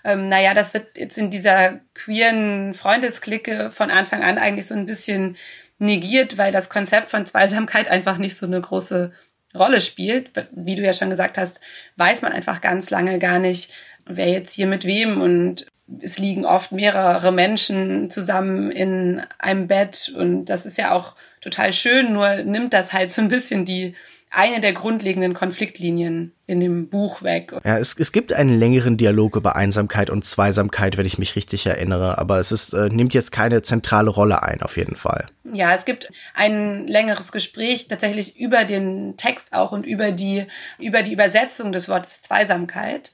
Ähm, 0.03 0.29
naja, 0.29 0.53
das 0.53 0.73
wird 0.73 0.97
jetzt 0.97 1.17
in 1.17 1.29
dieser 1.29 1.79
queeren 1.93 2.73
Freundesklicke 2.73 3.71
von 3.71 3.91
Anfang 3.91 4.23
an 4.23 4.37
eigentlich 4.37 4.67
so 4.67 4.75
ein 4.75 4.85
bisschen 4.85 5.35
negiert, 5.83 6.37
weil 6.37 6.51
das 6.51 6.69
Konzept 6.69 7.09
von 7.11 7.25
Zweisamkeit 7.25 7.89
einfach 7.89 8.17
nicht 8.17 8.37
so 8.37 8.45
eine 8.45 8.59
große 8.59 9.11
Rolle 9.55 9.81
spielt. 9.81 10.31
Wie 10.51 10.75
du 10.75 10.81
ja 10.81 10.93
schon 10.93 11.09
gesagt 11.09 11.37
hast, 11.37 11.59
weiß 11.97 12.21
man 12.21 12.31
einfach 12.31 12.61
ganz 12.61 12.89
lange 12.89 13.19
gar 13.19 13.39
nicht, 13.39 13.71
wer 14.05 14.29
jetzt 14.29 14.53
hier 14.53 14.67
mit 14.67 14.85
wem 14.85 15.21
und 15.21 15.67
es 16.01 16.17
liegen 16.17 16.45
oft 16.45 16.71
mehrere 16.71 17.31
Menschen 17.31 18.09
zusammen 18.09 18.71
in 18.71 19.21
einem 19.37 19.67
Bett 19.67 20.11
und 20.15 20.45
das 20.45 20.65
ist 20.65 20.77
ja 20.77 20.91
auch 20.91 21.15
total 21.41 21.73
schön, 21.73 22.13
nur 22.13 22.37
nimmt 22.37 22.73
das 22.73 22.93
halt 22.93 23.11
so 23.11 23.21
ein 23.21 23.27
bisschen 23.27 23.65
die 23.65 23.95
eine 24.33 24.59
der 24.59 24.73
grundlegenden 24.73 25.33
Konfliktlinien 25.33 26.33
in 26.47 26.59
dem 26.59 26.89
Buch 26.89 27.21
weg. 27.21 27.53
Ja, 27.63 27.77
es, 27.77 27.97
es 27.97 28.11
gibt 28.11 28.33
einen 28.33 28.57
längeren 28.57 28.97
Dialog 28.97 29.35
über 29.35 29.55
Einsamkeit 29.55 30.09
und 30.09 30.25
Zweisamkeit, 30.25 30.97
wenn 30.97 31.05
ich 31.05 31.19
mich 31.19 31.35
richtig 31.35 31.65
erinnere, 31.67 32.17
aber 32.17 32.39
es 32.39 32.51
ist, 32.51 32.73
äh, 32.73 32.89
nimmt 32.89 33.13
jetzt 33.13 33.31
keine 33.31 33.61
zentrale 33.61 34.09
Rolle 34.09 34.41
ein, 34.41 34.61
auf 34.61 34.75
jeden 34.75 34.95
Fall. 34.95 35.27
Ja, 35.43 35.73
es 35.73 35.85
gibt 35.85 36.09
ein 36.33 36.87
längeres 36.87 37.31
Gespräch 37.31 37.87
tatsächlich 37.87 38.37
über 38.37 38.65
den 38.65 39.17
Text 39.17 39.53
auch 39.53 39.71
und 39.71 39.85
über 39.85 40.11
die, 40.11 40.47
über 40.79 41.03
die 41.03 41.13
Übersetzung 41.13 41.71
des 41.71 41.87
Wortes 41.87 42.21
Zweisamkeit. 42.21 43.13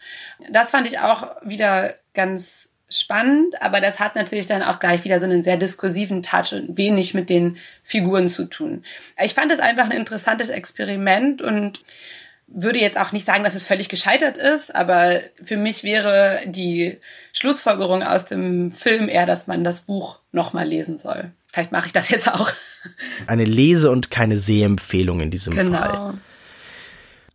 Das 0.51 0.71
fand 0.71 0.87
ich 0.87 0.99
auch 0.99 1.35
wieder 1.43 1.93
ganz 2.13 2.78
spannend, 2.89 3.61
aber 3.61 3.81
das 3.81 3.99
hat 3.99 4.15
natürlich 4.15 4.47
dann 4.47 4.63
auch 4.63 4.79
gleich 4.79 5.03
wieder 5.03 5.19
so 5.19 5.25
einen 5.25 5.43
sehr 5.43 5.57
diskursiven 5.57 6.23
Touch 6.23 6.53
und 6.53 6.77
wenig 6.77 7.13
mit 7.13 7.29
den 7.29 7.57
Figuren 7.83 8.27
zu 8.27 8.45
tun. 8.45 8.83
Ich 9.23 9.33
fand 9.33 9.51
es 9.51 9.59
einfach 9.59 9.85
ein 9.85 9.97
interessantes 9.97 10.49
Experiment 10.49 11.41
und 11.41 11.81
würde 12.47 12.79
jetzt 12.79 12.99
auch 12.99 13.11
nicht 13.11 13.25
sagen, 13.25 13.43
dass 13.43 13.53
es 13.53 13.65
völlig 13.65 13.89
gescheitert 13.89 14.37
ist, 14.37 14.73
aber 14.73 15.19
für 15.41 15.57
mich 15.57 15.83
wäre 15.83 16.39
die 16.45 16.97
Schlussfolgerung 17.31 18.01
aus 18.01 18.25
dem 18.25 18.71
Film 18.71 19.07
eher, 19.07 19.27
dass 19.27 19.45
man 19.45 19.63
das 19.63 19.81
Buch 19.81 20.19
nochmal 20.31 20.67
lesen 20.67 20.97
soll. 20.97 21.31
Vielleicht 21.51 21.71
mache 21.71 21.87
ich 21.87 21.93
das 21.93 22.09
jetzt 22.09 22.27
auch. 22.27 22.51
Eine 23.27 23.43
Lese- 23.43 23.91
und 23.91 24.09
keine 24.09 24.37
Sehempfehlung 24.37 25.19
in 25.19 25.31
diesem 25.31 25.53
genau. 25.53 25.77
Fall. 25.77 26.13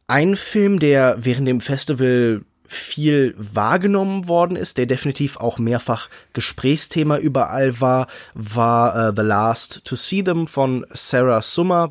Ein 0.07 0.37
Film, 0.37 0.81
der 0.81 1.17
während 1.19 1.47
dem 1.47 1.61
Festival 1.61 2.43
viel 2.67 3.35
wahrgenommen 3.37 4.29
worden 4.29 4.57
ist, 4.57 4.79
der 4.79 4.87
definitiv 4.87 5.37
auch 5.37 5.59
mehrfach 5.59 6.09
Gesprächsthema 6.33 7.19
überall 7.19 7.81
war, 7.81 8.07
war 8.35 9.11
uh, 9.11 9.13
The 9.15 9.23
Last 9.23 9.85
to 9.85 9.97
See 9.97 10.23
Them 10.23 10.47
von 10.47 10.87
Sarah 10.93 11.43
Summer. 11.43 11.91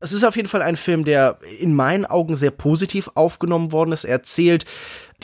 Es 0.00 0.12
ist 0.12 0.24
auf 0.24 0.36
jeden 0.36 0.48
Fall 0.48 0.62
ein 0.62 0.76
Film, 0.76 1.04
der 1.04 1.38
in 1.58 1.74
meinen 1.74 2.04
Augen 2.04 2.36
sehr 2.36 2.50
positiv 2.50 3.10
aufgenommen 3.14 3.72
worden 3.72 3.92
ist. 3.92 4.04
Er 4.04 4.12
erzählt 4.12 4.66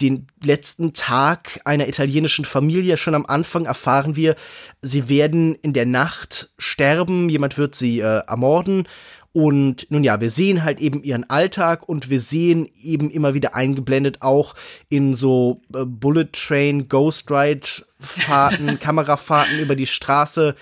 den 0.01 0.26
letzten 0.43 0.93
Tag 0.93 1.61
einer 1.64 1.88
italienischen 1.88 2.45
Familie. 2.45 2.97
Schon 2.97 3.14
am 3.14 3.26
Anfang 3.26 3.66
erfahren 3.66 4.16
wir, 4.16 4.36
sie 4.80 5.09
werden 5.09 5.55
in 5.57 5.72
der 5.72 5.86
Nacht 5.86 6.51
sterben, 6.59 7.28
jemand 7.28 7.59
wird 7.59 7.74
sie 7.74 8.01
äh, 8.01 8.22
ermorden. 8.26 8.88
Und 9.33 9.87
nun 9.91 10.03
ja, 10.03 10.20
wir 10.20 10.31
sehen 10.31 10.64
halt 10.64 10.81
eben 10.81 11.03
ihren 11.05 11.28
Alltag 11.31 11.89
und 11.89 12.11
wir 12.11 12.20
sehen 12.20 12.68
eben 12.83 13.11
immer 13.11 13.33
wieder 13.33 13.55
eingeblendet 13.55 14.22
auch 14.22 14.55
in 14.89 15.14
so 15.14 15.61
äh, 15.72 15.85
Bullet 15.85 16.31
Train, 16.33 16.89
Ghost 16.89 17.31
Ride 17.31 17.66
Fahrten, 18.01 18.81
Kamerafahrten 18.81 19.61
über 19.61 19.76
die 19.76 19.87
Straße 19.87 20.57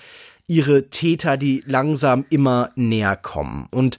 ihre 0.45 0.89
Täter, 0.89 1.37
die 1.37 1.63
langsam 1.65 2.25
immer 2.29 2.71
näher 2.75 3.15
kommen. 3.15 3.67
Und 3.71 3.97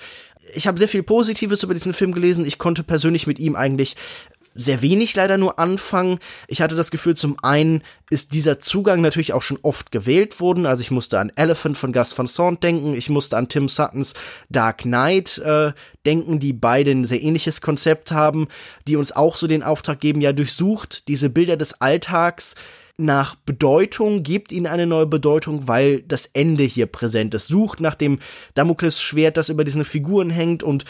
ich 0.55 0.66
habe 0.66 0.79
sehr 0.79 0.89
viel 0.89 1.03
Positives 1.03 1.62
über 1.62 1.75
diesen 1.75 1.93
Film 1.93 2.12
gelesen. 2.12 2.45
Ich 2.45 2.59
konnte 2.59 2.83
persönlich 2.83 3.27
mit 3.27 3.39
ihm 3.39 3.57
eigentlich 3.57 3.97
sehr 4.55 4.82
wenig 4.82 5.14
leider 5.14 5.38
nur 5.38 5.59
anfangen. 5.59 6.18
Ich 6.48 6.61
hatte 6.61 6.74
das 6.74 6.90
Gefühl, 6.90 7.16
zum 7.16 7.36
einen 7.42 7.82
ist 8.11 8.34
dieser 8.34 8.59
Zugang 8.59 9.01
natürlich 9.01 9.32
auch 9.32 9.42
schon 9.42 9.59
oft 9.62 9.92
gewählt 9.92 10.40
worden. 10.40 10.66
Also 10.66 10.82
ich 10.82 10.90
musste 10.90 11.18
an 11.18 11.32
Elephant 11.36 11.78
von 11.78 11.92
Gus 11.92 12.16
Van 12.18 12.26
Sant 12.26 12.62
denken, 12.64 12.94
ich 12.94 13.09
musste 13.09 13.36
an 13.36 13.48
Tim 13.48 13.68
Suttons 13.68 14.14
Dark 14.48 14.78
Knight 14.78 15.38
äh, 15.38 15.72
denken, 16.05 16.40
die 16.40 16.53
beide 16.53 16.90
ein 16.90 17.05
sehr 17.05 17.22
ähnliches 17.22 17.61
Konzept 17.61 18.11
haben, 18.11 18.48
die 18.88 18.96
uns 18.96 19.12
auch 19.12 19.36
so 19.36 19.46
den 19.46 19.62
Auftrag 19.62 20.01
geben, 20.01 20.20
ja 20.20 20.32
durchsucht 20.32 21.09
diese 21.09 21.30
Bilder 21.30 21.57
des 21.57 21.80
Alltags 21.80 22.57
nach 23.01 23.34
Bedeutung, 23.34 24.22
gebt 24.22 24.53
ihnen 24.53 24.66
eine 24.66 24.86
neue 24.86 25.07
Bedeutung, 25.07 25.66
weil 25.68 26.03
das 26.03 26.26
Ende 26.26 26.64
hier 26.64 26.86
präsent 26.86 27.34
ist. 27.34 27.48
Sucht 27.48 27.80
nach 27.80 27.94
dem 27.94 28.18
Damoklesschwert, 28.55 29.36
das 29.36 29.48
über 29.48 29.64
diesen 29.64 29.84
Figuren 29.84 30.30
hängt 30.30 30.62
und 30.62 30.84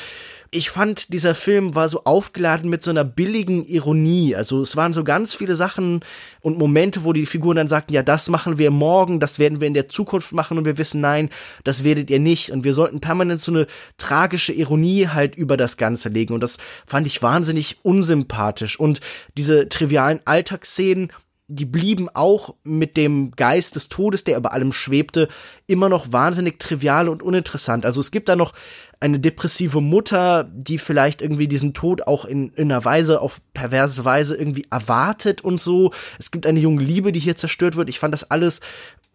ich 0.52 0.70
fand, 0.70 1.12
dieser 1.12 1.36
Film 1.36 1.76
war 1.76 1.88
so 1.88 2.02
aufgeladen 2.04 2.70
mit 2.70 2.82
so 2.82 2.90
einer 2.90 3.04
billigen 3.04 3.64
Ironie. 3.64 4.34
Also 4.34 4.60
es 4.60 4.74
waren 4.74 4.92
so 4.92 5.04
ganz 5.04 5.32
viele 5.32 5.54
Sachen 5.54 6.00
und 6.40 6.58
Momente, 6.58 7.04
wo 7.04 7.12
die 7.12 7.26
Figuren 7.26 7.56
dann 7.56 7.68
sagten, 7.68 7.92
ja, 7.92 8.02
das 8.02 8.28
machen 8.28 8.58
wir 8.58 8.72
morgen, 8.72 9.20
das 9.20 9.38
werden 9.38 9.60
wir 9.60 9.68
in 9.68 9.74
der 9.74 9.88
Zukunft 9.88 10.32
machen 10.32 10.58
und 10.58 10.64
wir 10.64 10.76
wissen, 10.76 11.00
nein, 11.00 11.30
das 11.62 11.84
werdet 11.84 12.10
ihr 12.10 12.18
nicht. 12.18 12.50
Und 12.50 12.64
wir 12.64 12.74
sollten 12.74 13.00
permanent 13.00 13.40
so 13.40 13.52
eine 13.52 13.68
tragische 13.96 14.52
Ironie 14.52 15.06
halt 15.06 15.36
über 15.36 15.56
das 15.56 15.76
Ganze 15.76 16.08
legen. 16.08 16.34
Und 16.34 16.40
das 16.40 16.58
fand 16.84 17.06
ich 17.06 17.22
wahnsinnig 17.22 17.78
unsympathisch. 17.84 18.78
Und 18.78 19.00
diese 19.36 19.68
trivialen 19.68 20.20
Alltagsszenen, 20.24 21.12
die 21.52 21.64
blieben 21.64 22.08
auch 22.08 22.54
mit 22.62 22.96
dem 22.96 23.32
Geist 23.32 23.74
des 23.74 23.88
Todes, 23.88 24.22
der 24.22 24.36
über 24.36 24.52
allem 24.52 24.72
schwebte, 24.72 25.28
immer 25.66 25.88
noch 25.88 26.12
wahnsinnig 26.12 26.60
trivial 26.60 27.08
und 27.08 27.24
uninteressant. 27.24 27.84
Also 27.84 28.00
es 28.00 28.12
gibt 28.12 28.28
da 28.28 28.36
noch 28.36 28.54
eine 29.00 29.18
depressive 29.18 29.80
Mutter, 29.80 30.48
die 30.52 30.78
vielleicht 30.78 31.22
irgendwie 31.22 31.48
diesen 31.48 31.74
Tod 31.74 32.06
auch 32.06 32.24
in, 32.24 32.50
in 32.50 32.70
einer 32.70 32.84
Weise, 32.84 33.20
auf 33.20 33.40
perverse 33.52 34.04
Weise 34.04 34.36
irgendwie 34.36 34.66
erwartet 34.70 35.42
und 35.42 35.60
so. 35.60 35.92
Es 36.20 36.30
gibt 36.30 36.46
eine 36.46 36.60
junge 36.60 36.82
Liebe, 36.82 37.10
die 37.10 37.20
hier 37.20 37.36
zerstört 37.36 37.74
wird. 37.74 37.88
Ich 37.88 37.98
fand 37.98 38.14
das 38.14 38.30
alles 38.30 38.60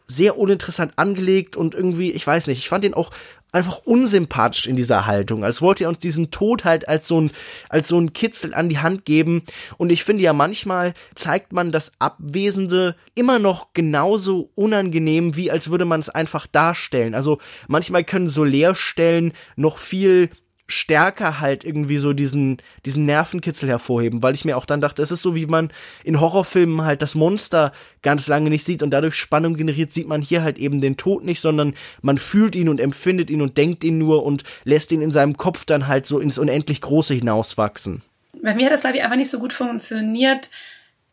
sehr 0.08 0.38
uninteressant 0.38 0.94
angelegt 0.98 1.56
und 1.56 1.74
irgendwie, 1.74 2.12
ich 2.12 2.28
weiß 2.28 2.48
nicht, 2.48 2.60
ich 2.60 2.70
fand 2.70 2.84
den 2.84 2.94
auch 2.94 3.12
einfach 3.56 3.80
unsympathisch 3.86 4.68
in 4.68 4.76
dieser 4.76 5.06
Haltung, 5.06 5.44
als 5.44 5.62
wollte 5.62 5.86
er 5.86 5.90
uns 5.90 6.00
diesen 6.00 6.30
Tod 6.30 6.66
halt 6.66 6.88
als 6.88 7.08
so 7.08 7.22
ein, 7.22 7.32
als 7.70 7.88
so 7.88 7.98
ein 7.98 8.14
Kitzel 8.14 8.54
an 8.54 8.70
die 8.70 8.80
Hand 8.80 9.06
geben. 9.06 9.44
Und 9.78 9.92
ich 9.92 10.04
finde 10.04 10.24
ja 10.24 10.34
manchmal 10.34 10.94
zeigt 11.16 11.54
man 11.54 11.72
das 11.72 11.94
Abwesende 12.00 12.96
immer 13.16 13.40
noch 13.40 13.74
genauso 13.74 14.52
unangenehm, 14.56 15.36
wie 15.36 15.52
als 15.52 15.70
würde 15.70 15.86
man 15.86 16.02
es 16.02 16.10
einfach 16.10 16.48
darstellen. 16.48 17.16
Also 17.16 17.40
manchmal 17.68 18.04
können 18.04 18.28
so 18.28 18.44
Leerstellen 18.44 19.34
noch 19.56 19.78
viel 19.78 20.30
stärker 20.68 21.40
halt 21.40 21.64
irgendwie 21.64 21.98
so 21.98 22.14
diesen, 22.14 22.58
diesen 22.86 23.06
Nervenkitzel 23.06 23.70
hervorheben, 23.70 24.24
weil 24.24 24.34
ich 24.34 24.46
mir 24.46 24.58
auch 24.58 24.66
dann 24.66 24.82
dachte, 24.82 25.02
es 25.02 25.12
ist 25.12 25.22
so, 25.22 25.36
wie 25.36 25.46
man 25.46 25.72
in 26.04 26.20
Horrorfilmen 26.20 26.84
halt 26.84 27.02
das 27.02 27.14
Monster 27.14 27.72
ganz 28.02 28.28
lange 28.28 28.50
nicht 28.50 28.66
sieht 28.66 28.82
und 28.82 28.90
dadurch 28.90 29.16
Spannung 29.16 29.56
generiert, 29.56 29.94
sieht 29.94 30.08
man 30.08 30.22
hier 30.22 30.42
halt 30.44 30.58
eben 30.58 30.82
den 30.82 30.98
Tod 30.98 31.24
nicht, 31.24 31.40
sondern 31.40 31.76
man 32.02 32.18
fühlt 32.18 32.56
ihn 32.56 32.70
und 32.70 32.80
empfindet 32.80 33.30
ihn 33.30 33.42
und 33.42 33.58
denkt 33.58 33.84
ihn 33.84 33.98
nur 33.98 34.24
und 34.24 34.44
lässt 34.64 34.92
ihn 34.92 35.02
in 35.02 35.12
seinem 35.12 35.38
Kopf 35.38 35.66
dann 35.66 35.88
halt 35.88 36.06
so 36.06 36.20
ins 36.20 36.38
unendlich 36.38 36.82
Große 36.82 37.14
hinauswachsen. 37.14 38.02
Bei 38.42 38.54
mir 38.56 38.66
hat 38.66 38.74
das, 38.74 38.82
glaube 38.82 38.98
ich, 38.98 39.04
einfach 39.04 39.18
nicht 39.18 39.30
so 39.30 39.40
gut 39.40 39.54
funktioniert, 39.54 40.50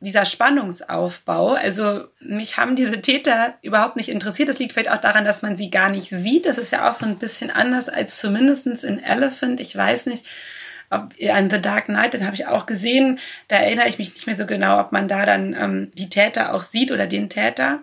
dieser 0.03 0.25
Spannungsaufbau. 0.25 1.53
Also 1.53 2.05
mich 2.21 2.57
haben 2.57 2.77
diese 2.77 3.01
Täter 3.01 3.55
überhaupt 3.63 3.97
nicht 3.97 4.09
interessiert. 4.09 4.49
Das 4.49 4.59
liegt 4.59 4.73
vielleicht 4.73 4.91
auch 4.91 5.01
daran, 5.01 5.25
dass 5.25 5.43
man 5.43 5.57
sie 5.57 5.71
gar 5.71 5.91
nicht 5.91 6.11
sieht. 6.11 6.47
Das 6.47 6.59
ist 6.59 6.73
ja 6.73 6.91
auch 6.91 6.95
so 6.95 7.07
ein 7.07 7.19
bisschen 7.19 7.51
anders 7.51 7.89
als 7.89 8.21
zumindestens 8.21 8.83
in 8.83 9.03
Elephant. 9.03 9.61
Ich 9.61 9.77
weiß 9.77 10.07
nicht, 10.07 10.29
an 10.93 11.51
The 11.51 11.61
Dark 11.61 11.87
Knight, 11.87 12.15
den 12.15 12.25
habe 12.25 12.35
ich 12.35 12.47
auch 12.47 12.67
gesehen. 12.67 13.19
Da 13.49 13.57
erinnere 13.57 13.89
ich 13.89 13.99
mich 13.99 14.11
nicht 14.11 14.27
mehr 14.27 14.37
so 14.37 14.47
genau, 14.47 14.79
ob 14.81 14.93
man 14.93 15.09
da 15.09 15.25
dann 15.25 15.55
ähm, 15.59 15.93
die 15.95 16.09
Täter 16.09 16.55
auch 16.55 16.63
sieht 16.63 16.93
oder 16.93 17.07
den 17.07 17.29
Täter. 17.29 17.83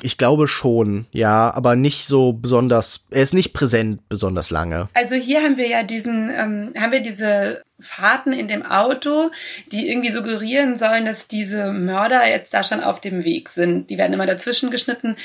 Ich 0.00 0.18
glaube 0.18 0.48
schon, 0.48 1.06
ja, 1.12 1.52
aber 1.54 1.76
nicht 1.76 2.06
so 2.06 2.32
besonders, 2.32 3.06
er 3.10 3.22
ist 3.22 3.34
nicht 3.34 3.52
präsent 3.52 4.08
besonders 4.08 4.50
lange. 4.50 4.88
Also 4.94 5.14
hier 5.14 5.42
haben 5.42 5.56
wir 5.56 5.68
ja 5.68 5.82
diesen, 5.82 6.30
ähm, 6.30 6.72
haben 6.78 6.92
wir 6.92 7.00
diese 7.00 7.62
Fahrten 7.78 8.32
in 8.32 8.48
dem 8.48 8.64
Auto, 8.64 9.30
die 9.72 9.88
irgendwie 9.88 10.10
suggerieren 10.10 10.78
sollen, 10.78 11.04
dass 11.04 11.28
diese 11.28 11.72
Mörder 11.72 12.26
jetzt 12.26 12.54
da 12.54 12.64
schon 12.64 12.82
auf 12.82 13.00
dem 13.00 13.24
Weg 13.24 13.48
sind. 13.48 13.90
Die 13.90 13.98
werden 13.98 14.12
immer 14.12 14.26
dazwischen 14.26 14.70
geschnitten. 14.70 15.16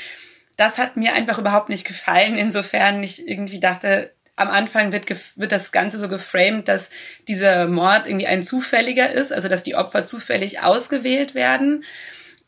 Das 0.56 0.78
hat 0.78 0.96
mir 0.96 1.14
einfach 1.14 1.38
überhaupt 1.38 1.70
nicht 1.70 1.86
gefallen, 1.86 2.36
insofern 2.36 3.02
ich 3.02 3.26
irgendwie 3.26 3.60
dachte, 3.60 4.10
am 4.36 4.48
Anfang 4.48 4.92
wird, 4.92 5.08
wird 5.36 5.52
das 5.52 5.72
Ganze 5.72 5.98
so 5.98 6.08
geframed, 6.08 6.68
dass 6.68 6.90
dieser 7.28 7.66
Mord 7.66 8.06
irgendwie 8.06 8.26
ein 8.26 8.42
zufälliger 8.42 9.10
ist, 9.12 9.32
also 9.32 9.48
dass 9.48 9.62
die 9.62 9.74
Opfer 9.74 10.04
zufällig 10.04 10.62
ausgewählt 10.62 11.34
werden 11.34 11.84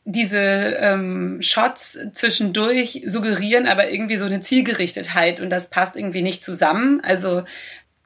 diese 0.04 0.76
ähm, 0.80 1.40
Shots 1.40 1.98
zwischendurch 2.12 3.02
suggerieren 3.06 3.66
aber 3.66 3.88
irgendwie 3.88 4.18
so 4.18 4.26
eine 4.26 4.40
Zielgerichtetheit 4.40 5.40
und 5.40 5.48
das 5.48 5.70
passt 5.70 5.96
irgendwie 5.96 6.22
nicht 6.22 6.44
zusammen. 6.44 7.00
Also 7.02 7.44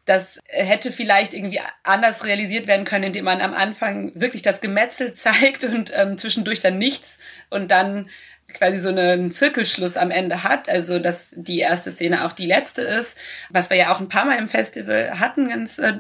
das 0.05 0.41
hätte 0.47 0.91
vielleicht 0.91 1.35
irgendwie 1.35 1.61
anders 1.83 2.25
realisiert 2.25 2.67
werden 2.67 2.87
können, 2.87 3.05
indem 3.05 3.25
man 3.25 3.43
am 3.43 3.53
Anfang 3.53 4.13
wirklich 4.15 4.43
das 4.43 4.61
Gemetzel 4.61 5.13
zeigt 5.15 5.65
und 5.65 5.93
ähm, 5.95 6.17
zwischendurch 6.17 6.61
dann 6.61 6.79
nichts 6.79 7.19
und 7.51 7.71
dann 7.71 8.09
quasi 8.53 8.79
so 8.79 8.89
einen 8.89 9.31
Zirkelschluss 9.31 9.97
am 9.97 10.11
Ende 10.11 10.43
hat, 10.43 10.69
also 10.69 10.99
dass 10.99 11.33
die 11.37 11.59
erste 11.59 11.93
Szene 11.93 12.25
auch 12.25 12.33
die 12.33 12.47
letzte 12.47 12.83
ist, 12.83 13.17
was 13.51 13.71
wir 13.71 13.77
ja 13.77 13.93
auch 13.93 14.01
ein 14.01 14.09
paar 14.09 14.25
Mal 14.25 14.39
im 14.39 14.49
Festival 14.49 15.21
hatten, 15.21 15.49
ganz 15.49 15.79
äh, 15.79 15.95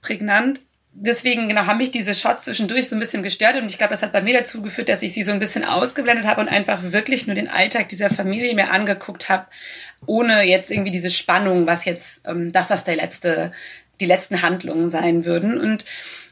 prägnant 0.00 0.60
deswegen 0.92 1.48
genau 1.48 1.66
haben 1.66 1.78
mich 1.78 1.90
diese 1.90 2.14
Shots 2.14 2.44
zwischendurch 2.44 2.88
so 2.88 2.96
ein 2.96 3.00
bisschen 3.00 3.22
gestört 3.22 3.56
und 3.56 3.66
ich 3.66 3.78
glaube, 3.78 3.92
das 3.92 4.02
hat 4.02 4.12
bei 4.12 4.22
mir 4.22 4.38
dazu 4.38 4.62
geführt, 4.62 4.88
dass 4.88 5.02
ich 5.02 5.12
sie 5.12 5.22
so 5.22 5.32
ein 5.32 5.38
bisschen 5.38 5.64
ausgeblendet 5.64 6.26
habe 6.26 6.40
und 6.40 6.48
einfach 6.48 6.80
wirklich 6.82 7.26
nur 7.26 7.34
den 7.34 7.48
Alltag 7.48 7.88
dieser 7.88 8.10
Familie 8.10 8.54
mir 8.54 8.70
angeguckt 8.70 9.28
habe, 9.28 9.46
ohne 10.06 10.42
jetzt 10.42 10.70
irgendwie 10.70 10.90
diese 10.90 11.10
Spannung, 11.10 11.66
was 11.66 11.84
jetzt, 11.84 12.20
ähm, 12.26 12.52
dass 12.52 12.68
das 12.68 12.84
der 12.84 12.96
letzte, 12.96 13.52
die 14.00 14.06
letzten 14.06 14.42
Handlungen 14.42 14.90
sein 14.90 15.24
würden. 15.24 15.60
Und 15.60 15.84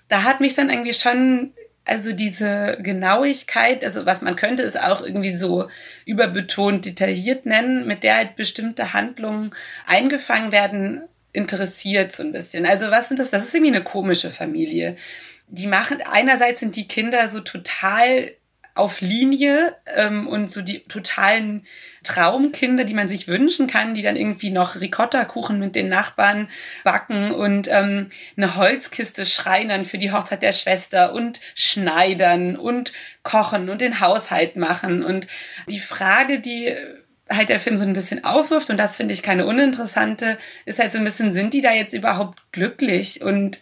da 0.08 0.24
hat 0.24 0.40
mich 0.40 0.54
dann 0.54 0.70
irgendwie 0.70 0.94
schon 0.94 1.52
also 1.90 2.12
diese 2.12 2.78
Genauigkeit, 2.80 3.84
also 3.84 4.06
was 4.06 4.22
man 4.22 4.36
könnte 4.36 4.62
es 4.62 4.76
auch 4.76 5.02
irgendwie 5.02 5.34
so 5.34 5.68
überbetont 6.06 6.86
detailliert 6.86 7.46
nennen, 7.46 7.84
mit 7.84 8.04
der 8.04 8.14
halt 8.14 8.36
bestimmte 8.36 8.92
Handlungen 8.92 9.50
eingefangen 9.86 10.52
werden, 10.52 11.02
interessiert 11.32 12.14
so 12.14 12.22
ein 12.22 12.30
bisschen. 12.30 12.64
Also 12.64 12.92
was 12.92 13.08
sind 13.08 13.18
das? 13.18 13.30
Das 13.30 13.42
ist 13.42 13.54
irgendwie 13.54 13.74
eine 13.74 13.82
komische 13.82 14.30
Familie. 14.30 14.94
Die 15.48 15.66
machen, 15.66 15.98
einerseits 16.08 16.60
sind 16.60 16.76
die 16.76 16.86
Kinder 16.86 17.28
so 17.28 17.40
total 17.40 18.30
auf 18.80 19.00
Linie 19.00 19.76
ähm, 19.94 20.26
und 20.26 20.50
so 20.50 20.62
die 20.62 20.80
totalen 20.80 21.64
Traumkinder, 22.02 22.84
die 22.84 22.94
man 22.94 23.08
sich 23.08 23.28
wünschen 23.28 23.66
kann, 23.66 23.94
die 23.94 24.02
dann 24.02 24.16
irgendwie 24.16 24.50
noch 24.50 24.80
Ricotta-Kuchen 24.80 25.58
mit 25.58 25.76
den 25.76 25.88
Nachbarn 25.88 26.48
backen 26.82 27.30
und 27.30 27.68
ähm, 27.68 28.10
eine 28.36 28.56
Holzkiste 28.56 29.26
schreinern 29.26 29.84
für 29.84 29.98
die 29.98 30.12
Hochzeit 30.12 30.42
der 30.42 30.52
Schwester 30.52 31.12
und 31.12 31.40
schneidern 31.54 32.56
und 32.56 32.92
kochen 33.22 33.68
und 33.68 33.82
den 33.82 34.00
Haushalt 34.00 34.56
machen. 34.56 35.02
Und 35.02 35.26
die 35.68 35.80
Frage, 35.80 36.40
die 36.40 36.74
halt 37.28 37.50
der 37.50 37.60
Film 37.60 37.76
so 37.76 37.84
ein 37.84 37.92
bisschen 37.92 38.24
aufwirft 38.24 38.70
und 38.70 38.78
das 38.78 38.96
finde 38.96 39.14
ich 39.14 39.22
keine 39.22 39.46
uninteressante, 39.46 40.38
ist 40.64 40.78
halt 40.78 40.90
so 40.90 40.98
ein 40.98 41.04
bisschen, 41.04 41.32
sind 41.32 41.54
die 41.54 41.60
da 41.60 41.72
jetzt 41.72 41.92
überhaupt 41.92 42.40
glücklich 42.50 43.22
und 43.22 43.60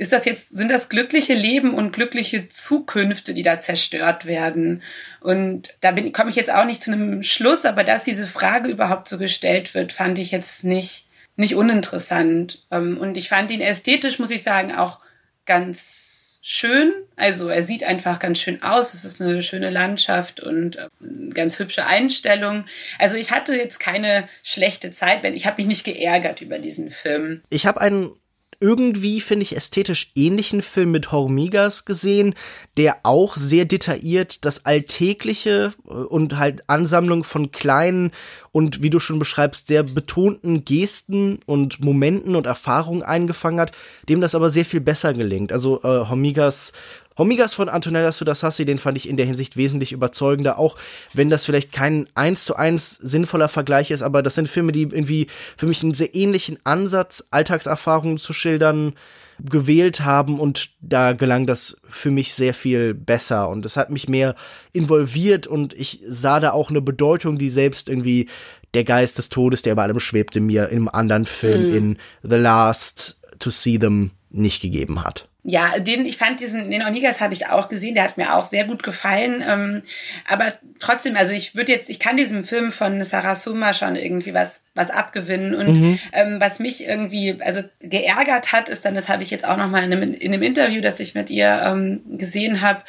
ist 0.00 0.12
das 0.12 0.24
jetzt, 0.24 0.48
sind 0.48 0.70
das 0.70 0.88
glückliche 0.88 1.34
Leben 1.34 1.74
und 1.74 1.92
glückliche 1.92 2.48
Zukünfte, 2.48 3.34
die 3.34 3.42
da 3.42 3.58
zerstört 3.58 4.24
werden? 4.24 4.82
Und 5.20 5.74
da 5.82 5.90
bin, 5.90 6.10
komme 6.14 6.30
ich 6.30 6.36
jetzt 6.36 6.50
auch 6.50 6.64
nicht 6.64 6.82
zu 6.82 6.90
einem 6.90 7.22
Schluss, 7.22 7.66
aber 7.66 7.84
dass 7.84 8.04
diese 8.04 8.26
Frage 8.26 8.70
überhaupt 8.70 9.08
so 9.08 9.18
gestellt 9.18 9.74
wird, 9.74 9.92
fand 9.92 10.18
ich 10.18 10.30
jetzt 10.30 10.64
nicht, 10.64 11.04
nicht 11.36 11.54
uninteressant. 11.54 12.64
Ähm, 12.70 12.96
und 12.96 13.18
ich 13.18 13.28
fand 13.28 13.50
ihn 13.50 13.60
ästhetisch, 13.60 14.18
muss 14.18 14.30
ich 14.30 14.42
sagen, 14.42 14.74
auch 14.74 15.00
ganz 15.44 16.38
schön. 16.40 16.94
Also 17.16 17.50
er 17.50 17.62
sieht 17.62 17.84
einfach 17.84 18.20
ganz 18.20 18.38
schön 18.38 18.62
aus. 18.62 18.94
Es 18.94 19.04
ist 19.04 19.20
eine 19.20 19.42
schöne 19.42 19.68
Landschaft 19.68 20.40
und 20.40 20.76
äh, 20.76 20.88
ganz 21.34 21.58
hübsche 21.58 21.86
Einstellung. 21.86 22.64
Also 22.98 23.16
ich 23.16 23.32
hatte 23.32 23.54
jetzt 23.54 23.78
keine 23.80 24.26
schlechte 24.42 24.90
Zeit, 24.90 25.22
wenn 25.22 25.34
ich 25.34 25.44
habe 25.44 25.58
mich 25.58 25.66
nicht 25.66 25.84
geärgert 25.84 26.40
über 26.40 26.58
diesen 26.58 26.90
Film. 26.90 27.42
Ich 27.50 27.66
habe 27.66 27.82
einen 27.82 28.12
irgendwie, 28.60 29.22
finde 29.22 29.42
ich, 29.42 29.56
ästhetisch 29.56 30.12
ähnlichen 30.14 30.60
Film 30.60 30.90
mit 30.90 31.10
Hormigas 31.12 31.86
gesehen, 31.86 32.34
der 32.76 32.98
auch 33.04 33.36
sehr 33.36 33.64
detailliert 33.64 34.44
das 34.44 34.66
Alltägliche 34.66 35.72
äh, 35.86 35.90
und 35.90 36.36
halt 36.36 36.64
Ansammlung 36.68 37.24
von 37.24 37.50
kleinen 37.50 38.12
und, 38.52 38.82
wie 38.82 38.90
du 38.90 39.00
schon 39.00 39.18
beschreibst, 39.18 39.66
sehr 39.66 39.82
betonten 39.82 40.64
Gesten 40.64 41.40
und 41.46 41.82
Momenten 41.82 42.36
und 42.36 42.46
Erfahrungen 42.46 43.02
eingefangen 43.02 43.60
hat, 43.60 43.72
dem 44.08 44.20
das 44.20 44.34
aber 44.34 44.50
sehr 44.50 44.66
viel 44.66 44.80
besser 44.80 45.14
gelingt. 45.14 45.52
Also 45.52 45.80
äh, 45.82 46.08
Hormigas 46.08 46.72
Omegas 47.20 47.52
von 47.52 47.68
Antonella 47.68 48.12
Sudassassi, 48.12 48.64
den 48.64 48.78
fand 48.78 48.96
ich 48.96 49.06
in 49.06 49.18
der 49.18 49.26
Hinsicht 49.26 49.56
wesentlich 49.56 49.92
überzeugender, 49.92 50.58
auch 50.58 50.76
wenn 51.12 51.28
das 51.28 51.44
vielleicht 51.44 51.70
kein 51.70 52.08
eins 52.14 52.46
zu 52.46 52.56
eins 52.56 52.96
sinnvoller 52.96 53.50
Vergleich 53.50 53.90
ist, 53.90 54.00
aber 54.00 54.22
das 54.22 54.36
sind 54.36 54.48
Filme, 54.48 54.72
die 54.72 54.82
irgendwie 54.82 55.26
für 55.58 55.66
mich 55.66 55.82
einen 55.82 55.92
sehr 55.92 56.14
ähnlichen 56.14 56.58
Ansatz, 56.64 57.28
Alltagserfahrungen 57.30 58.16
zu 58.16 58.32
schildern, 58.32 58.94
gewählt 59.38 60.00
haben 60.02 60.40
und 60.40 60.70
da 60.80 61.12
gelang 61.12 61.46
das 61.46 61.80
für 61.88 62.10
mich 62.10 62.34
sehr 62.34 62.54
viel 62.54 62.94
besser 62.94 63.48
und 63.48 63.66
es 63.66 63.76
hat 63.76 63.90
mich 63.90 64.08
mehr 64.08 64.34
involviert 64.72 65.46
und 65.46 65.74
ich 65.74 66.00
sah 66.08 66.40
da 66.40 66.52
auch 66.52 66.70
eine 66.70 66.80
Bedeutung, 66.80 67.38
die 67.38 67.50
selbst 67.50 67.88
irgendwie 67.88 68.28
der 68.74 68.84
Geist 68.84 69.18
des 69.18 69.28
Todes, 69.28 69.62
der 69.62 69.74
über 69.74 69.82
allem 69.82 70.00
schwebte, 70.00 70.40
mir 70.40 70.68
einem 70.68 70.88
anderen 70.88 71.26
Film, 71.26 71.70
mm. 71.70 71.74
in 71.74 71.98
The 72.22 72.36
Last 72.36 73.20
to 73.38 73.50
See 73.50 73.78
Them, 73.78 74.12
nicht 74.30 74.62
gegeben 74.62 75.04
hat. 75.04 75.29
Ja, 75.42 75.78
den, 75.78 76.04
ich 76.04 76.18
fand 76.18 76.40
diesen, 76.40 76.70
den 76.70 76.82
Onigas 76.82 77.20
habe 77.20 77.32
ich 77.32 77.46
auch 77.46 77.68
gesehen, 77.68 77.94
der 77.94 78.04
hat 78.04 78.18
mir 78.18 78.34
auch 78.34 78.44
sehr 78.44 78.64
gut 78.64 78.82
gefallen. 78.82 79.42
Ähm, 79.46 79.82
aber 80.28 80.52
trotzdem, 80.78 81.16
also 81.16 81.32
ich 81.32 81.54
würde 81.54 81.72
jetzt, 81.72 81.88
ich 81.88 81.98
kann 81.98 82.18
diesem 82.18 82.44
Film 82.44 82.70
von 82.72 83.02
Sarah 83.04 83.34
Summa 83.34 83.72
schon 83.72 83.96
irgendwie 83.96 84.34
was, 84.34 84.60
was 84.74 84.90
abgewinnen. 84.90 85.54
Und 85.54 85.80
mhm. 85.80 85.98
ähm, 86.12 86.40
was 86.40 86.58
mich 86.58 86.84
irgendwie, 86.84 87.38
also 87.40 87.62
geärgert 87.80 88.52
hat, 88.52 88.68
ist 88.68 88.84
dann, 88.84 88.94
das 88.94 89.08
habe 89.08 89.22
ich 89.22 89.30
jetzt 89.30 89.48
auch 89.48 89.56
nochmal 89.56 89.84
in 89.84 89.92
einem, 89.92 90.12
in 90.12 90.34
einem 90.34 90.42
Interview, 90.42 90.82
das 90.82 91.00
ich 91.00 91.14
mit 91.14 91.30
ihr 91.30 91.62
ähm, 91.64 92.02
gesehen 92.18 92.60
habe, 92.60 92.82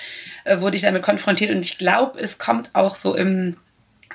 äh, 0.44 0.60
wurde 0.60 0.76
ich 0.76 0.84
damit 0.84 1.04
konfrontiert. 1.04 1.52
Und 1.52 1.66
ich 1.66 1.78
glaube, 1.78 2.20
es 2.20 2.38
kommt 2.38 2.72
auch 2.74 2.96
so 2.96 3.16
im 3.16 3.56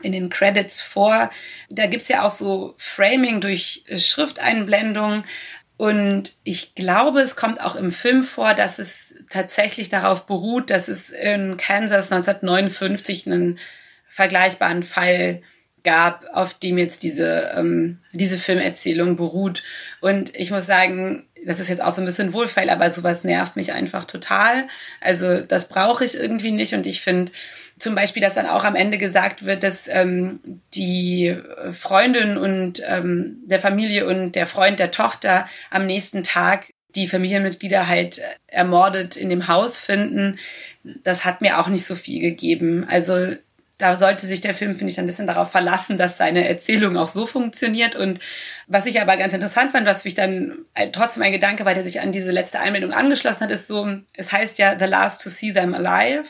in 0.02 0.12
den 0.12 0.30
Credits 0.30 0.80
vor. 0.80 1.30
Da 1.70 1.86
gibt's 1.86 2.08
ja 2.08 2.22
auch 2.22 2.30
so 2.30 2.74
Framing 2.78 3.40
durch 3.40 3.84
Schrifteinblendung 3.96 5.24
und 5.76 6.32
ich 6.42 6.74
glaube, 6.74 7.20
es 7.20 7.36
kommt 7.36 7.60
auch 7.60 7.76
im 7.76 7.92
Film 7.92 8.24
vor, 8.24 8.54
dass 8.54 8.78
es 8.78 9.14
tatsächlich 9.28 9.90
darauf 9.90 10.26
beruht, 10.26 10.70
dass 10.70 10.88
es 10.88 11.10
in 11.10 11.58
Kansas 11.58 12.10
1959 12.10 13.26
einen 13.26 13.58
vergleichbaren 14.08 14.82
Fall 14.82 15.42
gab, 15.84 16.24
auf 16.32 16.54
dem 16.54 16.78
jetzt 16.78 17.02
diese, 17.02 17.52
ähm, 17.54 17.98
diese 18.12 18.38
Filmerzählung 18.38 19.16
beruht. 19.16 19.62
Und 20.00 20.34
ich 20.34 20.50
muss 20.50 20.66
sagen, 20.66 21.28
das 21.44 21.60
ist 21.60 21.68
jetzt 21.68 21.82
auch 21.82 21.92
so 21.92 22.00
ein 22.00 22.06
bisschen 22.06 22.32
Wohlfeil, 22.32 22.70
aber 22.70 22.90
sowas 22.90 23.22
nervt 23.22 23.54
mich 23.54 23.72
einfach 23.72 24.04
total. 24.04 24.66
Also 25.00 25.42
das 25.42 25.68
brauche 25.68 26.04
ich 26.04 26.16
irgendwie 26.16 26.50
nicht. 26.50 26.74
Und 26.74 26.86
ich 26.86 27.02
finde, 27.02 27.30
zum 27.78 27.94
Beispiel, 27.94 28.22
dass 28.22 28.34
dann 28.34 28.46
auch 28.46 28.64
am 28.64 28.74
Ende 28.74 28.98
gesagt 28.98 29.44
wird, 29.44 29.62
dass 29.62 29.86
ähm, 29.88 30.40
die 30.74 31.36
Freundin 31.72 32.38
und 32.38 32.82
ähm, 32.86 33.38
der 33.44 33.58
Familie 33.58 34.06
und 34.06 34.32
der 34.32 34.46
Freund 34.46 34.78
der 34.78 34.90
Tochter 34.90 35.48
am 35.70 35.86
nächsten 35.86 36.22
Tag 36.22 36.70
die 36.94 37.06
Familienmitglieder 37.06 37.86
halt 37.86 38.22
ermordet 38.46 39.16
in 39.16 39.28
dem 39.28 39.48
Haus 39.48 39.78
finden. 39.78 40.38
Das 41.04 41.26
hat 41.26 41.42
mir 41.42 41.58
auch 41.58 41.68
nicht 41.68 41.84
so 41.84 41.94
viel 41.94 42.20
gegeben. 42.20 42.86
Also 42.88 43.34
da 43.78 43.98
sollte 43.98 44.24
sich 44.24 44.40
der 44.40 44.54
Film, 44.54 44.74
finde 44.74 44.90
ich, 44.90 44.98
ein 44.98 45.04
bisschen 45.04 45.26
darauf 45.26 45.50
verlassen, 45.50 45.98
dass 45.98 46.16
seine 46.16 46.48
Erzählung 46.48 46.96
auch 46.96 47.08
so 47.08 47.26
funktioniert. 47.26 47.94
Und 47.94 48.20
was 48.66 48.86
ich 48.86 49.00
aber 49.02 49.18
ganz 49.18 49.34
interessant 49.34 49.72
fand, 49.72 49.86
was 49.86 50.04
mich 50.04 50.14
dann 50.14 50.64
trotzdem 50.92 51.22
ein 51.22 51.32
Gedanke, 51.32 51.66
weil 51.66 51.74
der 51.74 51.84
sich 51.84 52.00
an 52.00 52.12
diese 52.12 52.32
letzte 52.32 52.58
Einmeldung 52.58 52.94
angeschlossen 52.94 53.42
hat, 53.42 53.50
ist 53.50 53.68
so, 53.68 53.86
es 54.14 54.32
heißt 54.32 54.58
ja 54.58 54.78
The 54.78 54.86
Last 54.86 55.22
to 55.22 55.28
See 55.28 55.52
Them 55.52 55.74
Alive 55.74 56.24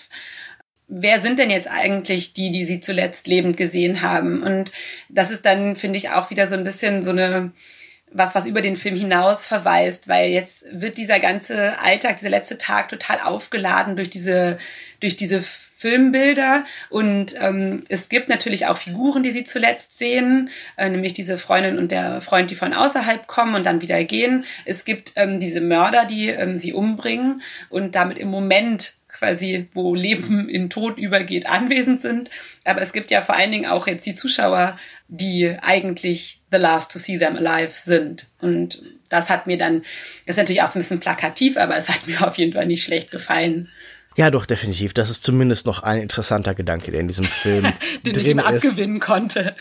wer 0.89 1.21
sind 1.21 1.39
denn 1.39 1.51
jetzt 1.51 1.71
eigentlich 1.71 2.33
die, 2.33 2.51
die 2.51 2.65
sie 2.65 2.81
zuletzt 2.81 3.27
lebend 3.27 3.57
gesehen 3.57 4.03
haben? 4.03 4.43
Und 4.43 4.73
das 5.09 5.31
ist 5.31 5.45
dann, 5.45 5.77
finde 5.77 5.99
ich, 5.99 6.11
auch 6.11 6.31
wieder 6.31 6.47
so 6.47 6.55
ein 6.55 6.65
bisschen 6.65 7.03
so 7.03 7.11
eine, 7.11 7.53
was, 8.13 8.35
was 8.35 8.47
über 8.47 8.63
den 8.63 8.77
Film 8.77 8.97
hinaus 8.97 9.47
verweist, 9.47 10.09
weil 10.09 10.31
jetzt 10.31 10.65
wird 10.73 10.97
dieser 10.97 11.21
ganze 11.21 11.79
Alltag, 11.81 12.19
dieser 12.19 12.31
letzte 12.31 12.59
Tag 12.59 12.89
total 12.89 13.21
aufgeladen 13.21 13.97
durch 13.97 14.11
diese, 14.11 14.59
durch 15.01 15.17
diese 15.17 15.43
Filmbilder 15.79 16.65
und 16.89 17.35
ähm, 17.39 17.85
es 17.91 18.09
gibt 18.09 18.31
natürlich 18.31 18.65
auch 18.65 18.79
Figuren, 18.79 19.23
die 19.23 19.31
sie 19.31 19.45
zuletzt 19.45 19.99
sehen, 19.99 20.49
äh, 20.79 20.89
nämlich 20.89 21.13
diese 21.13 21.37
Freundin 21.37 21.79
und 21.79 21.93
der 21.93 22.23
Freund, 22.23 22.51
die 22.51 22.55
von 22.55 22.73
außerhalb 22.73 23.27
kommen 23.27 23.55
und 23.55 23.67
dann 23.67 23.83
wieder 23.83 24.03
gehen. 24.05 24.47
Es 24.65 24.87
gibt 24.87 25.13
ähm, 25.17 25.39
diese 25.39 25.61
Mörder, 25.61 26.07
die 26.07 26.31
ähm, 26.31 26.57
sie 26.57 26.73
umbringen 26.73 27.43
und 27.69 27.95
damit 27.95 28.17
im 28.17 28.29
Moment 28.29 28.95
quasi, 29.17 29.69
wo 29.73 29.95
Leben 29.95 30.49
in 30.49 30.71
Tod 30.71 30.99
übergeht, 30.99 31.47
anwesend 31.47 32.01
sind. 32.01 32.31
Aber 32.65 32.83
es 32.83 32.93
gibt 32.93 33.11
ja 33.11 33.23
vor 33.23 33.37
allen 33.37 33.51
Dingen 33.51 33.67
auch 33.67 33.87
jetzt 33.87 34.07
die 34.07 34.15
Zuschauer, 34.15 34.79
die 35.09 35.57
eigentlich 35.63 36.41
the 36.51 36.59
last 36.59 36.93
to 36.93 36.99
see 36.99 37.19
them 37.19 37.37
alive 37.37 37.73
sind. 37.73 38.27
Und 38.41 38.83
das 39.09 39.31
hat 39.31 39.47
mir 39.47 39.59
dann, 39.59 39.83
ist 40.27 40.37
natürlich 40.37 40.63
auch 40.63 40.69
so 40.69 40.79
ein 40.79 40.83
bisschen 40.83 41.01
plakativ, 41.01 41.57
aber 41.57 41.77
es 41.77 41.89
hat 41.89 42.07
mir 42.07 42.27
auf 42.27 42.37
jeden 42.39 42.53
Fall 42.53 42.67
nicht 42.67 42.83
schlecht 42.83 43.11
gefallen. 43.11 43.69
Ja, 44.17 44.31
doch, 44.31 44.47
definitiv. 44.47 44.95
Das 44.95 45.11
ist 45.11 45.23
zumindest 45.23 45.67
noch 45.67 45.83
ein 45.83 46.01
interessanter 46.01 46.55
Gedanke, 46.55 46.91
der 46.91 47.01
in 47.01 47.09
diesem 47.09 47.27
Film 47.27 47.65
Den 48.05 48.15
drin 48.15 48.25
ich 48.25 48.31
ihm 48.31 48.39
abgewinnen 48.39 48.99
konnte. 48.99 49.55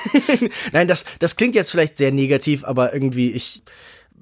Nein, 0.72 0.88
das, 0.88 1.06
das 1.18 1.36
klingt 1.36 1.54
jetzt 1.54 1.70
vielleicht 1.70 1.96
sehr 1.96 2.12
negativ, 2.12 2.64
aber 2.64 2.92
irgendwie, 2.92 3.32
ich, 3.32 3.62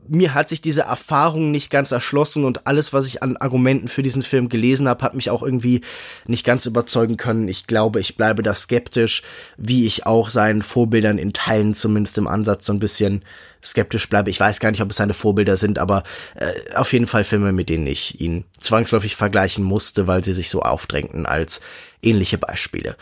mir 0.09 0.35
hat 0.35 0.49
sich 0.49 0.61
diese 0.61 0.83
Erfahrung 0.83 1.51
nicht 1.51 1.71
ganz 1.71 1.93
erschlossen 1.93 2.45
und 2.45 2.67
alles, 2.67 2.93
was 2.93 3.07
ich 3.07 3.23
an 3.23 3.37
Argumenten 3.37 3.89
für 3.89 4.03
diesen 4.03 4.23
Film 4.23 4.49
gelesen 4.49 4.89
habe, 4.89 5.05
hat 5.05 5.15
mich 5.15 5.31
auch 5.31 5.43
irgendwie 5.43 5.83
nicht 6.27 6.45
ganz 6.45 6.67
überzeugen 6.67 7.17
können. 7.17 7.49
Ich 7.49 7.67
glaube, 7.67 8.01
ich 8.01 8.17
bleibe 8.17 8.43
da 8.43 8.55
skeptisch, 8.55 9.23
wie 9.57 9.87
ich 9.87 10.07
auch 10.07 10.31
seinen 10.31 10.63
Vorbildern 10.63 11.19
in 11.19 11.33
Teilen 11.33 11.75
zumindest 11.75 12.19
im 12.19 12.29
Ansatz 12.29 12.67
so 12.67 12.73
ein 12.73 12.79
bisschen 12.79 13.23
skeptisch 13.65 14.09
bleibe. 14.09 14.31
Ich 14.31 14.41
weiß 14.41 14.61
gar 14.61 14.71
nicht, 14.71 14.83
ob 14.83 14.91
es 14.91 14.97
seine 14.97 15.15
Vorbilder 15.15 15.57
sind, 15.57 15.79
aber 15.79 16.05
äh, 16.35 16.75
auf 16.75 16.93
jeden 16.93 17.07
Fall 17.07 17.25
Filme, 17.25 17.53
mit 17.53 17.69
denen 17.69 17.87
ich 17.87 18.21
ihn 18.21 18.45
zwangsläufig 18.59 19.17
vergleichen 19.17 19.65
musste, 19.65 20.07
weil 20.07 20.23
sie 20.23 20.35
sich 20.35 20.51
so 20.51 20.63
aufdrängten 20.63 21.27
als 21.27 21.61
ähnliche 22.03 22.39
Beispiele. 22.39 22.97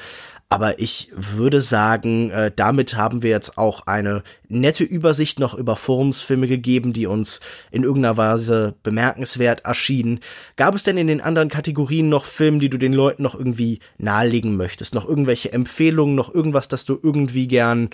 Aber 0.54 0.78
ich 0.78 1.10
würde 1.16 1.60
sagen, 1.60 2.30
äh, 2.30 2.52
damit 2.54 2.96
haben 2.96 3.24
wir 3.24 3.30
jetzt 3.30 3.58
auch 3.58 3.88
eine 3.88 4.22
nette 4.46 4.84
Übersicht 4.84 5.40
noch 5.40 5.54
über 5.54 5.74
Forumsfilme 5.74 6.46
gegeben, 6.46 6.92
die 6.92 7.06
uns 7.06 7.40
in 7.72 7.82
irgendeiner 7.82 8.16
Weise 8.16 8.76
bemerkenswert 8.84 9.64
erschienen. 9.64 10.20
Gab 10.54 10.76
es 10.76 10.84
denn 10.84 10.96
in 10.96 11.08
den 11.08 11.20
anderen 11.20 11.48
Kategorien 11.48 12.08
noch 12.08 12.24
Filme, 12.24 12.58
die 12.58 12.70
du 12.70 12.78
den 12.78 12.92
Leuten 12.92 13.24
noch 13.24 13.34
irgendwie 13.34 13.80
nahelegen 13.98 14.56
möchtest? 14.56 14.94
Noch 14.94 15.08
irgendwelche 15.08 15.52
Empfehlungen, 15.52 16.14
noch 16.14 16.32
irgendwas, 16.32 16.68
das 16.68 16.84
du 16.84 17.00
irgendwie 17.02 17.48
gern 17.48 17.90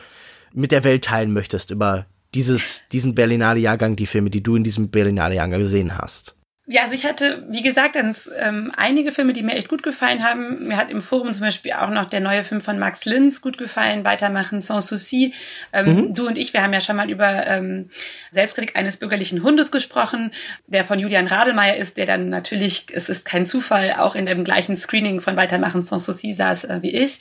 mit 0.52 0.70
der 0.70 0.84
Welt 0.84 1.04
teilen 1.04 1.32
möchtest 1.32 1.70
über 1.70 2.04
dieses, 2.34 2.82
diesen 2.92 3.14
Berlinale 3.14 3.60
Jahrgang, 3.60 3.96
die 3.96 4.04
Filme, 4.04 4.28
die 4.28 4.42
du 4.42 4.54
in 4.54 4.64
diesem 4.64 4.90
Berlinale 4.90 5.36
Jahrgang 5.36 5.60
gesehen 5.60 5.96
hast? 5.96 6.36
Ja, 6.72 6.82
also 6.82 6.94
ich 6.94 7.04
hatte, 7.04 7.44
wie 7.48 7.62
gesagt, 7.62 7.94
ganz, 7.94 8.30
ähm, 8.38 8.70
einige 8.76 9.10
Filme, 9.10 9.32
die 9.32 9.42
mir 9.42 9.56
echt 9.56 9.68
gut 9.68 9.82
gefallen 9.82 10.22
haben. 10.22 10.68
Mir 10.68 10.76
hat 10.76 10.92
im 10.92 11.02
Forum 11.02 11.32
zum 11.32 11.40
Beispiel 11.40 11.72
auch 11.72 11.90
noch 11.90 12.04
der 12.04 12.20
neue 12.20 12.44
Film 12.44 12.60
von 12.60 12.78
Max 12.78 13.04
Linz 13.06 13.40
gut 13.40 13.58
gefallen, 13.58 14.04
Weitermachen 14.04 14.60
sans 14.60 14.86
souci. 14.86 15.34
Ähm, 15.72 15.96
mhm. 15.96 16.14
Du 16.14 16.28
und 16.28 16.38
ich, 16.38 16.54
wir 16.54 16.62
haben 16.62 16.72
ja 16.72 16.80
schon 16.80 16.94
mal 16.94 17.10
über 17.10 17.44
ähm, 17.48 17.90
Selbstkritik 18.30 18.76
eines 18.76 18.98
bürgerlichen 18.98 19.42
Hundes 19.42 19.72
gesprochen, 19.72 20.30
der 20.68 20.84
von 20.84 21.00
Julian 21.00 21.26
Radelmeier 21.26 21.74
ist, 21.74 21.96
der 21.96 22.06
dann 22.06 22.28
natürlich, 22.28 22.86
es 22.92 23.08
ist 23.08 23.24
kein 23.24 23.46
Zufall, 23.46 23.96
auch 23.98 24.14
in 24.14 24.26
dem 24.26 24.44
gleichen 24.44 24.76
Screening 24.76 25.20
von 25.20 25.36
Weitermachen 25.36 25.82
sans 25.82 26.04
souci 26.04 26.32
saß 26.32 26.64
äh, 26.64 26.78
wie 26.82 26.94
ich. 26.94 27.18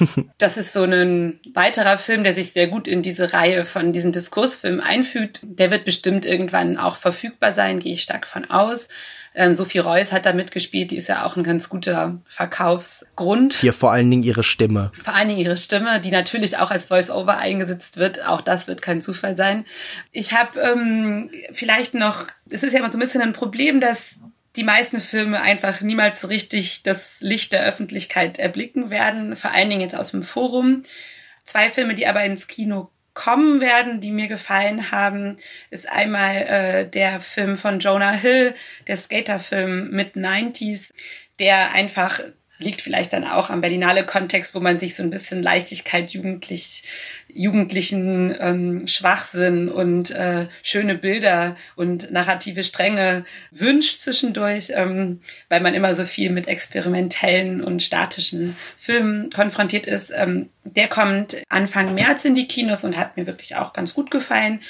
Das 0.38 0.56
ist 0.56 0.72
so 0.72 0.84
ein 0.84 1.38
weiterer 1.52 1.98
Film, 1.98 2.24
der 2.24 2.32
sich 2.32 2.52
sehr 2.52 2.68
gut 2.68 2.88
in 2.88 3.02
diese 3.02 3.34
Reihe 3.34 3.66
von 3.66 3.92
diesen 3.92 4.12
Diskursfilmen 4.12 4.80
einfügt. 4.80 5.40
Der 5.42 5.70
wird 5.70 5.84
bestimmt 5.84 6.24
irgendwann 6.24 6.78
auch 6.78 6.96
verfügbar 6.96 7.52
sein, 7.52 7.78
gehe 7.78 7.92
ich 7.92 8.02
stark 8.02 8.26
von 8.26 8.48
aus 8.50 8.69
aus. 8.70 8.88
Ähm, 9.34 9.54
Sophie 9.54 9.78
Reuss 9.78 10.12
hat 10.12 10.26
da 10.26 10.32
mitgespielt, 10.32 10.90
die 10.90 10.96
ist 10.96 11.08
ja 11.08 11.24
auch 11.24 11.36
ein 11.36 11.44
ganz 11.44 11.68
guter 11.68 12.20
Verkaufsgrund. 12.26 13.54
Hier 13.54 13.72
vor 13.72 13.92
allen 13.92 14.10
Dingen 14.10 14.22
ihre 14.22 14.42
Stimme. 14.42 14.90
Vor 15.00 15.14
allen 15.14 15.28
Dingen 15.28 15.40
ihre 15.40 15.56
Stimme, 15.56 16.00
die 16.00 16.10
natürlich 16.10 16.56
auch 16.58 16.70
als 16.70 16.86
Voice-Over 16.86 17.38
eingesetzt 17.38 17.98
wird. 17.98 18.26
Auch 18.26 18.40
das 18.40 18.66
wird 18.66 18.82
kein 18.82 19.02
Zufall 19.02 19.36
sein. 19.36 19.64
Ich 20.10 20.32
habe 20.32 20.60
ähm, 20.60 21.30
vielleicht 21.52 21.94
noch, 21.94 22.26
es 22.50 22.62
ist 22.62 22.72
ja 22.72 22.80
immer 22.80 22.90
so 22.90 22.98
ein 22.98 23.00
bisschen 23.00 23.22
ein 23.22 23.32
Problem, 23.32 23.80
dass 23.80 24.16
die 24.56 24.64
meisten 24.64 25.00
Filme 25.00 25.40
einfach 25.40 25.80
niemals 25.80 26.22
so 26.22 26.26
richtig 26.26 26.82
das 26.82 27.16
Licht 27.20 27.52
der 27.52 27.64
Öffentlichkeit 27.64 28.38
erblicken 28.38 28.90
werden, 28.90 29.36
vor 29.36 29.52
allen 29.52 29.70
Dingen 29.70 29.80
jetzt 29.80 29.96
aus 29.96 30.10
dem 30.10 30.24
Forum. 30.24 30.82
Zwei 31.44 31.70
Filme, 31.70 31.94
die 31.94 32.06
aber 32.06 32.24
ins 32.24 32.48
Kino 32.48 32.90
kommen 33.20 33.60
werden, 33.60 34.00
die 34.00 34.12
mir 34.12 34.28
gefallen 34.28 34.92
haben, 34.92 35.36
ist 35.68 35.86
einmal 35.90 36.36
äh, 36.36 36.88
der 36.88 37.20
Film 37.20 37.58
von 37.58 37.78
Jonah 37.78 38.12
Hill, 38.12 38.54
der 38.86 38.96
Skaterfilm 38.96 39.90
mit 39.90 40.14
90s, 40.14 40.94
der 41.38 41.74
einfach 41.74 42.20
liegt 42.60 42.82
vielleicht 42.82 43.12
dann 43.12 43.24
auch 43.24 43.50
am 43.50 43.60
Berlinale 43.60 44.04
Kontext, 44.04 44.54
wo 44.54 44.60
man 44.60 44.78
sich 44.78 44.94
so 44.94 45.02
ein 45.02 45.10
bisschen 45.10 45.42
Leichtigkeit, 45.42 46.10
jugendlich, 46.10 46.84
jugendlichen 47.28 48.34
ähm, 48.38 48.86
Schwachsinn 48.86 49.68
und 49.68 50.10
äh, 50.10 50.46
schöne 50.62 50.94
Bilder 50.94 51.56
und 51.76 52.10
narrative 52.10 52.62
Stränge 52.62 53.24
wünscht 53.50 54.00
zwischendurch, 54.00 54.72
ähm, 54.74 55.20
weil 55.48 55.60
man 55.60 55.74
immer 55.74 55.94
so 55.94 56.04
viel 56.04 56.30
mit 56.30 56.48
experimentellen 56.48 57.62
und 57.62 57.82
statischen 57.82 58.56
Filmen 58.76 59.30
konfrontiert 59.30 59.86
ist. 59.86 60.12
Ähm, 60.14 60.50
der 60.64 60.88
kommt 60.88 61.36
Anfang 61.48 61.94
März 61.94 62.24
in 62.24 62.34
die 62.34 62.46
Kinos 62.46 62.84
und 62.84 62.98
hat 62.98 63.16
mir 63.16 63.26
wirklich 63.26 63.56
auch 63.56 63.72
ganz 63.72 63.94
gut 63.94 64.10
gefallen. 64.10 64.60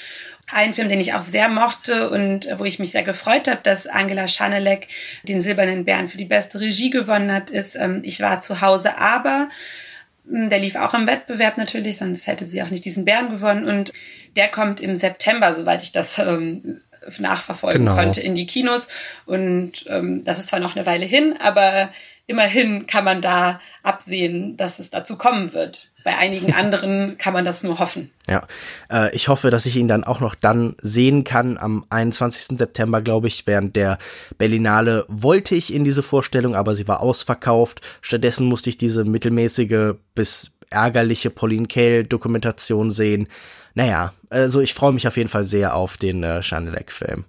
Ein 0.51 0.73
Film, 0.73 0.89
den 0.89 0.99
ich 0.99 1.13
auch 1.13 1.21
sehr 1.21 1.49
mochte 1.49 2.09
und 2.09 2.47
wo 2.57 2.65
ich 2.65 2.79
mich 2.79 2.91
sehr 2.91 3.03
gefreut 3.03 3.47
habe, 3.47 3.61
dass 3.63 3.87
Angela 3.87 4.27
Schanelek 4.27 4.87
den 5.23 5.41
Silbernen 5.41 5.85
Bären 5.85 6.07
für 6.07 6.17
die 6.17 6.25
beste 6.25 6.59
Regie 6.59 6.89
gewonnen 6.89 7.31
hat, 7.31 7.49
ist 7.49 7.75
ähm, 7.75 8.01
Ich 8.03 8.19
war 8.19 8.41
zu 8.41 8.61
Hause, 8.61 8.97
aber 8.97 9.49
hm, 10.27 10.49
der 10.49 10.59
lief 10.59 10.75
auch 10.75 10.93
im 10.93 11.07
Wettbewerb 11.07 11.57
natürlich, 11.57 11.97
sonst 11.97 12.27
hätte 12.27 12.45
sie 12.45 12.61
auch 12.63 12.69
nicht 12.69 12.85
diesen 12.85 13.05
Bären 13.05 13.31
gewonnen. 13.31 13.67
Und 13.67 13.93
der 14.35 14.49
kommt 14.49 14.81
im 14.81 14.95
September, 14.95 15.53
soweit 15.53 15.83
ich 15.83 15.91
das 15.91 16.19
ähm, 16.19 16.81
nachverfolgen 17.17 17.85
genau. 17.85 17.95
konnte, 17.95 18.21
in 18.21 18.35
die 18.35 18.45
Kinos. 18.45 18.89
Und 19.25 19.85
ähm, 19.87 20.23
das 20.23 20.39
ist 20.39 20.47
zwar 20.47 20.59
noch 20.59 20.75
eine 20.75 20.85
Weile 20.85 21.05
hin, 21.05 21.35
aber 21.41 21.89
immerhin 22.27 22.87
kann 22.87 23.03
man 23.03 23.21
da 23.21 23.59
absehen, 23.83 24.57
dass 24.57 24.79
es 24.79 24.89
dazu 24.89 25.17
kommen 25.17 25.53
wird. 25.53 25.90
Bei 26.03 26.17
einigen 26.17 26.53
anderen 26.53 27.17
kann 27.17 27.33
man 27.33 27.45
das 27.45 27.63
nur 27.63 27.79
hoffen. 27.79 28.11
Ja, 28.27 28.47
äh, 28.91 29.13
ich 29.15 29.27
hoffe, 29.27 29.49
dass 29.51 29.65
ich 29.65 29.75
ihn 29.75 29.87
dann 29.87 30.03
auch 30.03 30.19
noch 30.19 30.35
dann 30.35 30.75
sehen 30.81 31.23
kann. 31.23 31.57
Am 31.57 31.85
21. 31.89 32.57
September, 32.57 33.01
glaube 33.01 33.27
ich, 33.27 33.45
während 33.47 33.75
der 33.75 33.97
Berlinale 34.37 35.05
wollte 35.07 35.55
ich 35.55 35.73
in 35.73 35.83
diese 35.83 36.03
Vorstellung, 36.03 36.55
aber 36.55 36.75
sie 36.75 36.87
war 36.87 37.01
ausverkauft. 37.01 37.81
Stattdessen 38.01 38.47
musste 38.47 38.69
ich 38.69 38.77
diese 38.77 39.03
mittelmäßige 39.03 39.95
bis 40.15 40.57
ärgerliche 40.69 41.29
Pauline 41.29 41.67
Kael 41.67 42.05
Dokumentation 42.05 42.91
sehen. 42.91 43.27
Naja, 43.73 44.13
also 44.29 44.61
ich 44.61 44.73
freue 44.73 44.93
mich 44.93 45.07
auf 45.07 45.17
jeden 45.17 45.29
Fall 45.29 45.45
sehr 45.45 45.75
auf 45.75 45.97
den 45.97 46.23
äh, 46.23 46.41
Chanelec-Film. 46.41 47.25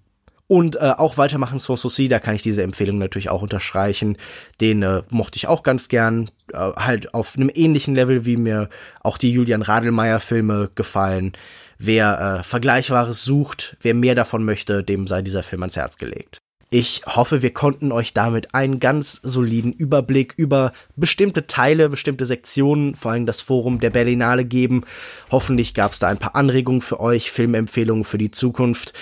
Und 0.53 0.77
äh, 0.77 0.93
auch 0.99 1.17
weitermachen 1.17 1.59
Souci, 1.59 2.09
da 2.09 2.19
kann 2.19 2.35
ich 2.35 2.43
diese 2.43 2.63
Empfehlung 2.63 2.99
natürlich 2.99 3.31
auch 3.31 3.41
unterstreichen. 3.41 4.19
Den 4.61 4.83
äh, 4.83 5.03
mochte 5.09 5.37
ich 5.37 5.47
auch 5.47 5.63
ganz 5.63 5.89
gern. 5.89 6.31
Äh, 6.53 6.73
halt 6.77 7.15
auf 7.15 7.37
einem 7.37 7.51
ähnlichen 7.53 7.95
Level, 7.95 8.25
wie 8.25 8.37
mir 8.37 8.69
auch 9.01 9.19
die 9.19 9.33
Julian 9.33 9.63
Radelmeier-Filme 9.63 10.71
gefallen. 10.75 11.33
Wer 11.79 12.39
äh, 12.41 12.43
Vergleichbares 12.45 13.25
sucht, 13.25 13.77
wer 13.81 13.95
mehr 13.95 14.15
davon 14.15 14.45
möchte, 14.45 14.85
dem 14.85 15.07
sei 15.07 15.23
dieser 15.23 15.43
Film 15.43 15.63
ans 15.63 15.77
Herz 15.77 15.99
gelegt. 15.99 16.39
Ich 16.75 17.03
hoffe, 17.05 17.43
wir 17.43 17.53
konnten 17.53 17.93
euch 17.93 18.15
damit 18.15 18.55
einen 18.55 18.81
ganz 18.81 19.21
soliden 19.23 19.75
Überblick 19.75 20.33
über 20.39 20.73
bestimmte 20.97 21.47
Teile, 21.47 21.91
bestimmte 21.91 22.25
Sektionen, 22.25 22.95
vor 22.95 23.11
allem 23.11 23.27
das 23.27 23.43
Forum 23.43 23.79
der 23.79 23.91
Berlinale 23.91 24.47
geben. 24.47 24.83
Hoffentlich 25.31 25.75
gab 25.75 25.93
es 25.93 25.99
da 25.99 26.09
ein 26.09 26.17
paar 26.17 26.35
Anregungen 26.35 26.81
für 26.81 26.99
euch, 26.99 27.31
Filmempfehlungen 27.31 28.05
für 28.05 28.17
die 28.17 28.31
Zukunft. 28.31 28.95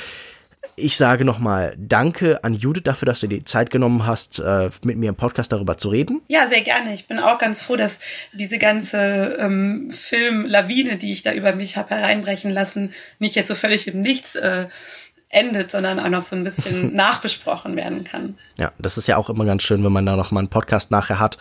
Ich 0.83 0.97
sage 0.97 1.27
nochmal 1.27 1.75
Danke 1.77 2.43
an 2.43 2.55
Judith 2.55 2.85
dafür, 2.85 3.07
dass 3.07 3.21
du 3.21 3.29
dir 3.29 3.39
die 3.39 3.45
Zeit 3.45 3.71
genommen 3.71 4.07
hast, 4.07 4.39
äh, 4.39 4.71
mit 4.83 4.97
mir 4.97 5.11
im 5.11 5.15
Podcast 5.15 5.53
darüber 5.53 5.77
zu 5.77 5.91
reden. 5.91 6.23
Ja, 6.29 6.49
sehr 6.49 6.63
gerne. 6.63 6.95
Ich 6.95 7.07
bin 7.07 7.19
auch 7.19 7.39
ganz 7.39 7.63
froh, 7.63 7.77
dass 7.77 7.99
diese 8.33 8.57
ganze 8.57 9.37
ähm, 9.39 9.91
Filmlawine, 9.91 10.97
die 10.97 11.13
ich 11.13 11.23
da 11.23 11.33
über 11.33 11.55
mich 11.55 11.77
habe 11.77 11.95
hereinbrechen 11.95 12.51
lassen, 12.51 12.95
nicht 13.19 13.35
jetzt 13.35 13.49
so 13.49 13.55
völlig 13.55 13.89
im 13.89 14.01
Nichts 14.01 14.37
äh, 14.37 14.67
endet, 15.29 15.71
sondern 15.71 16.01
auch 16.01 16.09
noch 16.09 16.23
so 16.23 16.35
ein 16.35 16.45
bisschen 16.45 16.95
nachbesprochen 16.95 17.77
werden 17.77 18.05
kann. 18.05 18.39
Ja, 18.59 18.73
das 18.79 18.97
ist 18.97 19.07
ja 19.07 19.17
auch 19.17 19.29
immer 19.29 19.45
ganz 19.45 19.63
schön, 19.63 19.85
wenn 19.85 19.93
man 19.93 20.07
da 20.07 20.17
noch 20.17 20.31
mal 20.31 20.41
einen 20.41 20.49
Podcast 20.49 20.91
nachher 20.91 21.21
hat, 21.21 21.37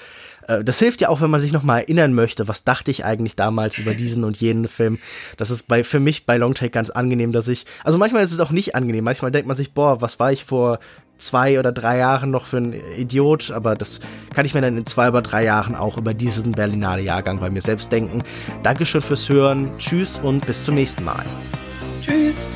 äh, 0.48 0.64
das 0.64 0.80
hilft 0.80 1.02
ja 1.02 1.10
auch, 1.10 1.22
wenn 1.22 1.30
man 1.30 1.42
sich 1.42 1.52
nochmal 1.52 1.82
erinnern 1.82 2.14
möchte, 2.14 2.48
was 2.48 2.64
dachte 2.64 2.92
ich 2.92 3.06
eigentlich 3.06 3.36
damals 3.36 3.78
über 3.78 3.94
diesen 3.94 4.24
und 4.24 4.38
jenen 4.38 4.68
Film. 4.68 5.00
Das 5.38 5.52
ist 5.52 5.64
bei, 5.64 5.84
für 5.84 6.00
mich 6.00 6.26
bei 6.26 6.38
Longtake 6.38 6.72
ganz 6.72 6.90
angenehm, 6.90 7.32
dass 7.32 7.48
ich, 7.48 7.66
also 7.84 7.98
manchmal 7.98 8.24
ist 8.24 8.34
es 8.34 8.40
auch 8.40 8.52
nicht 8.52 8.76
angenehm. 8.76 9.04
Manchmal 9.04 9.32
denkt 9.32 9.48
man 9.48 9.58
sich, 9.58 9.74
boah, 9.74 10.02
was 10.02 10.20
war 10.20 10.32
ich 10.32 10.44
vor 10.44 10.80
zwei 11.18 11.60
oder 11.60 11.72
drei 11.72 11.98
Jahren 11.98 12.32
noch 12.32 12.46
für 12.46 12.58
ein 12.58 12.74
Idiot, 12.98 13.52
aber 13.52 13.76
das 13.76 14.00
kann 14.34 14.46
ich 14.46 14.54
mir 14.54 14.62
dann 14.62 14.78
in 14.78 14.86
zwei 14.86 15.10
oder 15.10 15.22
drei 15.22 15.44
Jahren 15.44 15.76
auch 15.76 15.98
über 15.98 16.14
diesen 16.14 16.54
Berlinale 16.54 17.02
Jahrgang 17.02 17.40
bei 17.40 17.50
mir 17.50 17.62
selbst 17.62 17.92
denken. 17.92 18.24
Dankeschön 18.64 19.02
fürs 19.02 19.30
Hören, 19.30 19.70
tschüss 19.78 20.20
und 20.20 20.46
bis 20.46 20.64
zum 20.64 20.76
nächsten 20.76 21.04
Mal. 21.04 21.26
Tschüss. 22.02 22.48